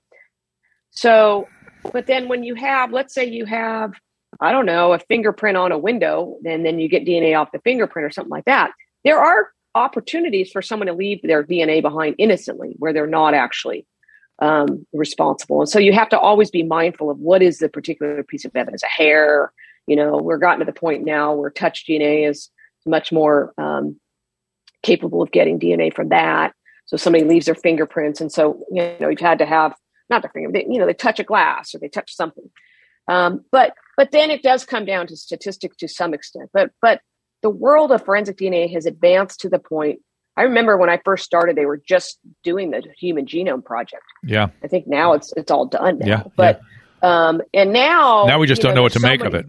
So, 0.93 1.47
but 1.91 2.07
then 2.07 2.27
when 2.29 2.43
you 2.43 2.55
have, 2.55 2.91
let's 2.91 3.13
say 3.13 3.25
you 3.25 3.45
have, 3.45 3.93
I 4.39 4.51
don't 4.51 4.65
know, 4.65 4.93
a 4.93 4.99
fingerprint 4.99 5.57
on 5.57 5.71
a 5.71 5.77
window, 5.77 6.37
and 6.45 6.65
then 6.65 6.79
you 6.79 6.87
get 6.87 7.05
DNA 7.05 7.37
off 7.37 7.51
the 7.51 7.59
fingerprint 7.59 8.05
or 8.05 8.11
something 8.11 8.31
like 8.31 8.45
that, 8.45 8.71
there 9.03 9.19
are 9.19 9.51
opportunities 9.75 10.51
for 10.51 10.61
someone 10.61 10.87
to 10.87 10.93
leave 10.93 11.19
their 11.23 11.43
DNA 11.43 11.81
behind 11.81 12.15
innocently 12.17 12.75
where 12.77 12.93
they're 12.93 13.07
not 13.07 13.33
actually 13.33 13.85
um, 14.39 14.85
responsible. 14.93 15.61
And 15.61 15.69
so 15.69 15.79
you 15.79 15.93
have 15.93 16.09
to 16.09 16.19
always 16.19 16.51
be 16.51 16.63
mindful 16.63 17.09
of 17.09 17.17
what 17.19 17.41
is 17.41 17.57
the 17.57 17.69
particular 17.69 18.23
piece 18.23 18.45
of 18.45 18.55
evidence, 18.55 18.83
a 18.83 18.87
hair, 18.87 19.51
you 19.87 19.95
know, 19.95 20.17
we're 20.17 20.37
gotten 20.37 20.59
to 20.59 20.65
the 20.65 20.77
point 20.77 21.03
now 21.03 21.33
where 21.33 21.49
touch 21.49 21.85
DNA 21.87 22.29
is 22.29 22.49
much 22.85 23.11
more 23.11 23.53
um, 23.57 23.99
capable 24.83 25.21
of 25.21 25.31
getting 25.31 25.59
DNA 25.59 25.93
from 25.93 26.09
that. 26.09 26.53
So 26.85 26.97
somebody 26.97 27.23
leaves 27.23 27.45
their 27.45 27.55
fingerprints. 27.55 28.21
And 28.21 28.31
so, 28.31 28.63
you 28.71 28.95
know, 28.99 29.09
you've 29.09 29.19
had 29.19 29.39
to 29.39 29.45
have 29.45 29.73
not 30.09 30.21
their 30.21 30.31
finger, 30.31 30.51
they, 30.51 30.65
you 30.69 30.79
know, 30.79 30.85
they 30.85 30.93
touch 30.93 31.19
a 31.19 31.23
glass 31.23 31.73
or 31.73 31.79
they 31.79 31.87
touch 31.89 32.15
something. 32.15 32.49
Um, 33.07 33.43
but 33.51 33.73
but 33.97 34.11
then 34.11 34.31
it 34.31 34.41
does 34.43 34.65
come 34.65 34.85
down 34.85 35.07
to 35.07 35.15
statistics 35.17 35.75
to 35.77 35.87
some 35.87 36.13
extent. 36.13 36.49
But 36.53 36.71
but 36.81 37.01
the 37.41 37.49
world 37.49 37.91
of 37.91 38.05
forensic 38.05 38.37
DNA 38.37 38.71
has 38.73 38.85
advanced 38.85 39.41
to 39.41 39.49
the 39.49 39.59
point. 39.59 39.99
I 40.35 40.43
remember 40.43 40.77
when 40.77 40.89
I 40.89 40.99
first 41.03 41.25
started, 41.25 41.55
they 41.55 41.65
were 41.65 41.81
just 41.85 42.17
doing 42.43 42.71
the 42.71 42.81
Human 42.99 43.25
Genome 43.25 43.63
Project. 43.63 44.03
Yeah, 44.23 44.47
I 44.63 44.67
think 44.67 44.87
now 44.87 45.13
it's 45.13 45.33
it's 45.35 45.51
all 45.51 45.65
done 45.65 45.99
now. 45.99 46.07
Yeah, 46.07 46.23
but 46.35 46.61
Um, 47.01 47.41
and 47.53 47.73
now, 47.73 48.23
now 48.25 48.39
we 48.39 48.47
just 48.47 48.61
don't 48.61 48.71
know, 48.71 48.75
know 48.77 48.81
what 48.83 48.93
to 48.93 48.99
so 48.99 49.07
make 49.07 49.21
many, 49.21 49.35
of 49.35 49.45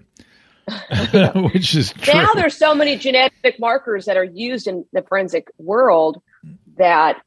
it, 0.67 1.35
which 1.55 1.75
is 1.77 1.93
true. 2.01 2.15
now 2.15 2.33
there's 2.35 2.57
so 2.57 2.75
many 2.75 2.97
genetic 2.97 3.61
markers 3.61 4.07
that 4.07 4.17
are 4.17 4.25
used 4.25 4.67
in 4.67 4.85
the 4.93 5.03
forensic 5.03 5.49
world 5.59 6.21
that 6.77 7.23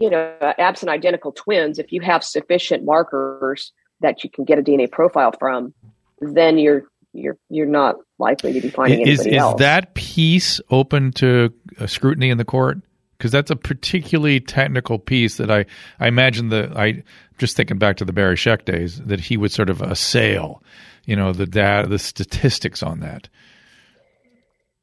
you 0.00 0.10
know, 0.10 0.34
absent 0.58 0.90
identical 0.90 1.32
twins, 1.32 1.78
if 1.78 1.92
you 1.92 2.00
have 2.00 2.22
sufficient 2.24 2.84
markers 2.84 3.72
that 4.00 4.22
you 4.22 4.30
can 4.30 4.44
get 4.44 4.58
a 4.58 4.62
DNA 4.62 4.90
profile 4.90 5.32
from, 5.38 5.74
then 6.20 6.58
you're 6.58 6.84
you're 7.12 7.38
you're 7.48 7.66
not 7.66 7.96
likely 8.18 8.52
to 8.52 8.60
be 8.60 8.68
finding 8.68 9.00
is, 9.00 9.20
anybody 9.20 9.36
is 9.36 9.42
else. 9.42 9.58
that 9.60 9.94
piece 9.94 10.60
open 10.70 11.12
to 11.12 11.52
scrutiny 11.86 12.30
in 12.30 12.38
the 12.38 12.44
court? 12.44 12.78
Because 13.16 13.32
that's 13.32 13.50
a 13.50 13.56
particularly 13.56 14.38
technical 14.38 14.98
piece 14.98 15.38
that 15.38 15.50
I 15.50 15.66
I 15.98 16.08
imagine 16.08 16.50
that 16.50 16.76
I 16.76 17.02
just 17.38 17.56
thinking 17.56 17.78
back 17.78 17.96
to 17.96 18.04
the 18.04 18.12
Barry 18.12 18.36
Scheck 18.36 18.64
days 18.64 19.00
that 19.04 19.20
he 19.20 19.36
would 19.36 19.52
sort 19.52 19.70
of 19.70 19.80
assail, 19.80 20.62
you 21.04 21.16
know, 21.16 21.32
the 21.32 21.46
data, 21.46 21.88
the 21.88 21.98
statistics 21.98 22.82
on 22.82 23.00
that. 23.00 23.28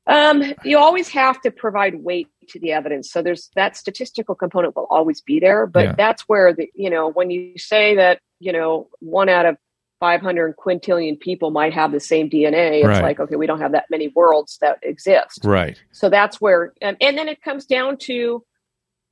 Um, 0.08 0.44
you 0.64 0.78
always 0.78 1.10
have 1.10 1.42
to 1.42 1.52
provide 1.52 1.96
weight 2.04 2.28
to 2.50 2.60
the 2.60 2.72
evidence. 2.72 3.12
So 3.12 3.22
there's 3.22 3.50
that 3.56 3.76
statistical 3.76 4.36
component 4.36 4.76
will 4.76 4.88
always 4.90 5.22
be 5.22 5.40
there, 5.40 5.66
but 5.66 5.86
yeah. 5.86 5.96
that's 5.98 6.24
where 6.24 6.54
the 6.54 6.70
you 6.76 6.90
know 6.90 7.10
when 7.12 7.30
you 7.30 7.58
say 7.58 7.96
that 7.96 8.20
you 8.40 8.52
know 8.52 8.90
one 9.00 9.30
out 9.30 9.46
of 9.46 9.58
500 10.00 10.56
quintillion 10.58 11.20
people 11.20 11.52
might 11.52 11.74
have 11.74 11.92
the 11.92 12.00
same 12.00 12.30
DNA. 12.30 12.80
It's 12.80 12.88
right. 12.88 13.04
like 13.04 13.20
okay, 13.20 13.36
we 13.36 13.48
don't 13.48 13.62
have 13.62 13.72
that 13.72 13.86
many 13.90 14.10
worlds 14.10 14.58
that 14.62 14.80
exist. 14.84 15.40
Right. 15.44 15.82
So 15.92 16.10
that's 16.10 16.40
where, 16.42 16.74
and, 16.82 16.98
and 17.02 17.18
then 17.18 17.28
it 17.28 17.42
comes 17.42 17.66
down 17.66 17.98
to 18.00 18.44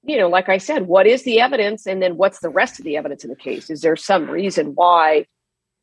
you 0.05 0.17
know, 0.17 0.27
like 0.27 0.49
I 0.49 0.57
said, 0.57 0.87
what 0.87 1.07
is 1.07 1.23
the 1.23 1.39
evidence, 1.39 1.87
and 1.87 2.01
then 2.01 2.17
what's 2.17 2.39
the 2.39 2.49
rest 2.49 2.77
of 2.77 2.83
the 2.83 2.97
evidence 2.97 3.23
in 3.23 3.29
the 3.29 3.37
case? 3.37 3.69
Is 3.69 3.81
there 3.81 3.95
some 3.95 4.29
reason 4.29 4.73
why? 4.75 5.25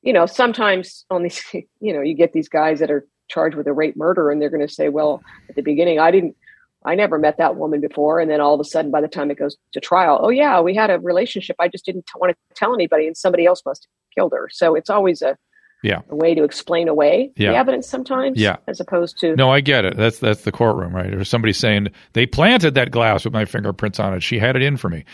You 0.03 0.13
know, 0.13 0.27
sometimes 0.27 1.07
on 1.11 1.23
these, 1.23 1.43
you 1.81 1.93
know, 1.95 2.03
you 2.03 2.15
get 2.15 2.35
these 2.35 2.49
guys 2.49 2.81
that 2.81 2.91
are 2.91 3.07
charged 3.31 3.57
with 3.57 3.67
a 3.67 3.73
rape 3.73 3.97
murder 3.97 4.31
and 4.31 4.43
they're 4.43 4.51
going 4.51 4.67
to 4.67 4.73
say 4.73 4.89
well 4.89 5.23
at 5.49 5.55
the 5.55 5.63
beginning 5.63 5.99
i 5.99 6.11
didn't 6.11 6.37
i 6.85 6.95
never 6.95 7.19
met 7.19 7.39
that 7.39 7.57
woman 7.57 7.81
before. 7.81 8.21
And 8.21 8.31
then 8.31 8.41
all 8.41 8.55
of 8.55 8.61
a 8.61 8.65
sudden 8.65 8.91
by 8.91 9.01
the 9.01 9.09
time 9.09 9.31
it 9.31 9.39
goes 9.39 9.57
to 9.73 9.81
trial 9.81 10.19
oh 10.23 10.31
yeah 10.31 10.61
we 10.61 10.75
had 10.75 10.91
a 10.91 10.99
relationship. 10.99 11.57
I 11.59 11.69
just 11.69 11.85
didn't 11.85 12.09
want 12.17 12.33
to 12.33 12.55
tell 12.55 12.75
anybody 12.75 13.07
and 13.07 13.17
somebody 13.17 13.47
else 13.47 13.63
must 13.65 13.85
have 13.85 14.15
killed 14.15 14.33
her. 14.33 14.49
So 14.51 14.75
it's 14.75 14.91
always 14.91 15.23
a 15.23 15.37
yeah. 15.83 16.01
a 16.11 16.17
way 16.17 16.35
to 16.35 16.45
explain 16.45 16.89
away 16.89 17.33
yeah. 17.37 17.53
the 17.53 17.57
evidence 17.57 17.89
sometimes 17.89 18.39
yeah. 18.39 18.57
as 18.67 18.81
opposed 18.81 19.19
to 19.19 19.35
no 19.37 19.51
i 19.51 19.61
get 19.61 19.85
it. 19.85 19.97
That's 19.97 20.19
that's 20.19 20.43
the 20.43 20.53
courtroom 20.53 20.95
right? 20.95 21.13
Or 21.15 21.25
somebody 21.25 21.53
saying 21.53 21.89
they 22.13 22.27
planted 22.27 22.75
that 22.75 22.91
glass 22.91 23.25
with 23.25 23.33
my 23.33 23.45
fingerprints 23.45 23.99
on 23.99 24.15
it. 24.15 24.23
She 24.23 24.39
had 24.39 24.57
it 24.57 24.63
in 24.63 24.77
for 24.77 24.89
me. 24.89 25.05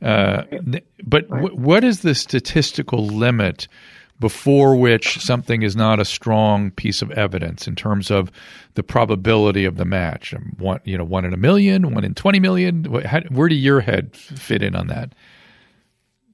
Uh, 0.00 0.44
but 1.02 1.28
right. 1.30 1.42
w- 1.42 1.56
what 1.56 1.84
is 1.84 2.00
the 2.00 2.14
statistical 2.14 3.06
limit 3.06 3.68
before 4.20 4.76
which 4.76 5.18
something 5.18 5.62
is 5.62 5.74
not 5.74 5.98
a 5.98 6.04
strong 6.04 6.70
piece 6.70 7.02
of 7.02 7.10
evidence 7.12 7.66
in 7.66 7.74
terms 7.74 8.10
of 8.10 8.30
the 8.74 8.82
probability 8.82 9.64
of 9.64 9.76
the 9.76 9.84
match. 9.84 10.32
Um, 10.32 10.54
one, 10.58 10.80
you 10.84 10.96
know, 10.96 11.04
one 11.04 11.24
in 11.24 11.32
a 11.32 11.36
million, 11.36 11.94
one 11.94 12.04
in 12.04 12.14
twenty 12.14 12.40
million. 12.40 12.84
How, 13.04 13.20
where 13.22 13.48
do 13.48 13.54
your 13.54 13.80
head 13.80 14.14
fit 14.16 14.62
in 14.62 14.74
on 14.74 14.86
that? 14.88 15.14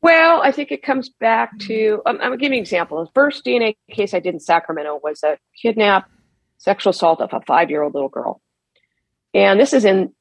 Well, 0.03 0.41
I 0.43 0.51
think 0.51 0.70
it 0.70 0.83
comes 0.83 1.09
back 1.09 1.59
to. 1.61 2.03
Um, 2.07 2.16
I'm 2.16 2.28
going 2.28 2.33
to 2.33 2.37
give 2.39 2.53
you 2.53 2.59
an 2.59 2.62
example. 2.62 3.05
The 3.05 3.11
first 3.12 3.45
DNA 3.45 3.76
case 3.91 4.14
I 4.14 4.20
did 4.20 4.35
in 4.35 4.41
Sacramento 4.41 5.01
was 5.03 5.22
a 5.22 5.39
kidnap, 5.61 6.09
sexual 6.59 6.91
assault 6.91 7.20
of 7.20 7.33
a 7.33 7.41
five 7.43 7.70
year 7.70 7.83
old 7.83 7.95
little 7.95 8.09
girl, 8.09 8.41
and 9.35 9.59
this 9.59 9.72
is 9.72 9.85
in. 9.85 10.12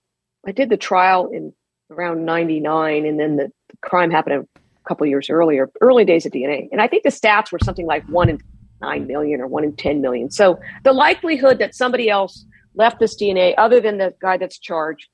I 0.48 0.54
did 0.54 0.70
the 0.70 0.78
trial 0.78 1.30
in 1.32 1.54
around 1.92 2.26
'99, 2.26 3.06
and 3.06 3.20
then 3.20 3.36
the, 3.36 3.52
the 3.70 3.78
crime 3.82 4.12
happened 4.12 4.48
couple 4.90 5.06
years 5.06 5.30
earlier, 5.30 5.70
early 5.82 6.04
days 6.04 6.26
of 6.26 6.32
DNA. 6.34 6.68
And 6.72 6.82
I 6.82 6.88
think 6.88 7.04
the 7.04 7.10
stats 7.10 7.52
were 7.52 7.60
something 7.64 7.86
like 7.86 8.04
one 8.10 8.28
in 8.28 8.42
nine 8.82 9.06
million 9.06 9.40
or 9.40 9.48
one 9.48 9.64
in 9.64 9.76
10 9.76 10.02
million. 10.02 10.32
So 10.32 10.60
the 10.84 10.94
likelihood 10.94 11.60
that 11.60 11.76
somebody 11.76 12.10
else 12.10 12.46
left 12.74 13.00
this 13.00 13.16
DNA 13.16 13.54
other 13.58 13.80
than 13.80 14.00
the 14.00 14.16
guy 14.20 14.38
that's 14.38 14.58
charged, 14.58 15.08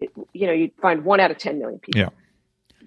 it, 0.00 0.10
you 0.32 0.46
know, 0.46 0.52
you'd 0.52 0.72
find 0.82 1.04
one 1.04 1.20
out 1.20 1.30
of 1.30 1.38
10 1.38 1.58
million 1.58 1.78
people. 1.78 2.00
Yeah. 2.00 2.08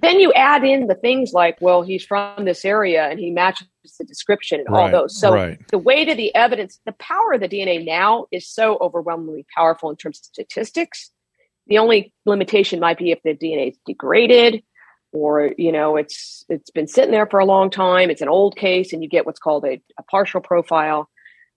Then 0.01 0.19
you 0.19 0.33
add 0.33 0.65
in 0.65 0.88
the 0.88 0.95
things 0.95 1.31
like, 1.31 1.57
well, 1.61 1.81
he's 1.81 2.03
from 2.03 2.43
this 2.43 2.65
area 2.65 3.07
and 3.07 3.17
he 3.17 3.31
matches 3.31 3.67
the 3.97 4.03
description 4.03 4.59
and 4.59 4.69
right, 4.69 4.93
all 4.93 5.03
those. 5.03 5.17
So 5.17 5.33
right. 5.33 5.57
the 5.69 5.77
weight 5.77 6.09
of 6.09 6.17
the 6.17 6.36
evidence, 6.36 6.81
the 6.86 6.91
power 6.93 7.33
of 7.33 7.39
the 7.39 7.47
DNA 7.47 7.86
now 7.86 8.25
is 8.29 8.45
so 8.45 8.77
overwhelmingly 8.81 9.45
powerful 9.55 9.89
in 9.89 9.95
terms 9.95 10.19
of 10.19 10.25
statistics. 10.25 11.11
The 11.67 11.77
only 11.77 12.13
limitation 12.25 12.81
might 12.81 12.97
be 12.97 13.11
if 13.11 13.23
the 13.23 13.36
DNA 13.36 13.69
is 13.69 13.77
degraded 13.86 14.63
or 15.16 15.53
you 15.57 15.72
know 15.72 15.95
it's 15.95 16.45
it's 16.49 16.70
been 16.70 16.88
sitting 16.88 17.11
there 17.11 17.26
for 17.26 17.39
a 17.39 17.45
long 17.45 17.70
time. 17.70 18.09
It's 18.09 18.22
an 18.22 18.30
old 18.30 18.55
case 18.55 18.93
and 18.93 19.01
you 19.01 19.09
get 19.09 19.26
what's 19.26 19.39
called 19.39 19.66
a, 19.66 19.82
a 19.97 20.03
partial 20.03 20.41
profile. 20.41 21.09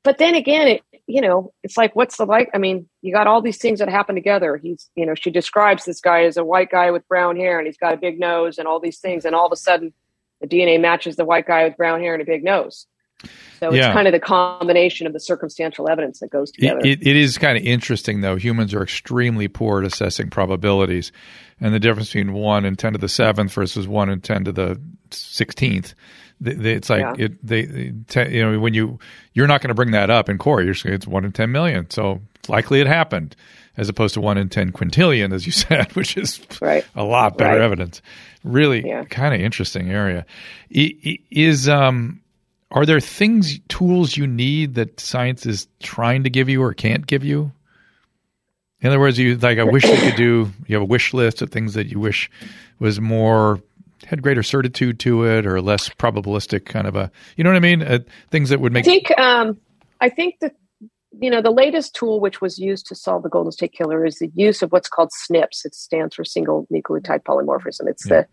But 0.04 0.18
then 0.18 0.34
again 0.34 0.68
it 0.68 0.82
you 1.06 1.20
know 1.20 1.52
it's 1.62 1.76
like 1.76 1.96
what's 1.96 2.18
the 2.18 2.26
like 2.26 2.50
i 2.54 2.59
mean 2.59 2.86
you 3.00 3.12
got 3.12 3.26
all 3.26 3.40
these 3.40 3.59
things 3.59 3.80
that 3.80 3.88
happen 3.88 4.14
together. 4.14 4.56
He's 4.56 4.88
you 4.94 5.04
know 5.04 5.14
she 5.14 5.30
describes 5.30 5.84
this 5.84 6.00
guy 6.00 6.24
as 6.24 6.36
a 6.36 6.44
white 6.44 6.70
guy 6.70 6.90
with 6.90 7.06
brown 7.09 7.36
hair 7.36 7.59
and 7.59 7.66
he's 7.66 7.76
got 7.76 7.94
a 7.94 7.98
big 7.98 8.20
nose 8.20 8.59
and 8.59 8.68
all 8.68 8.80
these 8.80 8.98
things. 8.98 9.24
And 9.24 9.34
all 9.34 9.46
of 9.46 9.52
a 9.52 9.56
sudden 9.56 9.92
the 10.40 10.46
dna 10.46 10.80
matches 10.80 11.16
the 11.16 11.24
white 11.24 11.46
guy 11.46 11.64
with 11.64 11.76
brown 11.76 12.00
hair 12.00 12.14
and 12.14 12.22
a 12.22 12.26
big 12.26 12.44
nose 12.44 12.86
so 13.58 13.72
yeah. 13.72 13.86
it's 13.86 13.94
kind 13.94 14.06
of 14.06 14.12
the 14.12 14.20
combination 14.20 15.06
of 15.06 15.12
the 15.12 15.20
circumstantial 15.20 15.88
evidence 15.88 16.20
that 16.20 16.30
goes 16.30 16.52
together. 16.52 16.80
It, 16.80 17.02
it, 17.02 17.06
it 17.08 17.16
is 17.16 17.38
kind 17.38 17.58
of 17.58 17.64
interesting, 17.64 18.20
though. 18.20 18.36
Humans 18.36 18.74
are 18.74 18.82
extremely 18.82 19.48
poor 19.48 19.80
at 19.80 19.86
assessing 19.86 20.30
probabilities, 20.30 21.10
and 21.60 21.74
the 21.74 21.80
difference 21.80 22.08
between 22.08 22.32
one 22.32 22.64
and 22.64 22.78
ten 22.78 22.92
to 22.92 22.98
the 22.98 23.08
seventh 23.08 23.52
versus 23.52 23.88
one 23.88 24.08
and 24.08 24.22
ten 24.22 24.44
to 24.44 24.52
the 24.52 24.80
sixteenth. 25.10 25.94
It's 26.40 26.88
like 26.88 27.00
yeah. 27.00 27.26
it. 27.26 27.46
They, 27.46 28.30
you 28.30 28.44
know, 28.44 28.60
when 28.60 28.74
you 28.74 29.00
you're 29.32 29.48
not 29.48 29.60
going 29.60 29.68
to 29.68 29.74
bring 29.74 29.90
that 29.90 30.10
up 30.10 30.28
in 30.28 30.38
court. 30.38 30.64
You're 30.64 30.74
saying 30.74 30.94
it's 30.94 31.06
one 31.06 31.24
in 31.24 31.32
ten 31.32 31.50
million, 31.50 31.90
so 31.90 32.20
likely 32.46 32.80
it 32.80 32.86
happened, 32.86 33.34
as 33.76 33.88
opposed 33.88 34.14
to 34.14 34.20
one 34.20 34.38
in 34.38 34.48
ten 34.48 34.70
quintillion, 34.70 35.32
as 35.32 35.46
you 35.46 35.52
said, 35.52 35.96
which 35.96 36.16
is 36.16 36.40
right. 36.62 36.86
a 36.94 37.02
lot 37.02 37.36
better 37.36 37.56
right. 37.56 37.60
evidence. 37.64 38.00
Really, 38.44 38.86
yeah. 38.86 39.02
kind 39.02 39.34
of 39.34 39.40
interesting 39.40 39.90
area. 39.90 40.24
Is 40.70 41.68
um 41.68 42.20
are 42.70 42.84
there 42.84 43.00
things, 43.00 43.58
tools 43.68 44.16
you 44.16 44.26
need 44.26 44.74
that 44.74 45.00
science 45.00 45.46
is 45.46 45.66
trying 45.80 46.24
to 46.24 46.30
give 46.30 46.48
you 46.48 46.62
or 46.62 46.74
can't 46.74 47.06
give 47.06 47.24
you? 47.24 47.52
In 48.80 48.88
other 48.88 49.00
words, 49.00 49.18
you 49.18 49.36
like 49.36 49.58
I 49.58 49.64
wish 49.64 49.84
you 49.84 49.96
could 49.96 50.16
do. 50.16 50.52
You 50.66 50.76
have 50.76 50.82
a 50.82 50.86
wish 50.86 51.12
list 51.12 51.42
of 51.42 51.50
things 51.50 51.74
that 51.74 51.88
you 51.88 51.98
wish 51.98 52.30
was 52.78 53.00
more 53.00 53.60
had 54.06 54.22
greater 54.22 54.42
certitude 54.42 55.00
to 55.00 55.24
it 55.24 55.46
or 55.46 55.60
less 55.60 55.88
probabilistic 55.88 56.64
kind 56.64 56.86
of 56.86 56.94
a. 56.94 57.10
You 57.36 57.42
know 57.42 57.50
what 57.50 57.56
I 57.56 57.60
mean? 57.60 57.82
Uh, 57.82 57.98
things 58.30 58.50
that 58.50 58.60
would 58.60 58.72
make. 58.72 58.84
I 58.84 58.90
think. 58.90 59.18
Um, 59.18 59.58
I 60.00 60.08
think 60.08 60.36
that 60.40 60.54
you 61.20 61.28
know 61.30 61.42
the 61.42 61.50
latest 61.50 61.96
tool 61.96 62.20
which 62.20 62.40
was 62.40 62.58
used 62.58 62.86
to 62.86 62.94
solve 62.94 63.24
the 63.24 63.28
Golden 63.28 63.50
State 63.50 63.72
Killer 63.72 64.04
is 64.04 64.18
the 64.18 64.30
use 64.34 64.62
of 64.62 64.70
what's 64.70 64.88
called 64.88 65.10
SNPs. 65.10 65.64
It 65.64 65.74
stands 65.74 66.14
for 66.14 66.24
single 66.24 66.68
nucleotide 66.72 67.24
polymorphism. 67.24 67.88
It's 67.88 68.06
yeah. 68.06 68.20
the 68.20 68.28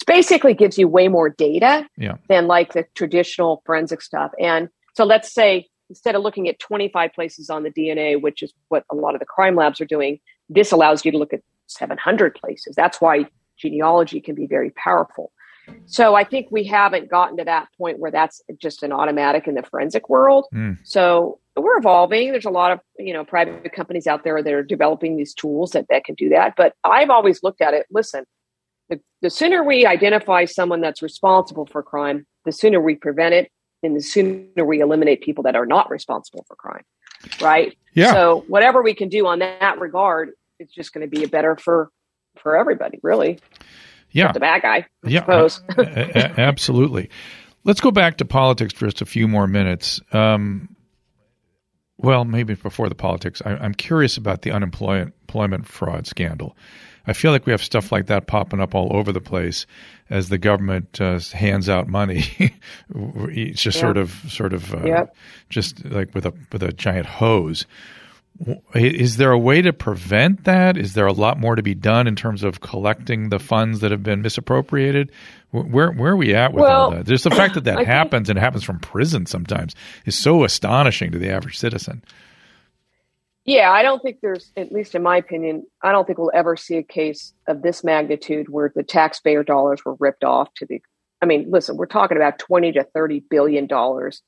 it 0.00 0.06
basically 0.06 0.54
gives 0.54 0.78
you 0.78 0.88
way 0.88 1.08
more 1.08 1.28
data 1.28 1.86
yeah. 1.96 2.16
than 2.28 2.46
like 2.46 2.72
the 2.72 2.84
traditional 2.94 3.62
forensic 3.66 4.02
stuff. 4.02 4.32
And 4.40 4.68
so 4.94 5.04
let's 5.04 5.32
say 5.32 5.68
instead 5.88 6.14
of 6.14 6.22
looking 6.22 6.48
at 6.48 6.58
25 6.58 7.12
places 7.14 7.50
on 7.50 7.62
the 7.62 7.70
DNA, 7.70 8.20
which 8.20 8.42
is 8.42 8.52
what 8.68 8.84
a 8.90 8.94
lot 8.94 9.14
of 9.14 9.20
the 9.20 9.26
crime 9.26 9.54
labs 9.54 9.80
are 9.80 9.86
doing, 9.86 10.20
this 10.48 10.72
allows 10.72 11.04
you 11.04 11.12
to 11.12 11.18
look 11.18 11.32
at 11.32 11.40
700 11.66 12.34
places. 12.34 12.74
That's 12.76 13.00
why 13.00 13.26
genealogy 13.56 14.20
can 14.20 14.34
be 14.34 14.46
very 14.46 14.70
powerful. 14.70 15.32
So 15.86 16.14
I 16.14 16.24
think 16.24 16.48
we 16.50 16.64
haven't 16.64 17.10
gotten 17.10 17.36
to 17.36 17.44
that 17.44 17.68
point 17.76 17.98
where 17.98 18.10
that's 18.10 18.42
just 18.58 18.82
an 18.82 18.90
automatic 18.92 19.46
in 19.46 19.54
the 19.54 19.62
forensic 19.62 20.08
world. 20.08 20.46
Mm. 20.54 20.78
So 20.84 21.40
we're 21.56 21.76
evolving. 21.76 22.30
There's 22.30 22.46
a 22.46 22.50
lot 22.50 22.72
of, 22.72 22.80
you 22.98 23.12
know, 23.12 23.24
private 23.24 23.70
companies 23.74 24.06
out 24.06 24.24
there 24.24 24.42
that 24.42 24.52
are 24.52 24.62
developing 24.62 25.16
these 25.16 25.34
tools 25.34 25.72
that, 25.72 25.86
that 25.90 26.04
can 26.04 26.14
do 26.14 26.30
that. 26.30 26.54
But 26.56 26.74
I've 26.84 27.10
always 27.10 27.42
looked 27.42 27.60
at 27.60 27.74
it, 27.74 27.86
listen, 27.90 28.24
the, 28.88 29.00
the 29.22 29.30
sooner 29.30 29.62
we 29.62 29.86
identify 29.86 30.44
someone 30.44 30.80
that's 30.80 31.02
responsible 31.02 31.66
for 31.66 31.82
crime, 31.82 32.26
the 32.44 32.52
sooner 32.52 32.80
we 32.80 32.94
prevent 32.94 33.34
it, 33.34 33.50
and 33.82 33.94
the 33.94 34.02
sooner 34.02 34.64
we 34.64 34.80
eliminate 34.80 35.22
people 35.22 35.44
that 35.44 35.56
are 35.56 35.66
not 35.66 35.90
responsible 35.90 36.44
for 36.48 36.56
crime. 36.56 36.82
Right. 37.40 37.76
Yeah. 37.94 38.12
So 38.12 38.44
whatever 38.48 38.82
we 38.82 38.94
can 38.94 39.08
do 39.08 39.26
on 39.26 39.40
that 39.40 39.78
regard, 39.78 40.30
it's 40.58 40.72
just 40.72 40.92
going 40.92 41.08
to 41.08 41.10
be 41.10 41.26
better 41.26 41.56
for 41.56 41.90
for 42.40 42.56
everybody, 42.56 42.98
really. 43.02 43.40
Yeah. 44.10 44.32
the 44.32 44.40
bad 44.40 44.62
guy. 44.62 44.86
I 45.04 45.08
yeah. 45.08 45.20
Suppose. 45.20 45.60
absolutely. 45.76 47.10
Let's 47.64 47.80
go 47.80 47.90
back 47.90 48.18
to 48.18 48.24
politics 48.24 48.72
for 48.72 48.86
just 48.86 49.02
a 49.02 49.06
few 49.06 49.28
more 49.28 49.46
minutes. 49.46 50.00
Um, 50.12 50.74
well, 51.98 52.24
maybe 52.24 52.54
before 52.54 52.88
the 52.88 52.94
politics, 52.94 53.42
I, 53.44 53.64
am 53.64 53.74
curious 53.74 54.16
about 54.16 54.42
the 54.42 54.52
unemployment 54.52 55.66
fraud 55.66 56.06
scandal. 56.06 56.56
I 57.08 57.14
feel 57.14 57.32
like 57.32 57.46
we 57.46 57.52
have 57.52 57.62
stuff 57.62 57.90
like 57.90 58.06
that 58.06 58.26
popping 58.26 58.60
up 58.60 58.74
all 58.74 58.94
over 58.94 59.12
the 59.12 59.20
place 59.20 59.66
as 60.10 60.28
the 60.28 60.36
government 60.36 61.00
uh, 61.00 61.18
hands 61.32 61.68
out 61.68 61.88
money. 61.88 62.24
it's 62.90 63.62
just 63.62 63.80
sort 63.80 63.96
of, 63.96 64.10
sort 64.28 64.52
of, 64.52 64.74
uh, 64.74 64.84
yep. 64.84 65.16
just 65.48 65.84
like 65.86 66.14
with 66.14 66.26
a 66.26 66.34
with 66.52 66.62
a 66.62 66.70
giant 66.72 67.06
hose. 67.06 67.64
is 68.74 69.16
there 69.16 69.32
a 69.32 69.38
way 69.38 69.62
to 69.62 69.72
prevent 69.72 70.44
that? 70.44 70.76
Is 70.76 70.92
there 70.92 71.06
a 71.06 71.12
lot 71.12 71.40
more 71.40 71.56
to 71.56 71.62
be 71.62 71.74
done 71.74 72.06
in 72.06 72.14
terms 72.14 72.44
of 72.44 72.60
collecting 72.60 73.30
the 73.30 73.38
funds 73.38 73.80
that 73.80 73.90
have 73.90 74.02
been 74.02 74.20
misappropriated? 74.20 75.10
Where 75.50 75.90
where 75.92 76.12
are 76.12 76.16
we 76.16 76.34
at 76.34 76.52
with 76.52 76.64
well, 76.64 76.80
all 76.80 76.90
that? 76.90 77.06
Just 77.06 77.24
the 77.24 77.30
fact 77.30 77.54
that 77.54 77.64
that 77.64 77.78
I 77.80 77.84
happens 77.84 78.28
think, 78.28 78.36
and 78.36 78.38
happens 78.38 78.64
from 78.64 78.80
prison 78.80 79.24
sometimes 79.24 79.74
is 80.04 80.14
so 80.14 80.44
astonishing 80.44 81.12
to 81.12 81.18
the 81.18 81.30
average 81.30 81.58
citizen. 81.58 82.02
Yeah, 83.48 83.72
I 83.72 83.82
don't 83.82 84.02
think 84.02 84.18
there's, 84.20 84.52
at 84.58 84.72
least 84.72 84.94
in 84.94 85.02
my 85.02 85.16
opinion, 85.16 85.64
I 85.82 85.90
don't 85.90 86.06
think 86.06 86.18
we'll 86.18 86.30
ever 86.34 86.54
see 86.54 86.76
a 86.76 86.82
case 86.82 87.32
of 87.46 87.62
this 87.62 87.82
magnitude 87.82 88.50
where 88.50 88.70
the 88.74 88.82
taxpayer 88.82 89.42
dollars 89.42 89.82
were 89.86 89.96
ripped 89.98 90.22
off 90.22 90.52
to 90.56 90.66
the. 90.66 90.82
I 91.22 91.26
mean, 91.26 91.50
listen, 91.50 91.76
we're 91.78 91.86
talking 91.86 92.18
about 92.18 92.38
twenty 92.38 92.72
to 92.72 92.84
thirty 92.84 93.24
billion 93.30 93.66
dollars 93.66 94.22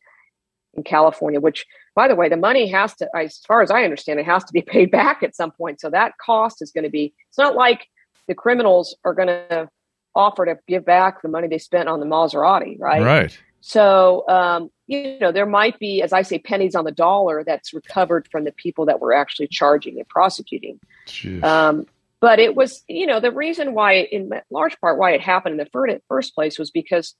in 0.74 0.84
California, 0.84 1.38
which, 1.38 1.66
by 1.94 2.08
the 2.08 2.14
way, 2.14 2.30
the 2.30 2.36
money 2.36 2.66
has 2.68 2.94
to, 2.96 3.08
as 3.14 3.38
far 3.46 3.60
as 3.60 3.70
I 3.70 3.84
understand, 3.84 4.20
it 4.20 4.26
has 4.26 4.42
to 4.44 4.52
be 4.52 4.62
paid 4.66 4.90
back 4.90 5.22
at 5.22 5.36
some 5.36 5.50
point. 5.50 5.80
So 5.80 5.90
that 5.90 6.14
cost 6.24 6.62
is 6.62 6.72
going 6.72 6.84
to 6.84 6.90
be. 6.90 7.12
It's 7.28 7.38
not 7.38 7.54
like 7.54 7.86
the 8.26 8.34
criminals 8.34 8.96
are 9.04 9.12
going 9.12 9.28
to 9.28 9.68
offer 10.14 10.46
to 10.46 10.58
give 10.66 10.86
back 10.86 11.20
the 11.20 11.28
money 11.28 11.46
they 11.46 11.58
spent 11.58 11.90
on 11.90 12.00
the 12.00 12.06
Maserati, 12.06 12.76
right? 12.80 13.02
Right. 13.02 13.38
So, 13.60 14.26
um, 14.28 14.70
you 14.86 15.18
know, 15.20 15.32
there 15.32 15.46
might 15.46 15.78
be, 15.78 16.02
as 16.02 16.12
I 16.12 16.22
say, 16.22 16.38
pennies 16.38 16.74
on 16.74 16.84
the 16.84 16.92
dollar 16.92 17.44
that's 17.44 17.74
recovered 17.74 18.26
from 18.30 18.44
the 18.44 18.52
people 18.52 18.86
that 18.86 19.00
were 19.00 19.12
actually 19.12 19.48
charging 19.48 19.98
and 19.98 20.08
prosecuting. 20.08 20.80
Um, 21.42 21.86
but 22.20 22.38
it 22.38 22.54
was, 22.54 22.82
you 22.88 23.06
know, 23.06 23.20
the 23.20 23.30
reason 23.30 23.74
why, 23.74 23.94
in 23.94 24.30
large 24.50 24.78
part, 24.80 24.98
why 24.98 25.12
it 25.12 25.20
happened 25.20 25.58
in 25.58 25.68
the 25.72 26.00
first 26.08 26.34
place 26.34 26.58
was 26.58 26.70
because 26.70 27.14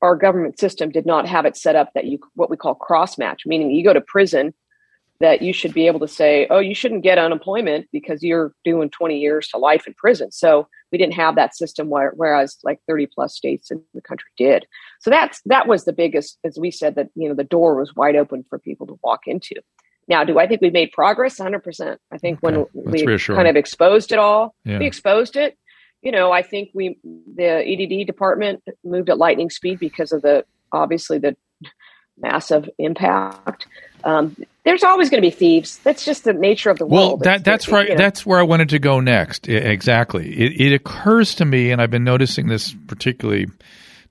our 0.00 0.14
government 0.14 0.60
system 0.60 0.90
did 0.90 1.06
not 1.06 1.26
have 1.26 1.44
it 1.44 1.56
set 1.56 1.74
up 1.74 1.92
that 1.94 2.04
you, 2.04 2.20
what 2.34 2.50
we 2.50 2.56
call 2.56 2.74
cross 2.74 3.18
match, 3.18 3.42
meaning 3.46 3.70
you 3.70 3.82
go 3.82 3.92
to 3.92 4.00
prison, 4.00 4.54
that 5.20 5.42
you 5.42 5.52
should 5.52 5.74
be 5.74 5.86
able 5.86 6.00
to 6.00 6.08
say, 6.08 6.46
oh, 6.48 6.60
you 6.60 6.74
shouldn't 6.74 7.02
get 7.02 7.18
unemployment 7.18 7.88
because 7.92 8.22
you're 8.22 8.52
doing 8.64 8.88
20 8.90 9.18
years 9.18 9.48
to 9.48 9.58
life 9.58 9.86
in 9.86 9.94
prison. 9.94 10.30
So 10.30 10.68
we 10.90 10.98
didn't 10.98 11.14
have 11.14 11.34
that 11.34 11.56
system 11.56 11.88
whereas 11.88 12.58
like 12.64 12.80
30 12.86 13.08
plus 13.14 13.34
states 13.34 13.70
in 13.70 13.82
the 13.94 14.00
country 14.00 14.30
did 14.36 14.66
so 15.00 15.10
that's 15.10 15.40
that 15.46 15.66
was 15.66 15.84
the 15.84 15.92
biggest 15.92 16.38
as 16.44 16.58
we 16.58 16.70
said 16.70 16.94
that 16.94 17.08
you 17.14 17.28
know 17.28 17.34
the 17.34 17.44
door 17.44 17.74
was 17.76 17.94
wide 17.94 18.16
open 18.16 18.44
for 18.48 18.58
people 18.58 18.86
to 18.86 18.98
walk 19.02 19.22
into 19.26 19.54
now 20.08 20.24
do 20.24 20.38
i 20.38 20.46
think 20.46 20.60
we've 20.60 20.72
made 20.72 20.90
progress 20.92 21.38
100% 21.38 21.96
i 22.12 22.18
think 22.18 22.38
okay. 22.38 22.56
when 22.56 22.66
that's 22.84 23.02
we 23.02 23.34
kind 23.34 23.48
of 23.48 23.56
exposed 23.56 24.12
it 24.12 24.18
all 24.18 24.54
yeah. 24.64 24.78
we 24.78 24.86
exposed 24.86 25.36
it 25.36 25.56
you 26.02 26.12
know 26.12 26.32
i 26.32 26.42
think 26.42 26.70
we 26.74 26.98
the 27.04 27.64
edd 27.66 28.06
department 28.06 28.62
moved 28.84 29.10
at 29.10 29.18
lightning 29.18 29.50
speed 29.50 29.78
because 29.78 30.12
of 30.12 30.22
the 30.22 30.44
obviously 30.72 31.18
the 31.18 31.36
massive 32.20 32.68
impact 32.78 33.66
um, 34.04 34.36
there's 34.64 34.84
always 34.84 35.10
going 35.10 35.22
to 35.22 35.26
be 35.26 35.34
thieves. 35.34 35.78
That's 35.78 36.04
just 36.04 36.24
the 36.24 36.32
nature 36.32 36.70
of 36.70 36.78
the 36.78 36.86
well, 36.86 37.08
world. 37.08 37.20
Well, 37.20 37.32
that, 37.32 37.44
that's 37.44 37.68
right. 37.68 37.88
You 37.88 37.94
know. 37.94 37.98
That's 37.98 38.24
where 38.24 38.38
I 38.38 38.42
wanted 38.42 38.70
to 38.70 38.78
go 38.78 39.00
next. 39.00 39.48
exactly. 39.48 40.30
It, 40.30 40.60
it 40.60 40.72
occurs 40.74 41.34
to 41.36 41.44
me, 41.44 41.70
and 41.70 41.80
I've 41.80 41.90
been 41.90 42.04
noticing 42.04 42.48
this 42.48 42.74
particularly 42.86 43.46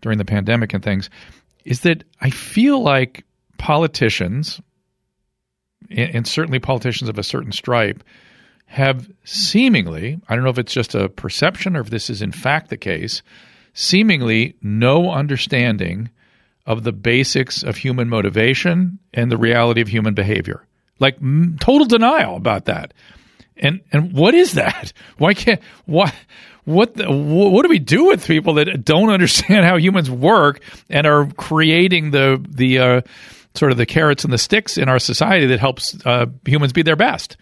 during 0.02 0.18
the 0.18 0.26
pandemic 0.26 0.74
and 0.74 0.84
things, 0.84 1.10
is 1.66 1.82
that 1.82 2.04
I 2.22 2.30
feel 2.30 2.82
like 2.82 3.24
politicians, 3.58 4.62
and, 5.90 6.16
and 6.16 6.28
certainly 6.28 6.60
politicians 6.60 7.10
of 7.10 7.18
a 7.18 7.24
certain 7.24 7.52
stripe, 7.52 8.04
have 8.66 9.10
seemingly, 9.24 10.20
I 10.28 10.36
don't 10.36 10.44
know 10.44 10.50
if 10.50 10.60
it's 10.60 10.74
just 10.74 10.94
a 10.94 11.08
perception 11.08 11.76
or 11.78 11.82
if 11.82 11.90
this 11.90 12.10
is 12.10 12.22
in 12.22 12.32
fact 12.32 12.70
the 12.70 12.78
case, 12.78 13.22
seemingly 13.74 14.56
no 14.62 15.12
understanding 15.12 16.10
of 16.68 16.84
the 16.84 16.92
basics 16.92 17.64
of 17.64 17.78
human 17.78 18.10
motivation 18.10 19.00
and 19.14 19.32
the 19.32 19.38
reality 19.38 19.82
of 19.82 19.88
human 19.88 20.14
behavior. 20.14 20.64
Like 21.00 21.16
m- 21.16 21.58
total 21.60 21.88
denial 21.88 22.36
about 22.36 22.66
that. 22.66 22.94
And 23.56 23.82
and 23.92 24.14
what 24.14 24.36
is 24.36 24.54
that? 24.54 24.94
Why 25.18 25.34
can't 25.34 25.62
what 25.86 26.14
what 26.66 26.96
the, 26.96 27.10
what 27.10 27.64
do 27.64 27.70
we 27.70 27.80
do 27.80 28.06
with 28.08 28.28
people 28.28 28.56
that 28.56 28.84
don't 28.84 29.10
understand 29.10 29.66
how 29.66 29.78
humans 29.78 30.12
work 30.12 30.60
and 30.90 31.08
are 31.08 31.26
creating 31.38 32.12
the 32.12 32.46
the 32.48 32.80
uh, 32.80 33.02
sort 33.56 33.72
of 33.72 33.78
the 33.78 33.86
carrots 33.86 34.26
and 34.26 34.34
the 34.34 34.38
sticks 34.38 34.78
in 34.78 34.90
our 34.90 35.00
society 35.00 35.48
that 35.48 35.60
helps 35.60 35.98
uh, 36.06 36.26
humans 36.46 36.74
be 36.74 36.84
their 36.84 36.98
best? 36.98 37.38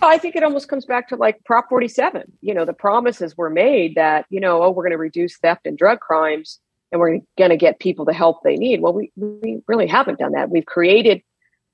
I 0.00 0.18
think 0.18 0.36
it 0.36 0.42
almost 0.42 0.68
comes 0.68 0.86
back 0.86 1.08
to 1.08 1.16
like 1.16 1.44
Prop 1.44 1.68
47. 1.68 2.32
You 2.40 2.54
know, 2.54 2.64
the 2.64 2.72
promises 2.72 3.36
were 3.36 3.50
made 3.50 3.96
that, 3.96 4.26
you 4.30 4.40
know, 4.40 4.62
oh, 4.62 4.70
we're 4.70 4.84
going 4.84 4.92
to 4.92 4.98
reduce 4.98 5.36
theft 5.36 5.66
and 5.66 5.76
drug 5.76 6.00
crimes 6.00 6.60
and 6.92 7.00
we're 7.00 7.20
going 7.38 7.50
to 7.50 7.56
get 7.56 7.80
people 7.80 8.04
the 8.04 8.12
help 8.12 8.42
they 8.42 8.56
need. 8.56 8.80
Well, 8.80 8.92
we, 8.92 9.10
we 9.16 9.62
really 9.66 9.86
haven't 9.86 10.18
done 10.18 10.32
that. 10.32 10.50
We've 10.50 10.66
created, 10.66 11.22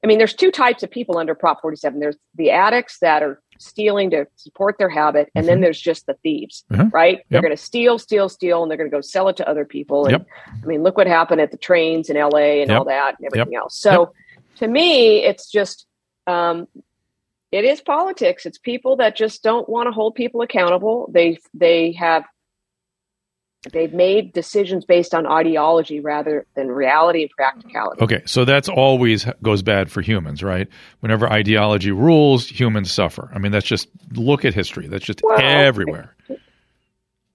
I 0.02 0.06
mean, 0.06 0.18
there's 0.18 0.34
two 0.34 0.52
types 0.52 0.84
of 0.84 0.90
people 0.90 1.18
under 1.18 1.34
Prop 1.34 1.60
47. 1.60 1.98
There's 1.98 2.16
the 2.36 2.52
addicts 2.52 2.98
that 3.00 3.22
are 3.22 3.42
stealing 3.58 4.10
to 4.10 4.26
support 4.36 4.78
their 4.78 4.88
habit, 4.88 5.28
and 5.34 5.42
mm-hmm. 5.42 5.48
then 5.48 5.60
there's 5.60 5.80
just 5.80 6.06
the 6.06 6.14
thieves, 6.22 6.64
mm-hmm. 6.70 6.88
right? 6.90 7.24
They're 7.28 7.42
going 7.42 7.54
to 7.54 7.62
steal, 7.62 7.98
steal, 7.98 8.28
steal, 8.28 8.62
and 8.62 8.70
they're 8.70 8.78
going 8.78 8.90
to 8.90 8.96
go 8.96 9.00
sell 9.00 9.28
it 9.28 9.36
to 9.38 9.48
other 9.48 9.64
people. 9.64 10.06
And 10.06 10.12
yep. 10.12 10.26
I 10.62 10.66
mean, 10.66 10.84
look 10.84 10.96
what 10.96 11.08
happened 11.08 11.40
at 11.40 11.50
the 11.50 11.58
trains 11.58 12.08
in 12.08 12.16
LA 12.16 12.60
and 12.60 12.70
yep. 12.70 12.78
all 12.78 12.84
that 12.84 13.16
and 13.18 13.26
everything 13.26 13.52
yep. 13.52 13.62
else. 13.62 13.76
So 13.76 14.12
to 14.56 14.68
me, 14.68 15.24
it's 15.24 15.50
just, 15.50 15.86
um, 16.28 16.68
it 17.50 17.64
is 17.64 17.80
politics. 17.80 18.46
It's 18.46 18.58
people 18.58 18.96
that 18.96 19.16
just 19.16 19.42
don't 19.42 19.68
want 19.68 19.88
to 19.88 19.90
hold 19.90 20.14
people 20.14 20.42
accountable. 20.42 21.10
They 21.12 21.38
they 21.54 21.92
have 21.92 22.24
They've 23.72 23.92
made 23.92 24.32
decisions 24.32 24.84
based 24.84 25.14
on 25.14 25.26
ideology 25.26 26.00
rather 26.00 26.46
than 26.54 26.68
reality 26.68 27.22
and 27.22 27.30
practicality. 27.30 28.02
Okay, 28.02 28.22
so 28.26 28.44
that's 28.44 28.68
always 28.68 29.26
goes 29.42 29.62
bad 29.62 29.90
for 29.90 30.00
humans, 30.00 30.42
right? 30.42 30.68
Whenever 31.00 31.30
ideology 31.30 31.90
rules, 31.90 32.46
humans 32.46 32.90
suffer. 32.90 33.30
I 33.34 33.38
mean, 33.38 33.52
that's 33.52 33.66
just 33.66 33.88
look 34.12 34.44
at 34.44 34.54
history. 34.54 34.88
That's 34.88 35.04
just 35.04 35.20
well, 35.22 35.38
everywhere. 35.40 36.14
I 36.30 36.34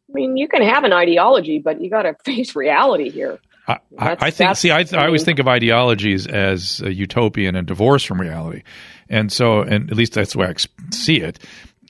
mean, 0.09 0.37
you 0.37 0.47
can 0.47 0.61
have 0.61 0.83
an 0.83 0.93
ideology, 0.93 1.59
but 1.59 1.81
you 1.81 1.89
got 1.89 2.03
to 2.03 2.15
face 2.25 2.55
reality 2.55 3.09
here. 3.09 3.39
I, 3.65 3.77
I, 3.97 4.29
think. 4.29 4.57
See, 4.57 4.71
I, 4.71 4.85
I, 4.91 5.05
always 5.05 5.23
think 5.23 5.39
of 5.39 5.47
ideologies 5.47 6.27
as 6.27 6.81
utopian 6.81 7.55
and 7.55 7.65
divorced 7.65 8.05
from 8.07 8.19
reality, 8.19 8.63
and 9.07 9.31
so, 9.31 9.61
and 9.61 9.89
at 9.89 9.95
least 9.95 10.11
that's 10.13 10.33
the 10.33 10.39
way 10.39 10.47
I 10.47 10.55
see 10.91 11.21
it 11.21 11.39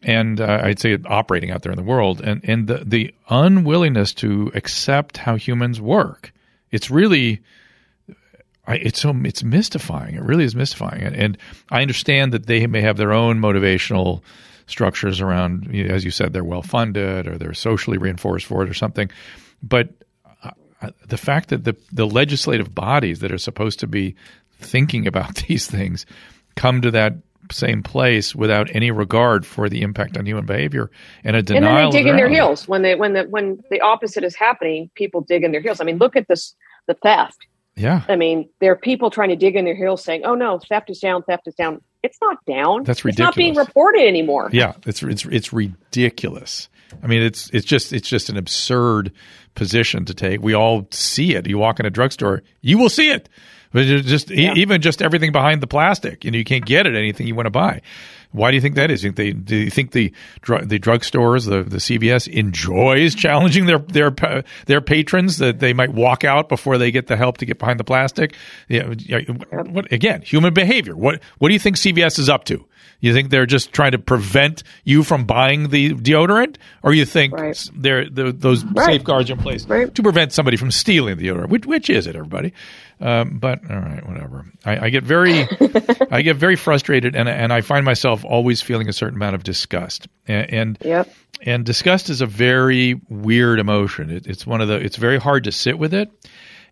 and 0.03 0.39
uh, 0.39 0.61
I'd 0.63 0.79
say 0.79 0.97
operating 1.05 1.51
out 1.51 1.61
there 1.61 1.71
in 1.71 1.77
the 1.77 1.83
world, 1.83 2.21
and 2.21 2.41
and 2.43 2.67
the 2.67 2.83
the 2.85 3.13
unwillingness 3.29 4.13
to 4.15 4.51
accept 4.53 5.17
how 5.17 5.35
humans 5.35 5.79
work. 5.81 6.31
It's 6.71 6.89
really, 6.89 7.41
it's 8.67 9.01
so 9.01 9.15
it's 9.23 9.43
mystifying. 9.43 10.15
It 10.15 10.23
really 10.23 10.43
is 10.43 10.55
mystifying, 10.55 11.01
and, 11.01 11.15
and 11.15 11.37
I 11.69 11.81
understand 11.81 12.33
that 12.33 12.47
they 12.47 12.67
may 12.67 12.81
have 12.81 12.97
their 12.97 13.13
own 13.13 13.39
motivational 13.39 14.21
structures 14.67 15.21
around, 15.21 15.67
you 15.71 15.85
as 15.85 16.05
you 16.05 16.11
said, 16.11 16.33
they're 16.33 16.43
well 16.43 16.61
funded 16.61 17.27
or 17.27 17.37
they're 17.37 17.53
socially 17.53 17.97
reinforced 17.97 18.45
for 18.45 18.63
it 18.63 18.69
or 18.69 18.73
something, 18.73 19.09
but 19.61 19.89
uh, 20.81 20.89
the 21.07 21.17
fact 21.17 21.49
that 21.49 21.63
the 21.63 21.75
the 21.91 22.05
legislative 22.05 22.73
bodies 22.73 23.19
that 23.19 23.31
are 23.31 23.37
supposed 23.37 23.79
to 23.79 23.87
be 23.87 24.15
thinking 24.59 25.07
about 25.07 25.35
these 25.47 25.67
things 25.67 26.05
come 26.55 26.81
to 26.81 26.91
that 26.91 27.15
same 27.51 27.83
place 27.83 28.35
without 28.35 28.69
any 28.73 28.91
regard 28.91 29.45
for 29.45 29.69
the 29.69 29.81
impact 29.81 30.17
on 30.17 30.25
human 30.25 30.45
behavior 30.45 30.89
and 31.23 31.35
a 31.35 31.41
denial. 31.41 31.67
And 31.67 31.77
then 31.77 31.89
they 31.91 31.97
dig 31.97 32.07
in 32.07 32.15
their 32.15 32.29
heels 32.29 32.67
when 32.67 32.81
they 32.81 32.95
when 32.95 33.13
the 33.13 33.23
when 33.23 33.63
the 33.69 33.81
opposite 33.81 34.23
is 34.23 34.35
happening. 34.35 34.89
People 34.95 35.21
dig 35.21 35.43
in 35.43 35.51
their 35.51 35.61
heels. 35.61 35.81
I 35.81 35.83
mean, 35.83 35.97
look 35.97 36.15
at 36.15 36.27
this 36.27 36.55
the 36.87 36.93
theft. 36.95 37.47
Yeah. 37.75 38.03
I 38.07 38.15
mean, 38.15 38.49
there 38.59 38.71
are 38.71 38.77
people 38.77 39.09
trying 39.09 39.29
to 39.29 39.35
dig 39.35 39.55
in 39.55 39.65
their 39.65 39.75
heels 39.75 40.03
saying, 40.03 40.23
"Oh 40.25 40.35
no, 40.35 40.59
theft 40.59 40.89
is 40.89 40.99
down, 40.99 41.23
theft 41.23 41.47
is 41.47 41.55
down." 41.55 41.81
It's 42.03 42.17
not 42.21 42.37
down. 42.45 42.83
That's 42.83 43.05
ridiculous. 43.05 43.29
It's 43.29 43.35
not 43.37 43.41
being 43.41 43.55
reported 43.55 44.07
anymore. 44.07 44.49
Yeah, 44.51 44.73
it's 44.85 45.01
it's 45.01 45.25
it's 45.25 45.53
ridiculous. 45.53 46.69
I 47.01 47.07
mean, 47.07 47.23
it's 47.23 47.49
it's 47.51 47.65
just 47.65 47.93
it's 47.93 48.07
just 48.07 48.29
an 48.29 48.37
absurd 48.37 49.11
position 49.55 50.05
to 50.05 50.13
take. 50.13 50.41
We 50.41 50.53
all 50.53 50.87
see 50.91 51.35
it. 51.35 51.47
You 51.47 51.57
walk 51.57 51.79
in 51.79 51.85
a 51.85 51.89
drugstore, 51.89 52.43
you 52.61 52.77
will 52.77 52.89
see 52.89 53.09
it. 53.09 53.29
But 53.73 53.85
just 53.85 54.29
yeah. 54.29 54.53
even 54.53 54.81
just 54.81 55.01
everything 55.01 55.31
behind 55.31 55.61
the 55.61 55.67
plastic, 55.67 56.23
you 56.23 56.31
know, 56.31 56.37
you 56.37 56.43
can't 56.45 56.65
get 56.65 56.85
it 56.85 56.95
anything 56.95 57.27
you 57.27 57.35
want 57.35 57.47
to 57.47 57.51
buy. 57.51 57.81
Why 58.31 58.49
do 58.49 58.55
you 58.55 58.61
think 58.61 58.75
that 58.75 58.89
is? 58.89 59.01
Do 59.01 59.07
you 59.07 59.13
think, 59.13 59.15
they, 59.15 59.31
do 59.33 59.55
you 59.55 59.69
think 59.69 59.91
the 59.91 60.13
dr- 60.41 60.67
the 60.67 60.79
drugstores, 60.79 61.47
the 61.47 61.63
the 61.63 61.77
CVS 61.77 62.27
enjoys 62.27 63.13
challenging 63.15 63.65
their 63.65 63.79
their 63.79 64.43
their 64.65 64.81
patrons 64.81 65.37
that 65.37 65.59
they 65.59 65.73
might 65.73 65.93
walk 65.93 66.23
out 66.23 66.49
before 66.49 66.77
they 66.77 66.91
get 66.91 67.07
the 67.07 67.15
help 67.15 67.37
to 67.37 67.45
get 67.45 67.59
behind 67.59 67.79
the 67.79 67.83
plastic? 67.83 68.35
Yeah, 68.69 68.87
what, 69.51 69.91
again, 69.91 70.21
human 70.21 70.53
behavior. 70.53 70.95
What 70.95 71.21
what 71.37 71.49
do 71.49 71.53
you 71.53 71.59
think 71.59 71.77
CVS 71.77 72.17
is 72.19 72.29
up 72.29 72.45
to? 72.45 72.65
You 73.03 73.13
think 73.13 73.31
they're 73.31 73.45
just 73.45 73.73
trying 73.73 73.91
to 73.91 73.99
prevent 73.99 74.63
you 74.85 75.03
from 75.03 75.25
buying 75.25 75.69
the 75.69 75.93
deodorant, 75.93 76.55
or 76.83 76.93
you 76.93 77.05
think 77.05 77.33
right. 77.33 77.69
they're 77.75 78.09
the, 78.09 78.31
those 78.31 78.63
right. 78.63 78.85
safeguards 78.85 79.29
in 79.29 79.37
place 79.37 79.65
right. 79.65 79.93
to 79.93 80.01
prevent 80.01 80.31
somebody 80.31 80.55
from 80.55 80.71
stealing 80.71 81.17
the 81.17 81.27
deodorant? 81.27 81.49
Which, 81.49 81.65
which 81.65 81.89
is 81.89 82.07
it, 82.07 82.15
everybody? 82.15 82.53
Um, 83.03 83.37
but 83.37 83.59
all 83.69 83.81
right, 83.81 84.07
whatever. 84.07 84.45
I, 84.63 84.85
I 84.85 84.89
get 84.89 85.03
very, 85.03 85.41
I 86.09 86.21
get 86.21 86.37
very 86.37 86.55
frustrated, 86.55 87.17
and 87.17 87.27
and 87.27 87.51
I 87.51 87.59
find 87.59 87.83
myself 87.83 88.23
always 88.23 88.61
feeling 88.61 88.87
a 88.87 88.93
certain 88.93 89.15
amount 89.15 89.35
of 89.35 89.43
disgust. 89.43 90.07
And 90.25 90.53
and, 90.53 90.77
yep. 90.85 91.13
and 91.41 91.65
disgust 91.65 92.09
is 92.09 92.21
a 92.21 92.25
very 92.25 93.01
weird 93.09 93.59
emotion. 93.59 94.09
It, 94.09 94.25
it's 94.25 94.47
one 94.47 94.61
of 94.61 94.69
the. 94.69 94.75
It's 94.75 94.95
very 94.95 95.19
hard 95.19 95.43
to 95.43 95.51
sit 95.51 95.77
with 95.77 95.93
it, 95.93 96.09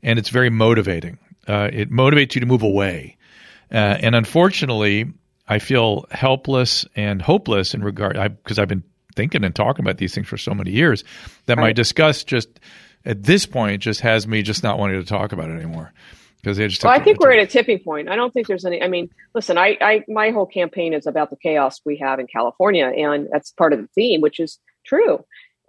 and 0.02 0.18
it's 0.18 0.30
very 0.30 0.50
motivating. 0.50 1.20
Uh, 1.50 1.70
it 1.74 1.92
motivates 1.92 2.34
you 2.36 2.40
to 2.40 2.48
move 2.48 2.64
away, 2.64 3.18
uh, 3.70 3.98
and 4.00 4.16
unfortunately, 4.16 5.12
I 5.50 5.60
feel 5.60 6.06
helpless 6.12 6.86
and 6.96 7.22
hopeless 7.22 7.74
in 7.74 7.84
regard 7.84 8.16
because 8.42 8.58
I've 8.58 8.70
been 8.70 8.84
thinking 9.18 9.44
and 9.44 9.54
talking 9.54 9.84
about 9.84 9.98
these 9.98 10.16
things 10.16 10.30
for 10.30 10.38
so 10.38 10.54
many 10.54 10.72
years 10.72 11.04
that 11.48 11.58
right. 11.58 11.64
my 11.64 11.74
disgust 11.74 12.28
just 12.28 12.48
at 13.04 13.22
this 13.22 13.46
point 13.46 13.82
just 13.82 14.00
has 14.00 14.26
me 14.26 14.44
just 14.44 14.64
not 14.64 14.80
wanting 14.80 15.02
to 15.02 15.06
talk 15.06 15.34
about 15.34 15.50
it 15.50 15.56
anymore 15.56 15.92
because 16.42 16.58
they 16.58 16.68
just. 16.68 16.84
Well, 16.84 16.94
I 16.94 17.00
think 17.00 17.20
we're 17.20 17.32
at 17.32 17.40
a 17.40 17.48
tipping 17.48 17.80
point. 17.80 18.10
I 18.10 18.16
don't 18.16 18.34
think 18.34 18.48
there's 18.48 18.66
any. 18.66 18.82
I 18.82 18.88
mean, 18.88 19.10
listen, 19.36 19.58
I, 19.58 19.78
I, 19.82 20.04
my 20.08 20.32
whole 20.32 20.46
campaign 20.46 20.94
is 20.94 21.06
about 21.06 21.30
the 21.30 21.38
chaos 21.38 21.82
we 21.86 21.98
have 21.98 22.20
in 22.20 22.28
California, 22.28 22.86
and 22.86 23.28
that's 23.32 23.52
part 23.52 23.74
of 23.74 23.80
the 23.80 23.88
theme, 23.96 24.22
which 24.22 24.40
is 24.40 24.60
true. 24.86 25.24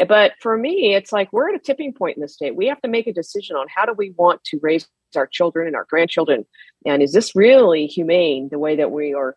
But 0.06 0.32
for 0.40 0.56
me, 0.56 0.94
it's 0.94 1.12
like 1.12 1.32
we're 1.32 1.50
at 1.50 1.54
a 1.54 1.58
tipping 1.58 1.92
point 1.92 2.16
in 2.16 2.22
the 2.22 2.28
state. 2.28 2.56
We 2.56 2.66
have 2.66 2.80
to 2.82 2.88
make 2.88 3.06
a 3.06 3.12
decision 3.12 3.56
on 3.56 3.66
how 3.74 3.84
do 3.84 3.92
we 3.96 4.14
want 4.16 4.42
to 4.44 4.58
raise 4.62 4.88
our 5.14 5.26
children 5.26 5.66
and 5.66 5.76
our 5.76 5.86
grandchildren, 5.88 6.46
and 6.86 7.02
is 7.02 7.12
this 7.12 7.36
really 7.36 7.86
humane 7.86 8.48
the 8.50 8.58
way 8.58 8.76
that 8.76 8.90
we 8.90 9.14
are 9.14 9.36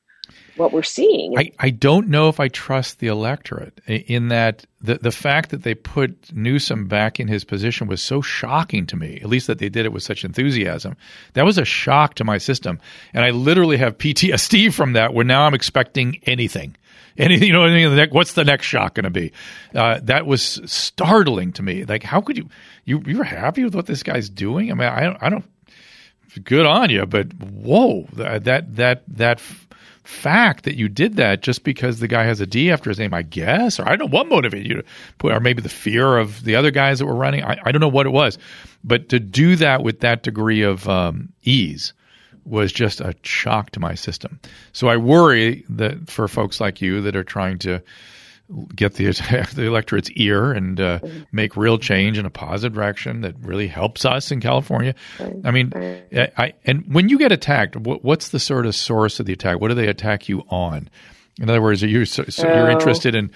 what 0.58 0.72
we're 0.72 0.84
seeing. 0.84 1.38
I, 1.38 1.51
I 1.60 1.70
don't 1.70 2.08
know 2.08 2.30
if 2.30 2.39
I 2.39 2.47
trust 2.47 2.99
the 2.99 3.08
electorate 3.08 3.80
in 3.88 4.30
that 4.30 4.66
the, 4.82 4.95
the 4.95 5.12
fact 5.12 5.49
that 5.49 5.64
they 5.64 5.74
put 5.74 6.34
Newsom 6.34 6.88
back 6.88 7.20
in 7.20 7.28
his 7.28 7.43
position 7.43 7.88
was 7.88 8.01
so 8.01 8.22
shocking 8.22 8.86
to 8.88 8.95
me, 8.95 9.20
at 9.22 9.30
least 9.30 9.47
that 9.47 9.60
they 9.60 9.70
did 9.70 9.86
it 9.86 9.91
with 9.91 10.03
such 10.03 10.24
enthusiasm. 10.24 10.95
That 11.34 11.45
was 11.45 11.58
a 11.58 11.66
shock 11.66 12.16
to 12.16 12.24
my 12.24 12.38
system. 12.38 12.80
And 13.14 13.26
I 13.26 13.32
literally 13.32 13.78
have 13.78 13.97
PTSD 13.97 14.74
from 14.74 14.93
that 14.93 15.14
where 15.14 15.26
now 15.26 15.43
I'm 15.43 15.53
expecting 15.53 16.20
anything. 16.24 16.76
Anything, 17.18 17.47
you 17.47 17.53
know, 17.53 17.64
anything, 17.64 18.10
what's 18.12 18.34
the 18.34 18.43
next 18.43 18.66
shock 18.66 18.95
going 18.95 19.06
to 19.06 19.10
be? 19.10 19.32
Uh, 19.74 20.01
that 20.03 20.26
was 20.26 20.60
startling 20.66 21.53
to 21.53 21.64
me. 21.64 21.86
Like, 21.86 22.03
how 22.03 22.20
could 22.20 22.38
you, 22.38 22.49
you, 22.84 23.01
you're 23.06 23.24
happy 23.24 23.64
with 23.64 23.74
what 23.74 23.86
this 23.86 24.03
guy's 24.03 24.30
doing? 24.30 24.70
I 24.70 24.74
mean, 24.74 24.88
I 24.88 25.03
don't, 25.03 25.18
I 25.22 25.30
don't, 25.30 25.45
good 26.43 26.66
on 26.66 26.89
you, 26.89 27.06
but 27.06 27.34
whoa, 27.34 28.06
that, 28.14 28.43
that, 28.43 28.76
that, 28.76 29.03
that, 29.08 29.41
fact 30.08 30.64
that 30.64 30.76
you 30.76 30.88
did 30.88 31.16
that 31.16 31.41
just 31.41 31.64
because 31.64 31.99
the 31.99 32.08
guy 32.08 32.24
has 32.24 32.39
a 32.39 32.45
D 32.45 32.72
after 32.72 32.89
his 32.89 32.99
name, 32.99 33.14
I 33.14 33.22
guess, 33.22 33.80
or 33.80 33.88
I 33.88 33.95
don't 33.95 34.12
know 34.12 34.18
what 34.18 34.28
motivated 34.28 34.68
you 34.68 34.76
to 34.76 34.84
put, 35.18 35.34
or 35.34 35.39
maybe 35.39 35.62
the 35.62 35.70
fear 35.70 36.18
of 36.18 36.43
the 36.43 36.56
other 36.56 36.72
guys 36.72 36.99
that 36.99 37.06
were 37.06 37.16
running. 37.16 37.43
I, 37.43 37.58
I 37.64 37.72
don't 37.72 37.82
know 37.82 37.88
what 37.88 38.06
it 38.06 38.12
was, 38.12 38.38
but 38.84 39.10
to 39.10 39.20
do 39.20 39.56
that 39.58 39.84
with 39.84 39.99
that 40.01 40.24
degree 40.24 40.62
of 40.62 40.88
um, 40.88 41.30
ease 41.43 41.93
was 42.45 42.72
just 42.72 43.01
a 43.01 43.16
shock 43.24 43.72
to 43.72 43.80
my 43.80 43.95
system. 43.95 44.39
So 44.72 44.88
I 44.88 44.97
worry 44.97 45.66
that 45.70 46.10
for 46.10 46.28
folks 46.28 46.62
like 46.62 46.82
you 46.82 47.01
that 47.01 47.16
are 47.16 47.24
trying 47.24 47.58
to 47.60 47.82
get 48.76 48.96
the 48.96 49.06
the 49.56 49.64
electorate's 49.64 50.10
ear 50.12 50.52
and 50.52 50.80
uh, 50.80 51.00
make 51.32 51.58
real 51.58 51.78
change 51.78 52.18
in 52.18 52.26
a 52.26 52.30
positive 52.30 52.74
direction 52.74 53.22
that 53.22 53.36
really 53.39 53.68
helps 53.68 54.06
us 54.06 54.32
in 54.32 54.39
California. 54.39 54.96
I 55.43 55.52
mean, 55.52 55.74
I, 55.76 56.32
I, 56.38 56.54
and 56.66 56.93
when 56.93 57.10
you 57.10 57.18
get 57.18 57.32
attacked, 57.32 57.76
what, 57.76 58.04
what's 58.04 58.30
the 58.30 58.39
sort 58.39 58.66
of 58.66 58.76
source 58.76 59.20
of 59.20 59.26
the 59.26 59.34
attack? 59.34 59.60
What 59.60 59.70
do 59.70 59.74
they 59.74 59.88
attack 59.88 60.30
you 60.30 60.43
on? 60.50 60.89
In 61.38 61.50
other 61.50 61.62
words, 61.62 61.84
are 61.84 61.88
you 61.88 62.06
so, 62.06 62.24
so 62.30 62.48
you're 62.48 62.70
oh. 62.70 62.72
interested 62.72 63.14
in 63.14 63.30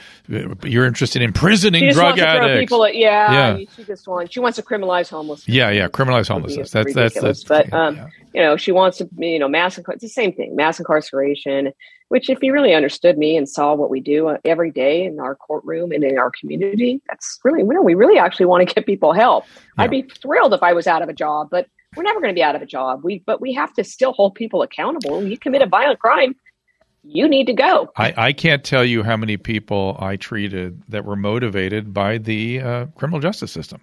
you're 0.64 0.86
interested 0.86 1.22
in 1.22 1.30
imprisoning 1.30 1.92
drug 1.92 2.18
addicts? 2.18 2.62
People, 2.62 2.88
yeah, 2.88 3.58
yeah, 3.58 3.66
she 3.76 3.84
just 3.84 4.08
wants 4.08 4.32
she 4.32 4.40
wants 4.40 4.56
to 4.56 4.62
criminalize 4.62 5.10
homelessness. 5.10 5.54
Yeah, 5.54 5.70
yeah, 5.70 5.90
criminalize 5.90 6.30
homelessness. 6.30 6.72
That's 6.72 6.94
that's 6.94 7.20
that's. 7.20 7.44
But 7.44 7.74
um, 7.74 7.98
yeah. 7.98 8.08
you 8.34 8.42
know, 8.42 8.56
she 8.56 8.72
wants 8.72 9.00
to 9.00 9.10
you 9.18 9.38
know 9.38 9.50
mass. 9.50 9.78
It's 9.78 10.02
the 10.02 10.08
same 10.08 10.32
thing, 10.32 10.56
mass 10.56 10.80
incarceration. 10.80 11.74
Which, 12.10 12.30
if 12.30 12.40
you 12.42 12.52
really 12.52 12.74
understood 12.74 13.18
me 13.18 13.38
and 13.38 13.48
saw 13.48 13.74
what 13.76 13.90
we 13.90 14.00
do 14.00 14.30
uh, 14.30 14.38
every 14.44 14.72
day 14.72 15.06
in 15.06 15.20
our 15.20 15.36
courtroom 15.36 15.92
and 15.92 16.04
in 16.04 16.18
our 16.18 16.32
community, 16.32 17.02
that's 17.08 17.40
really 17.44 17.64
well. 17.64 17.84
We 17.84 17.94
really 17.94 18.18
actually 18.18 18.48
want 18.48 18.68
to 18.68 18.74
get 18.74 18.86
people 18.86 19.14
help. 19.14 19.46
Yeah. 19.78 19.84
I'd 19.84 19.92
be 19.92 20.02
thrilled 20.02 20.54
if 20.54 20.64
I 20.64 20.74
was 20.74 20.88
out 20.88 21.02
of 21.02 21.10
a 21.10 21.14
job, 21.14 21.50
but 21.52 21.68
we're 21.96 22.04
never 22.04 22.20
going 22.20 22.34
to 22.34 22.38
be 22.38 22.44
out 22.44 22.56
of 22.56 22.62
a 22.62 22.66
job. 22.66 23.04
We 23.04 23.20
but 23.26 23.42
we 23.42 23.54
have 23.54 23.74
to 23.74 23.84
still 23.84 24.14
hold 24.14 24.36
people 24.36 24.62
accountable. 24.62 25.24
You 25.24 25.38
commit 25.38 25.62
a 25.62 25.68
violent 25.68 26.00
crime, 26.00 26.36
you 27.04 27.28
need 27.28 27.48
to 27.48 27.54
go. 27.54 27.92
I, 27.96 28.14
I 28.18 28.34
can't 28.34 28.64
tell 28.64 28.84
you 28.84 29.04
how 29.04 29.18
many 29.18 29.38
people 29.38 29.98
I 30.00 30.16
treated 30.16 30.82
that 30.90 31.06
were 31.06 31.16
motivated 31.16 31.94
by 31.94 32.18
the 32.18 32.62
uh, 32.62 32.86
criminal 32.96 33.20
justice 33.20 33.52
system 33.52 33.82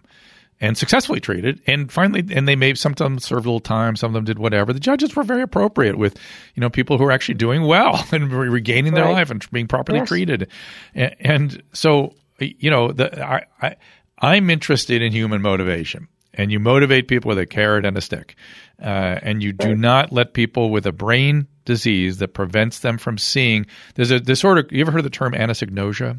and 0.61 0.77
successfully 0.77 1.21
treated. 1.21 1.61
And 1.67 1.93
finally, 1.93 2.25
and 2.31 2.49
they 2.49 2.57
may 2.57 2.75
some 2.75 2.93
of 2.93 2.97
them 2.97 3.19
served 3.19 3.47
a 3.47 3.49
little 3.49 3.61
time, 3.61 3.97
some 3.97 4.11
of 4.11 4.15
them 4.15 4.25
did 4.25 4.39
whatever. 4.39 4.73
The 4.73 4.81
judges 4.81 5.15
were 5.15 5.23
very 5.23 5.43
appropriate 5.43 5.97
with, 5.97 6.19
you 6.55 6.61
know, 6.61 6.71
people 6.71 6.99
who 6.99 7.05
are 7.05 7.13
actually 7.13 7.35
doing 7.35 7.63
well 7.63 8.03
and 8.13 8.33
regaining 8.33 8.95
their 8.95 9.05
right. 9.05 9.13
life 9.13 9.31
and 9.31 9.45
being 9.51 9.69
properly 9.69 9.99
yes. 9.99 10.09
treated. 10.09 10.49
And, 10.95 11.17
and, 11.21 11.63
so, 11.73 12.15
you 12.39 12.71
know, 12.71 12.93
the, 12.93 13.25
I, 13.25 13.45
I, 13.61 13.77
I'm 14.19 14.51
interested 14.51 15.03
in 15.03 15.13
human 15.13 15.43
motivation. 15.43 16.09
And 16.39 16.53
you 16.53 16.61
motivate 16.61 17.09
people 17.09 17.31
with 17.31 17.39
a 17.39 17.47
carrot 17.47 17.87
and 17.87 17.97
a 17.97 18.03
stick. 18.03 18.37
Uh, 18.79 19.19
and 19.23 19.43
you 19.43 19.55
do 19.55 19.69
right. 19.69 19.79
not 19.79 20.13
let 20.13 20.35
people 20.35 20.71
with 20.71 20.87
a 20.87 20.93
brain 20.93 21.47
disease 21.65 22.19
that 22.19 22.35
prevents 22.35 22.81
them 22.81 22.99
from 22.99 23.17
seeing. 23.17 23.65
There's 23.95 24.11
a 24.11 24.21
disorder. 24.21 24.67
You 24.71 24.83
ever 24.83 24.91
heard 24.91 24.99
of 24.99 25.05
the 25.05 25.11
term 25.11 25.33
anosognosia? 25.33 26.19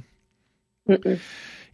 Mm-mm. 0.89 1.19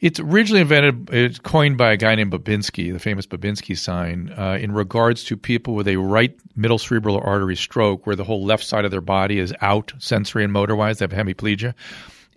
It's 0.03 0.19
originally 0.19 0.59
invented, 0.59 1.09
it's 1.13 1.39
coined 1.39 1.77
by 1.77 1.93
a 1.93 1.97
guy 1.97 2.13
named 2.15 2.33
Babinski, 2.33 2.91
the 2.91 2.99
famous 2.99 3.25
Babinski 3.25 3.77
sign, 3.77 4.33
uh, 4.37 4.57
in 4.59 4.73
regards 4.73 5.23
to 5.23 5.37
people 5.37 5.75
with 5.75 5.87
a 5.87 5.95
right 5.95 6.37
middle 6.57 6.77
cerebral 6.77 7.21
artery 7.23 7.55
stroke 7.55 8.05
where 8.05 8.17
the 8.17 8.25
whole 8.25 8.43
left 8.43 8.65
side 8.65 8.83
of 8.83 8.91
their 8.91 8.99
body 8.99 9.39
is 9.39 9.53
out 9.61 9.93
sensory 9.99 10.43
and 10.43 10.51
motor 10.51 10.75
wise. 10.75 10.99
They 10.99 11.05
have 11.05 11.13
hemiplegia. 11.13 11.73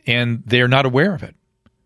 And 0.07 0.45
they're 0.47 0.69
not 0.69 0.87
aware 0.87 1.13
of 1.13 1.25
it. 1.25 1.35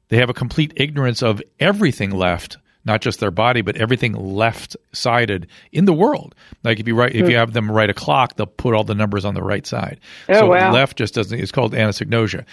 They 0.09 0.19
have 0.19 0.29
a 0.29 0.35
complete 0.35 0.75
ignorance 0.77 1.23
of 1.23 1.41
everything 1.59 2.11
left 2.11 2.59
not 2.85 3.01
just 3.01 3.21
their 3.21 3.31
body, 3.31 3.61
but 3.61 3.77
everything 3.77 4.13
left 4.15 4.77
sided 4.93 5.47
in 5.71 5.85
the 5.85 5.93
world. 5.93 6.35
Like 6.63 6.81
if 6.81 6.89
you 6.89 6.95
write, 6.95 7.11
if 7.11 7.21
you 7.21 7.27
hmm. 7.27 7.33
have 7.33 7.53
them 7.53 7.71
write 7.71 7.91
a 7.91 7.95
clock, 7.95 8.37
they'll 8.37 8.47
put 8.47 8.75
all 8.75 8.85
the 8.85 8.95
numbers 8.95 9.25
on 9.25 9.35
the 9.35 9.43
right 9.43 9.67
side. 9.67 10.01
Oh, 10.29 10.41
so 10.41 10.47
wow. 10.49 10.73
left 10.73 10.97
just 10.97 11.15
doesn't. 11.15 11.39
It's 11.39 11.53
called 11.53 11.73
anosognosia. 11.73 12.45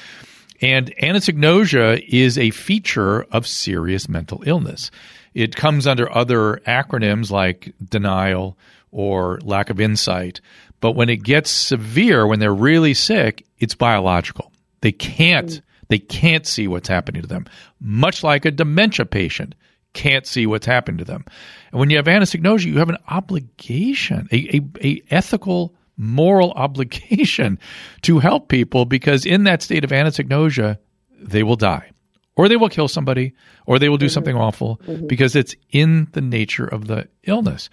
And 0.61 0.93
anosognosia 1.01 2.03
is 2.07 2.37
a 2.37 2.51
feature 2.51 3.23
of 3.31 3.45
serious 3.47 4.09
mental 4.09 4.43
illness. 4.45 4.91
It 5.33 5.55
comes 5.55 5.85
under 5.85 6.11
other 6.15 6.61
acronyms 6.65 7.29
like 7.29 7.73
denial 7.83 8.57
or 8.91 9.39
lack 9.43 9.69
of 9.69 9.79
insight. 9.79 10.41
But 10.79 10.93
when 10.93 11.09
it 11.09 11.23
gets 11.23 11.51
severe, 11.51 12.25
when 12.25 12.39
they're 12.39 12.53
really 12.53 12.93
sick, 12.93 13.45
it's 13.59 13.75
biological. 13.75 14.51
They 14.81 14.91
can't, 14.91 15.61
they 15.89 15.99
can't 15.99 16.45
see 16.45 16.67
what's 16.67 16.87
happening 16.87 17.21
to 17.21 17.27
them. 17.27 17.45
Much 17.79 18.23
like 18.23 18.45
a 18.45 18.51
dementia 18.51 19.05
patient 19.05 19.55
can't 19.93 20.25
see 20.27 20.45
what's 20.45 20.65
happening 20.65 20.99
to 20.99 21.05
them. 21.05 21.25
And 21.71 21.79
when 21.79 21.89
you 21.89 21.97
have 21.97 22.05
anosognosia, 22.05 22.65
you 22.65 22.77
have 22.77 22.89
an 22.89 22.97
obligation, 23.09 24.27
a, 24.31 24.57
a, 24.57 24.61
a 24.83 25.01
ethical 25.09 25.73
moral 25.97 26.51
obligation 26.55 27.59
to 28.03 28.19
help 28.19 28.47
people 28.47 28.85
because 28.85 29.25
in 29.25 29.43
that 29.43 29.61
state 29.61 29.83
of 29.83 29.91
anosognosia, 29.91 30.77
they 31.19 31.43
will 31.43 31.55
die 31.55 31.91
or 32.35 32.47
they 32.47 32.55
will 32.55 32.69
kill 32.69 32.87
somebody 32.87 33.33
or 33.65 33.79
they 33.79 33.89
will 33.89 33.97
do 33.97 34.05
mm-hmm. 34.05 34.13
something 34.13 34.35
awful 34.35 34.79
mm-hmm. 34.85 35.07
because 35.07 35.35
it's 35.35 35.55
in 35.71 36.07
the 36.13 36.21
nature 36.21 36.67
of 36.67 36.87
the 36.87 37.07
illness. 37.23 37.69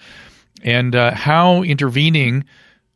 And 0.63 0.97
uh, 0.97 1.15
how 1.15 1.63
intervening 1.63 2.45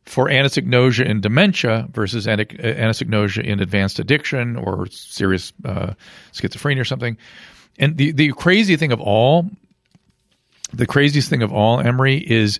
for 0.09 0.27
anosognosia 0.27 1.05
in 1.05 1.21
dementia 1.21 1.87
versus 1.91 2.25
anosognosia 2.25 3.43
in 3.43 3.59
advanced 3.59 3.99
addiction 3.99 4.55
or 4.55 4.87
serious 4.87 5.53
uh, 5.63 5.93
schizophrenia 6.33 6.81
or 6.81 6.85
something. 6.85 7.15
And 7.77 7.95
the, 7.95 8.11
the 8.11 8.31
crazy 8.33 8.75
thing 8.75 8.91
of 8.91 8.99
all, 8.99 9.47
the 10.73 10.87
craziest 10.87 11.29
thing 11.29 11.43
of 11.43 11.53
all, 11.53 11.79
Anne 11.79 11.95
Marie, 11.95 12.17
is 12.17 12.59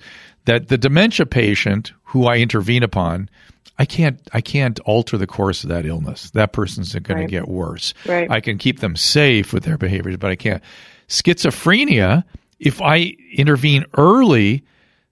that 0.49 0.67
the 0.67 0.79
dementia 0.79 1.27
patient 1.27 1.93
who 2.05 2.25
I 2.25 2.37
intervene 2.37 2.81
upon, 2.81 3.29
I 3.77 3.85
can't 3.85 4.19
I 4.33 4.41
can't 4.41 4.79
alter 4.79 5.15
the 5.15 5.27
course 5.27 5.63
of 5.63 5.69
that 5.69 5.85
illness. 5.85 6.31
That 6.31 6.53
person's 6.53 6.93
going 6.95 7.19
right. 7.19 7.25
to 7.25 7.31
get 7.31 7.47
worse. 7.47 7.93
Right. 8.07 8.29
I 8.31 8.39
can 8.39 8.57
keep 8.57 8.79
them 8.79 8.95
safe 8.95 9.53
with 9.53 9.63
their 9.63 9.77
behaviors, 9.77 10.17
but 10.17 10.31
I 10.31 10.35
can't. 10.35 10.63
Schizophrenia, 11.07 12.23
if 12.59 12.81
I 12.81 13.13
intervene 13.31 13.85
early, 13.95 14.63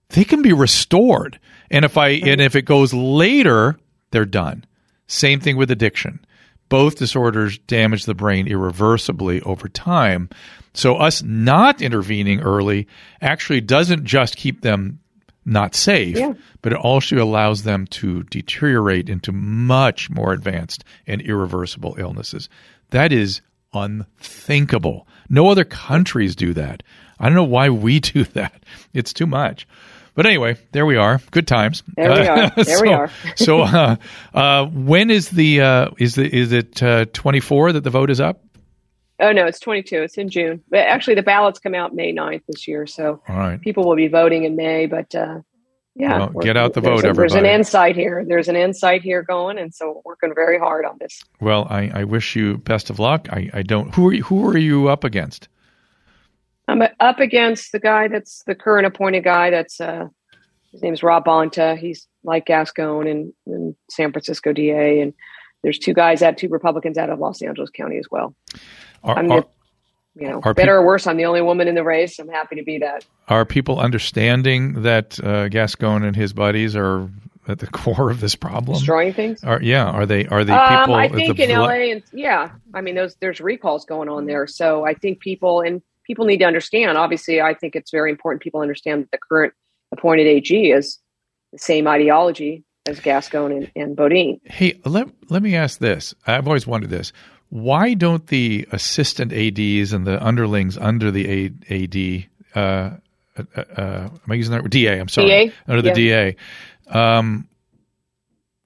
they 0.08 0.24
can 0.24 0.42
be 0.42 0.52
restored. 0.52 1.38
And 1.70 1.84
if 1.84 1.96
I 1.96 2.08
right. 2.08 2.28
and 2.28 2.40
if 2.40 2.56
it 2.56 2.62
goes 2.62 2.92
later, 2.92 3.78
they're 4.10 4.24
done. 4.24 4.64
Same 5.06 5.38
thing 5.38 5.56
with 5.56 5.70
addiction. 5.70 6.18
Both 6.68 6.96
disorders 6.96 7.58
damage 7.58 8.06
the 8.06 8.14
brain 8.14 8.48
irreversibly 8.48 9.40
over 9.42 9.68
time. 9.68 10.30
So 10.74 10.96
us 10.96 11.22
not 11.22 11.80
intervening 11.80 12.40
early 12.40 12.88
actually 13.20 13.60
doesn't 13.60 14.04
just 14.04 14.36
keep 14.36 14.62
them 14.62 14.98
not 15.48 15.74
safe, 15.74 16.16
yeah. 16.16 16.34
but 16.62 16.72
it 16.72 16.78
also 16.78 17.22
allows 17.22 17.62
them 17.62 17.86
to 17.86 18.22
deteriorate 18.24 19.08
into 19.08 19.32
much 19.32 20.10
more 20.10 20.32
advanced 20.32 20.84
and 21.06 21.20
irreversible 21.22 21.96
illnesses. 21.98 22.48
That 22.90 23.12
is 23.12 23.40
unthinkable. 23.72 25.06
No 25.28 25.48
other 25.48 25.64
countries 25.64 26.36
do 26.36 26.54
that. 26.54 26.82
I 27.18 27.26
don't 27.26 27.34
know 27.34 27.44
why 27.44 27.70
we 27.70 28.00
do 28.00 28.24
that. 28.24 28.62
It's 28.92 29.12
too 29.12 29.26
much. 29.26 29.66
But 30.14 30.26
anyway, 30.26 30.56
there 30.72 30.84
we 30.84 30.96
are. 30.96 31.20
Good 31.30 31.46
times. 31.46 31.84
There 31.96 32.10
we 32.10 32.26
are. 32.26 32.50
There 32.56 32.64
so, 32.64 32.82
we 32.82 32.92
are. 32.92 33.10
so, 33.36 33.60
uh, 33.60 33.96
uh, 34.34 34.66
when 34.66 35.12
is 35.12 35.30
the 35.30 35.60
uh, 35.60 35.90
is 35.96 36.16
the 36.16 36.36
is 36.36 36.50
it 36.50 36.82
uh, 36.82 37.04
twenty 37.12 37.38
four 37.38 37.70
that 37.70 37.84
the 37.84 37.90
vote 37.90 38.10
is 38.10 38.20
up? 38.20 38.42
Oh 39.20 39.32
no, 39.32 39.46
it's 39.46 39.58
22. 39.58 40.02
It's 40.02 40.16
in 40.16 40.28
June. 40.28 40.62
But 40.70 40.80
actually, 40.80 41.16
the 41.16 41.22
ballots 41.22 41.58
come 41.58 41.74
out 41.74 41.94
May 41.94 42.12
9th 42.12 42.42
this 42.48 42.68
year, 42.68 42.86
so 42.86 43.20
people 43.62 43.84
will 43.84 43.96
be 43.96 44.08
voting 44.08 44.44
in 44.44 44.54
May. 44.54 44.86
But 44.86 45.14
uh, 45.14 45.40
Yeah, 45.96 46.18
well, 46.18 46.28
get 46.40 46.56
out 46.56 46.74
the 46.74 46.80
vote, 46.80 47.04
a, 47.04 47.08
everybody. 47.08 47.16
There's 47.16 47.34
an 47.34 47.46
insight 47.46 47.96
here. 47.96 48.24
There's 48.26 48.48
an 48.48 48.54
insight 48.54 49.02
here 49.02 49.22
going, 49.22 49.58
and 49.58 49.74
so 49.74 50.02
we're 50.04 50.12
working 50.12 50.32
very 50.34 50.58
hard 50.58 50.84
on 50.84 50.96
this. 51.00 51.20
Well, 51.40 51.66
I, 51.68 51.90
I 51.92 52.04
wish 52.04 52.36
you 52.36 52.58
best 52.58 52.90
of 52.90 53.00
luck. 53.00 53.28
I, 53.30 53.50
I 53.52 53.62
don't. 53.62 53.92
Who 53.96 54.08
are 54.08 54.12
you, 54.12 54.22
who 54.22 54.48
are 54.48 54.58
you 54.58 54.88
up 54.88 55.02
against? 55.02 55.48
I'm 56.68 56.82
up 57.00 57.18
against 57.18 57.72
the 57.72 57.80
guy 57.80 58.08
that's 58.08 58.44
the 58.46 58.54
current 58.54 58.86
appointed 58.86 59.24
guy. 59.24 59.50
That's 59.50 59.80
uh, 59.80 60.06
his 60.70 60.82
name's 60.82 61.02
Rob 61.02 61.24
Bonta. 61.24 61.76
He's 61.76 62.06
like 62.22 62.46
Gascon 62.46 63.08
and, 63.08 63.32
and 63.46 63.74
San 63.90 64.12
Francisco 64.12 64.52
DA, 64.52 65.00
and 65.00 65.12
there's 65.62 65.78
two 65.78 65.94
guys 65.94 66.22
out, 66.22 66.36
two 66.36 66.48
Republicans 66.48 66.98
out 66.98 67.10
of 67.10 67.18
Los 67.18 67.42
Angeles 67.42 67.70
County 67.70 67.98
as 67.98 68.06
well. 68.10 68.34
Are, 69.04 69.18
I'm 69.18 69.30
are, 69.30 69.44
you 70.14 70.28
know, 70.28 70.40
better 70.40 70.54
peop- 70.54 70.68
or 70.68 70.86
worse, 70.86 71.06
I'm 71.06 71.16
the 71.16 71.24
only 71.24 71.42
woman 71.42 71.68
in 71.68 71.74
the 71.74 71.84
race. 71.84 72.18
I'm 72.18 72.28
happy 72.28 72.56
to 72.56 72.62
be 72.62 72.78
that. 72.78 73.04
are 73.28 73.44
people 73.44 73.78
understanding 73.78 74.82
that 74.82 75.22
uh, 75.22 75.48
Gascon 75.48 76.02
and 76.04 76.16
his 76.16 76.32
buddies 76.32 76.74
are 76.74 77.08
at 77.46 77.60
the 77.60 77.66
core 77.72 78.10
of 78.10 78.20
this 78.20 78.34
problem? 78.34 78.76
Destroying 78.76 79.12
things. 79.12 79.42
Are, 79.44 79.62
yeah, 79.62 79.84
are 79.86 80.06
they 80.06 80.26
are 80.26 80.44
they 80.44 80.52
Um, 80.52 80.80
people? 80.80 80.94
I 80.94 81.08
think 81.08 81.38
in 81.38 81.50
LA, 81.50 81.92
and 81.92 82.02
yeah, 82.12 82.50
I 82.74 82.80
mean, 82.80 82.94
those 82.94 83.16
there's 83.20 83.40
recalls 83.40 83.84
going 83.84 84.08
on 84.08 84.26
there. 84.26 84.46
So 84.46 84.84
I 84.84 84.94
think 84.94 85.20
people 85.20 85.60
and 85.60 85.82
people 86.04 86.24
need 86.24 86.38
to 86.38 86.44
understand. 86.46 86.98
Obviously, 86.98 87.40
I 87.40 87.54
think 87.54 87.76
it's 87.76 87.90
very 87.90 88.10
important 88.10 88.42
people 88.42 88.60
understand 88.60 89.02
that 89.04 89.10
the 89.12 89.18
current 89.18 89.52
appointed 89.92 90.26
AG 90.26 90.70
is 90.72 90.98
the 91.52 91.58
same 91.58 91.86
ideology 91.86 92.64
as 92.86 93.00
Gascon 93.00 93.52
and, 93.52 93.70
and 93.76 93.96
Boudin. 93.96 94.40
Hey, 94.44 94.80
let 94.84 95.08
let 95.30 95.42
me 95.42 95.54
ask 95.54 95.78
this. 95.78 96.14
I've 96.26 96.46
always 96.46 96.66
wondered 96.66 96.90
this. 96.90 97.12
Why 97.50 97.94
don't 97.94 98.26
the 98.26 98.68
assistant 98.72 99.32
ads 99.32 99.92
and 99.92 100.06
the 100.06 100.22
underlings 100.24 100.76
under 100.76 101.10
the 101.10 101.50
AD, 101.70 102.28
uh, 102.54 102.96
uh, 103.38 103.62
uh, 103.76 104.08
am 104.12 104.20
I 104.28 104.34
using 104.34 104.52
that? 104.54 104.68
DA. 104.68 104.98
I'm 104.98 105.08
sorry. 105.08 105.28
DA? 105.28 105.52
Under 105.66 105.82
the 105.82 105.88
Yeah. 105.88 106.32
DA. 106.32 106.36
Um, 106.88 107.48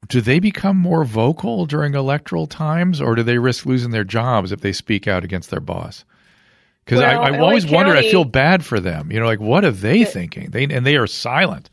do 0.08 0.20
they 0.20 0.40
become 0.40 0.76
more 0.76 1.04
vocal 1.04 1.64
during 1.66 1.94
electoral 1.94 2.46
times, 2.46 3.00
or 3.00 3.14
do 3.14 3.22
they 3.22 3.38
risk 3.38 3.66
losing 3.66 3.92
their 3.92 4.04
jobs 4.04 4.50
if 4.52 4.60
they 4.60 4.72
speak 4.72 5.06
out 5.06 5.22
against 5.24 5.50
their 5.50 5.60
boss? 5.60 6.04
Because 6.84 6.98
Well, 7.00 7.20
I've 7.22 7.34
LA 7.34 7.40
always 7.46 7.64
wonder. 7.66 7.92
I 7.92 8.02
feel 8.10 8.24
bad 8.24 8.64
for 8.64 8.80
them. 8.80 9.12
You 9.12 9.20
know, 9.20 9.26
like 9.26 9.40
what 9.40 9.64
are 9.64 9.70
they 9.70 10.04
thinking? 10.04 10.50
They 10.50 10.64
and 10.64 10.84
they 10.84 10.96
are 10.96 11.06
silent. 11.06 11.70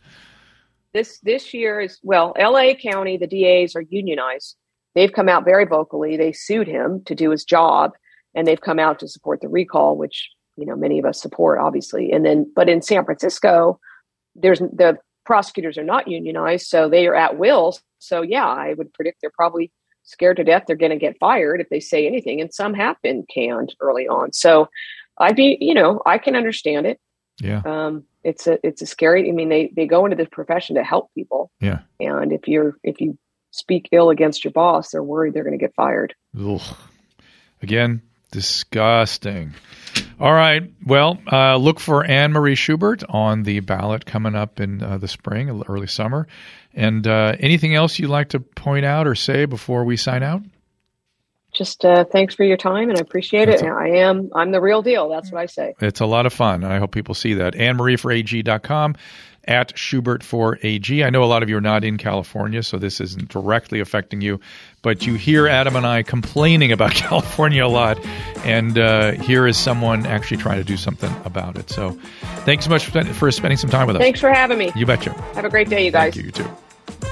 This 0.93 1.19
this 1.19 1.53
year 1.53 1.81
is 1.81 1.99
well, 2.03 2.35
LA 2.39 2.73
County, 2.75 3.17
the 3.17 3.27
DAs 3.27 3.75
are 3.75 3.81
unionized. 3.81 4.55
They've 4.99 5.13
come 5.13 5.29
out 5.29 5.45
very 5.45 5.63
vocally. 5.63 6.17
They 6.17 6.33
sued 6.33 6.67
him 6.67 7.01
to 7.05 7.15
do 7.15 7.29
his 7.29 7.45
job, 7.45 7.93
and 8.35 8.45
they've 8.45 8.59
come 8.59 8.79
out 8.79 8.99
to 8.99 9.07
support 9.07 9.39
the 9.39 9.47
recall, 9.47 9.95
which 9.95 10.29
you 10.57 10.65
know 10.65 10.75
many 10.75 10.99
of 10.99 11.05
us 11.05 11.21
support, 11.21 11.57
obviously. 11.57 12.11
And 12.11 12.25
then, 12.25 12.51
but 12.53 12.67
in 12.67 12.81
San 12.81 13.05
Francisco, 13.05 13.79
there's 14.35 14.59
the 14.59 14.97
prosecutors 15.25 15.77
are 15.77 15.85
not 15.85 16.09
unionized, 16.09 16.67
so 16.67 16.89
they 16.89 17.07
are 17.07 17.15
at 17.15 17.37
will. 17.37 17.77
So 17.99 18.21
yeah, 18.21 18.45
I 18.45 18.73
would 18.73 18.91
predict 18.93 19.21
they're 19.21 19.31
probably 19.33 19.71
scared 20.03 20.35
to 20.35 20.43
death 20.43 20.63
they're 20.67 20.75
going 20.75 20.89
to 20.89 20.97
get 20.97 21.17
fired 21.17 21.61
if 21.61 21.69
they 21.69 21.79
say 21.79 22.05
anything, 22.05 22.41
and 22.41 22.53
some 22.53 22.73
have 22.73 22.97
been 23.01 23.25
canned 23.33 23.73
early 23.79 24.05
on. 24.05 24.33
So 24.33 24.67
I'd 25.17 25.37
be, 25.37 25.57
you 25.61 25.73
know, 25.73 26.01
I 26.05 26.17
can 26.17 26.35
understand 26.35 26.87
it. 26.87 26.99
Yeah, 27.41 27.61
Um, 27.65 28.03
it's 28.25 28.47
a 28.47 28.59
it's 28.67 28.81
a 28.81 28.85
scary. 28.85 29.29
I 29.29 29.31
mean, 29.31 29.47
they 29.47 29.71
they 29.73 29.87
go 29.87 30.03
into 30.03 30.17
this 30.17 30.27
profession 30.29 30.75
to 30.75 30.83
help 30.83 31.09
people, 31.15 31.51
yeah. 31.61 31.79
and 32.01 32.33
if 32.33 32.49
you're 32.49 32.75
if 32.83 32.99
you 32.99 33.17
speak 33.51 33.89
ill 33.91 34.09
against 34.09 34.43
your 34.43 34.51
boss, 34.51 34.91
they're 34.91 35.03
worried 35.03 35.33
they're 35.33 35.43
going 35.43 35.57
to 35.57 35.63
get 35.63 35.73
fired. 35.75 36.13
Ugh. 36.39 36.61
Again, 37.61 38.01
disgusting. 38.31 39.53
All 40.19 40.33
right. 40.33 40.71
Well, 40.85 41.19
uh, 41.31 41.57
look 41.57 41.79
for 41.79 42.03
Anne 42.03 42.31
Marie 42.31 42.55
Schubert 42.55 43.03
on 43.09 43.43
the 43.43 43.59
ballot 43.61 44.05
coming 44.05 44.35
up 44.35 44.59
in 44.59 44.83
uh, 44.83 44.97
the 44.97 45.07
spring, 45.07 45.63
early 45.67 45.87
summer. 45.87 46.27
And 46.73 47.07
uh, 47.07 47.35
anything 47.39 47.75
else 47.75 47.99
you'd 47.99 48.09
like 48.09 48.29
to 48.29 48.39
point 48.39 48.85
out 48.85 49.07
or 49.07 49.15
say 49.15 49.45
before 49.45 49.83
we 49.83 49.97
sign 49.97 50.23
out? 50.23 50.43
Just 51.51 51.83
uh, 51.83 52.05
thanks 52.05 52.35
for 52.35 52.43
your 52.43 52.57
time, 52.57 52.89
and 52.89 52.97
I 52.97 53.01
appreciate 53.01 53.49
it. 53.49 53.61
And 53.61 53.71
I 53.71 53.87
am 53.87 54.29
I'm 54.35 54.51
the 54.51 54.61
real 54.61 54.83
deal. 54.83 55.09
That's 55.09 55.31
what 55.31 55.41
I 55.41 55.47
say. 55.47 55.73
It's 55.81 55.99
a 55.99 56.05
lot 56.05 56.27
of 56.27 56.33
fun, 56.33 56.63
and 56.63 56.71
I 56.71 56.77
hope 56.77 56.91
people 56.91 57.15
see 57.15 57.33
that. 57.35 57.55
AnneMarieForAG.com 57.55 58.93
at 58.93 58.95
Schubert 58.95 58.97
for 60.23 60.59
AG. 60.63 61.03
I 61.03 61.09
know 61.09 61.23
a 61.23 61.25
lot 61.25 61.43
of 61.43 61.49
you 61.49 61.57
are 61.57 61.61
not 61.61 61.83
in 61.83 61.97
California, 61.97 62.63
so 62.63 62.77
this 62.77 63.01
isn't 63.01 63.29
directly 63.29 63.79
affecting 63.79 64.21
you, 64.21 64.39
but 64.81 65.05
you 65.05 65.15
hear 65.15 65.47
Adam 65.47 65.75
and 65.75 65.85
I 65.85 66.03
complaining 66.03 66.71
about 66.71 66.91
California 66.95 67.65
a 67.65 67.67
lot, 67.67 68.03
and 68.45 68.77
uh, 68.77 69.11
here 69.13 69.47
is 69.47 69.57
someone 69.57 70.05
actually 70.05 70.37
trying 70.37 70.57
to 70.57 70.63
do 70.63 70.77
something 70.77 71.13
about 71.25 71.57
it. 71.57 71.69
So 71.69 71.97
thanks 72.45 72.65
so 72.65 72.69
much 72.69 72.85
for, 72.85 73.03
for 73.05 73.31
spending 73.31 73.57
some 73.57 73.69
time 73.69 73.87
with 73.87 73.95
us. 73.95 74.01
Thanks 74.01 74.19
for 74.19 74.31
having 74.31 74.57
me. 74.57 74.71
You 74.75 74.85
betcha. 74.85 75.13
Have 75.33 75.45
a 75.45 75.49
great 75.49 75.69
day, 75.69 75.85
you 75.85 75.91
guys. 75.91 76.13
Thank 76.13 76.17
you, 76.17 76.23
you 76.23 76.31
too. 76.31 76.68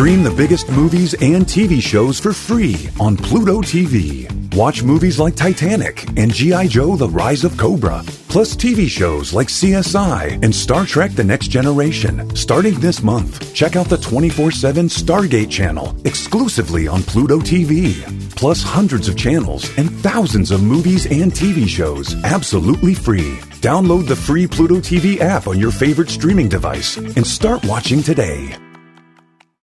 Stream 0.00 0.22
the 0.22 0.30
biggest 0.30 0.70
movies 0.70 1.12
and 1.20 1.44
TV 1.44 1.78
shows 1.78 2.18
for 2.18 2.32
free 2.32 2.88
on 2.98 3.18
Pluto 3.18 3.60
TV. 3.60 4.26
Watch 4.56 4.82
movies 4.82 5.20
like 5.20 5.36
Titanic 5.36 6.08
and 6.18 6.32
G.I. 6.32 6.68
Joe 6.68 6.96
The 6.96 7.10
Rise 7.10 7.44
of 7.44 7.54
Cobra, 7.58 8.02
plus 8.30 8.56
TV 8.56 8.88
shows 8.88 9.34
like 9.34 9.48
CSI 9.48 10.42
and 10.42 10.54
Star 10.54 10.86
Trek 10.86 11.10
The 11.10 11.22
Next 11.22 11.48
Generation. 11.48 12.34
Starting 12.34 12.80
this 12.80 13.02
month, 13.02 13.52
check 13.52 13.76
out 13.76 13.90
the 13.90 13.98
24 13.98 14.50
7 14.52 14.86
Stargate 14.86 15.50
channel 15.50 15.94
exclusively 16.06 16.88
on 16.88 17.02
Pluto 17.02 17.38
TV. 17.38 17.92
Plus 18.36 18.62
hundreds 18.62 19.06
of 19.06 19.18
channels 19.18 19.70
and 19.76 19.90
thousands 20.00 20.50
of 20.50 20.62
movies 20.62 21.04
and 21.04 21.30
TV 21.30 21.68
shows 21.68 22.14
absolutely 22.24 22.94
free. 22.94 23.36
Download 23.60 24.08
the 24.08 24.16
free 24.16 24.46
Pluto 24.46 24.76
TV 24.76 25.20
app 25.20 25.46
on 25.46 25.58
your 25.58 25.70
favorite 25.70 26.08
streaming 26.08 26.48
device 26.48 26.96
and 26.96 27.26
start 27.26 27.62
watching 27.66 28.02
today. 28.02 28.56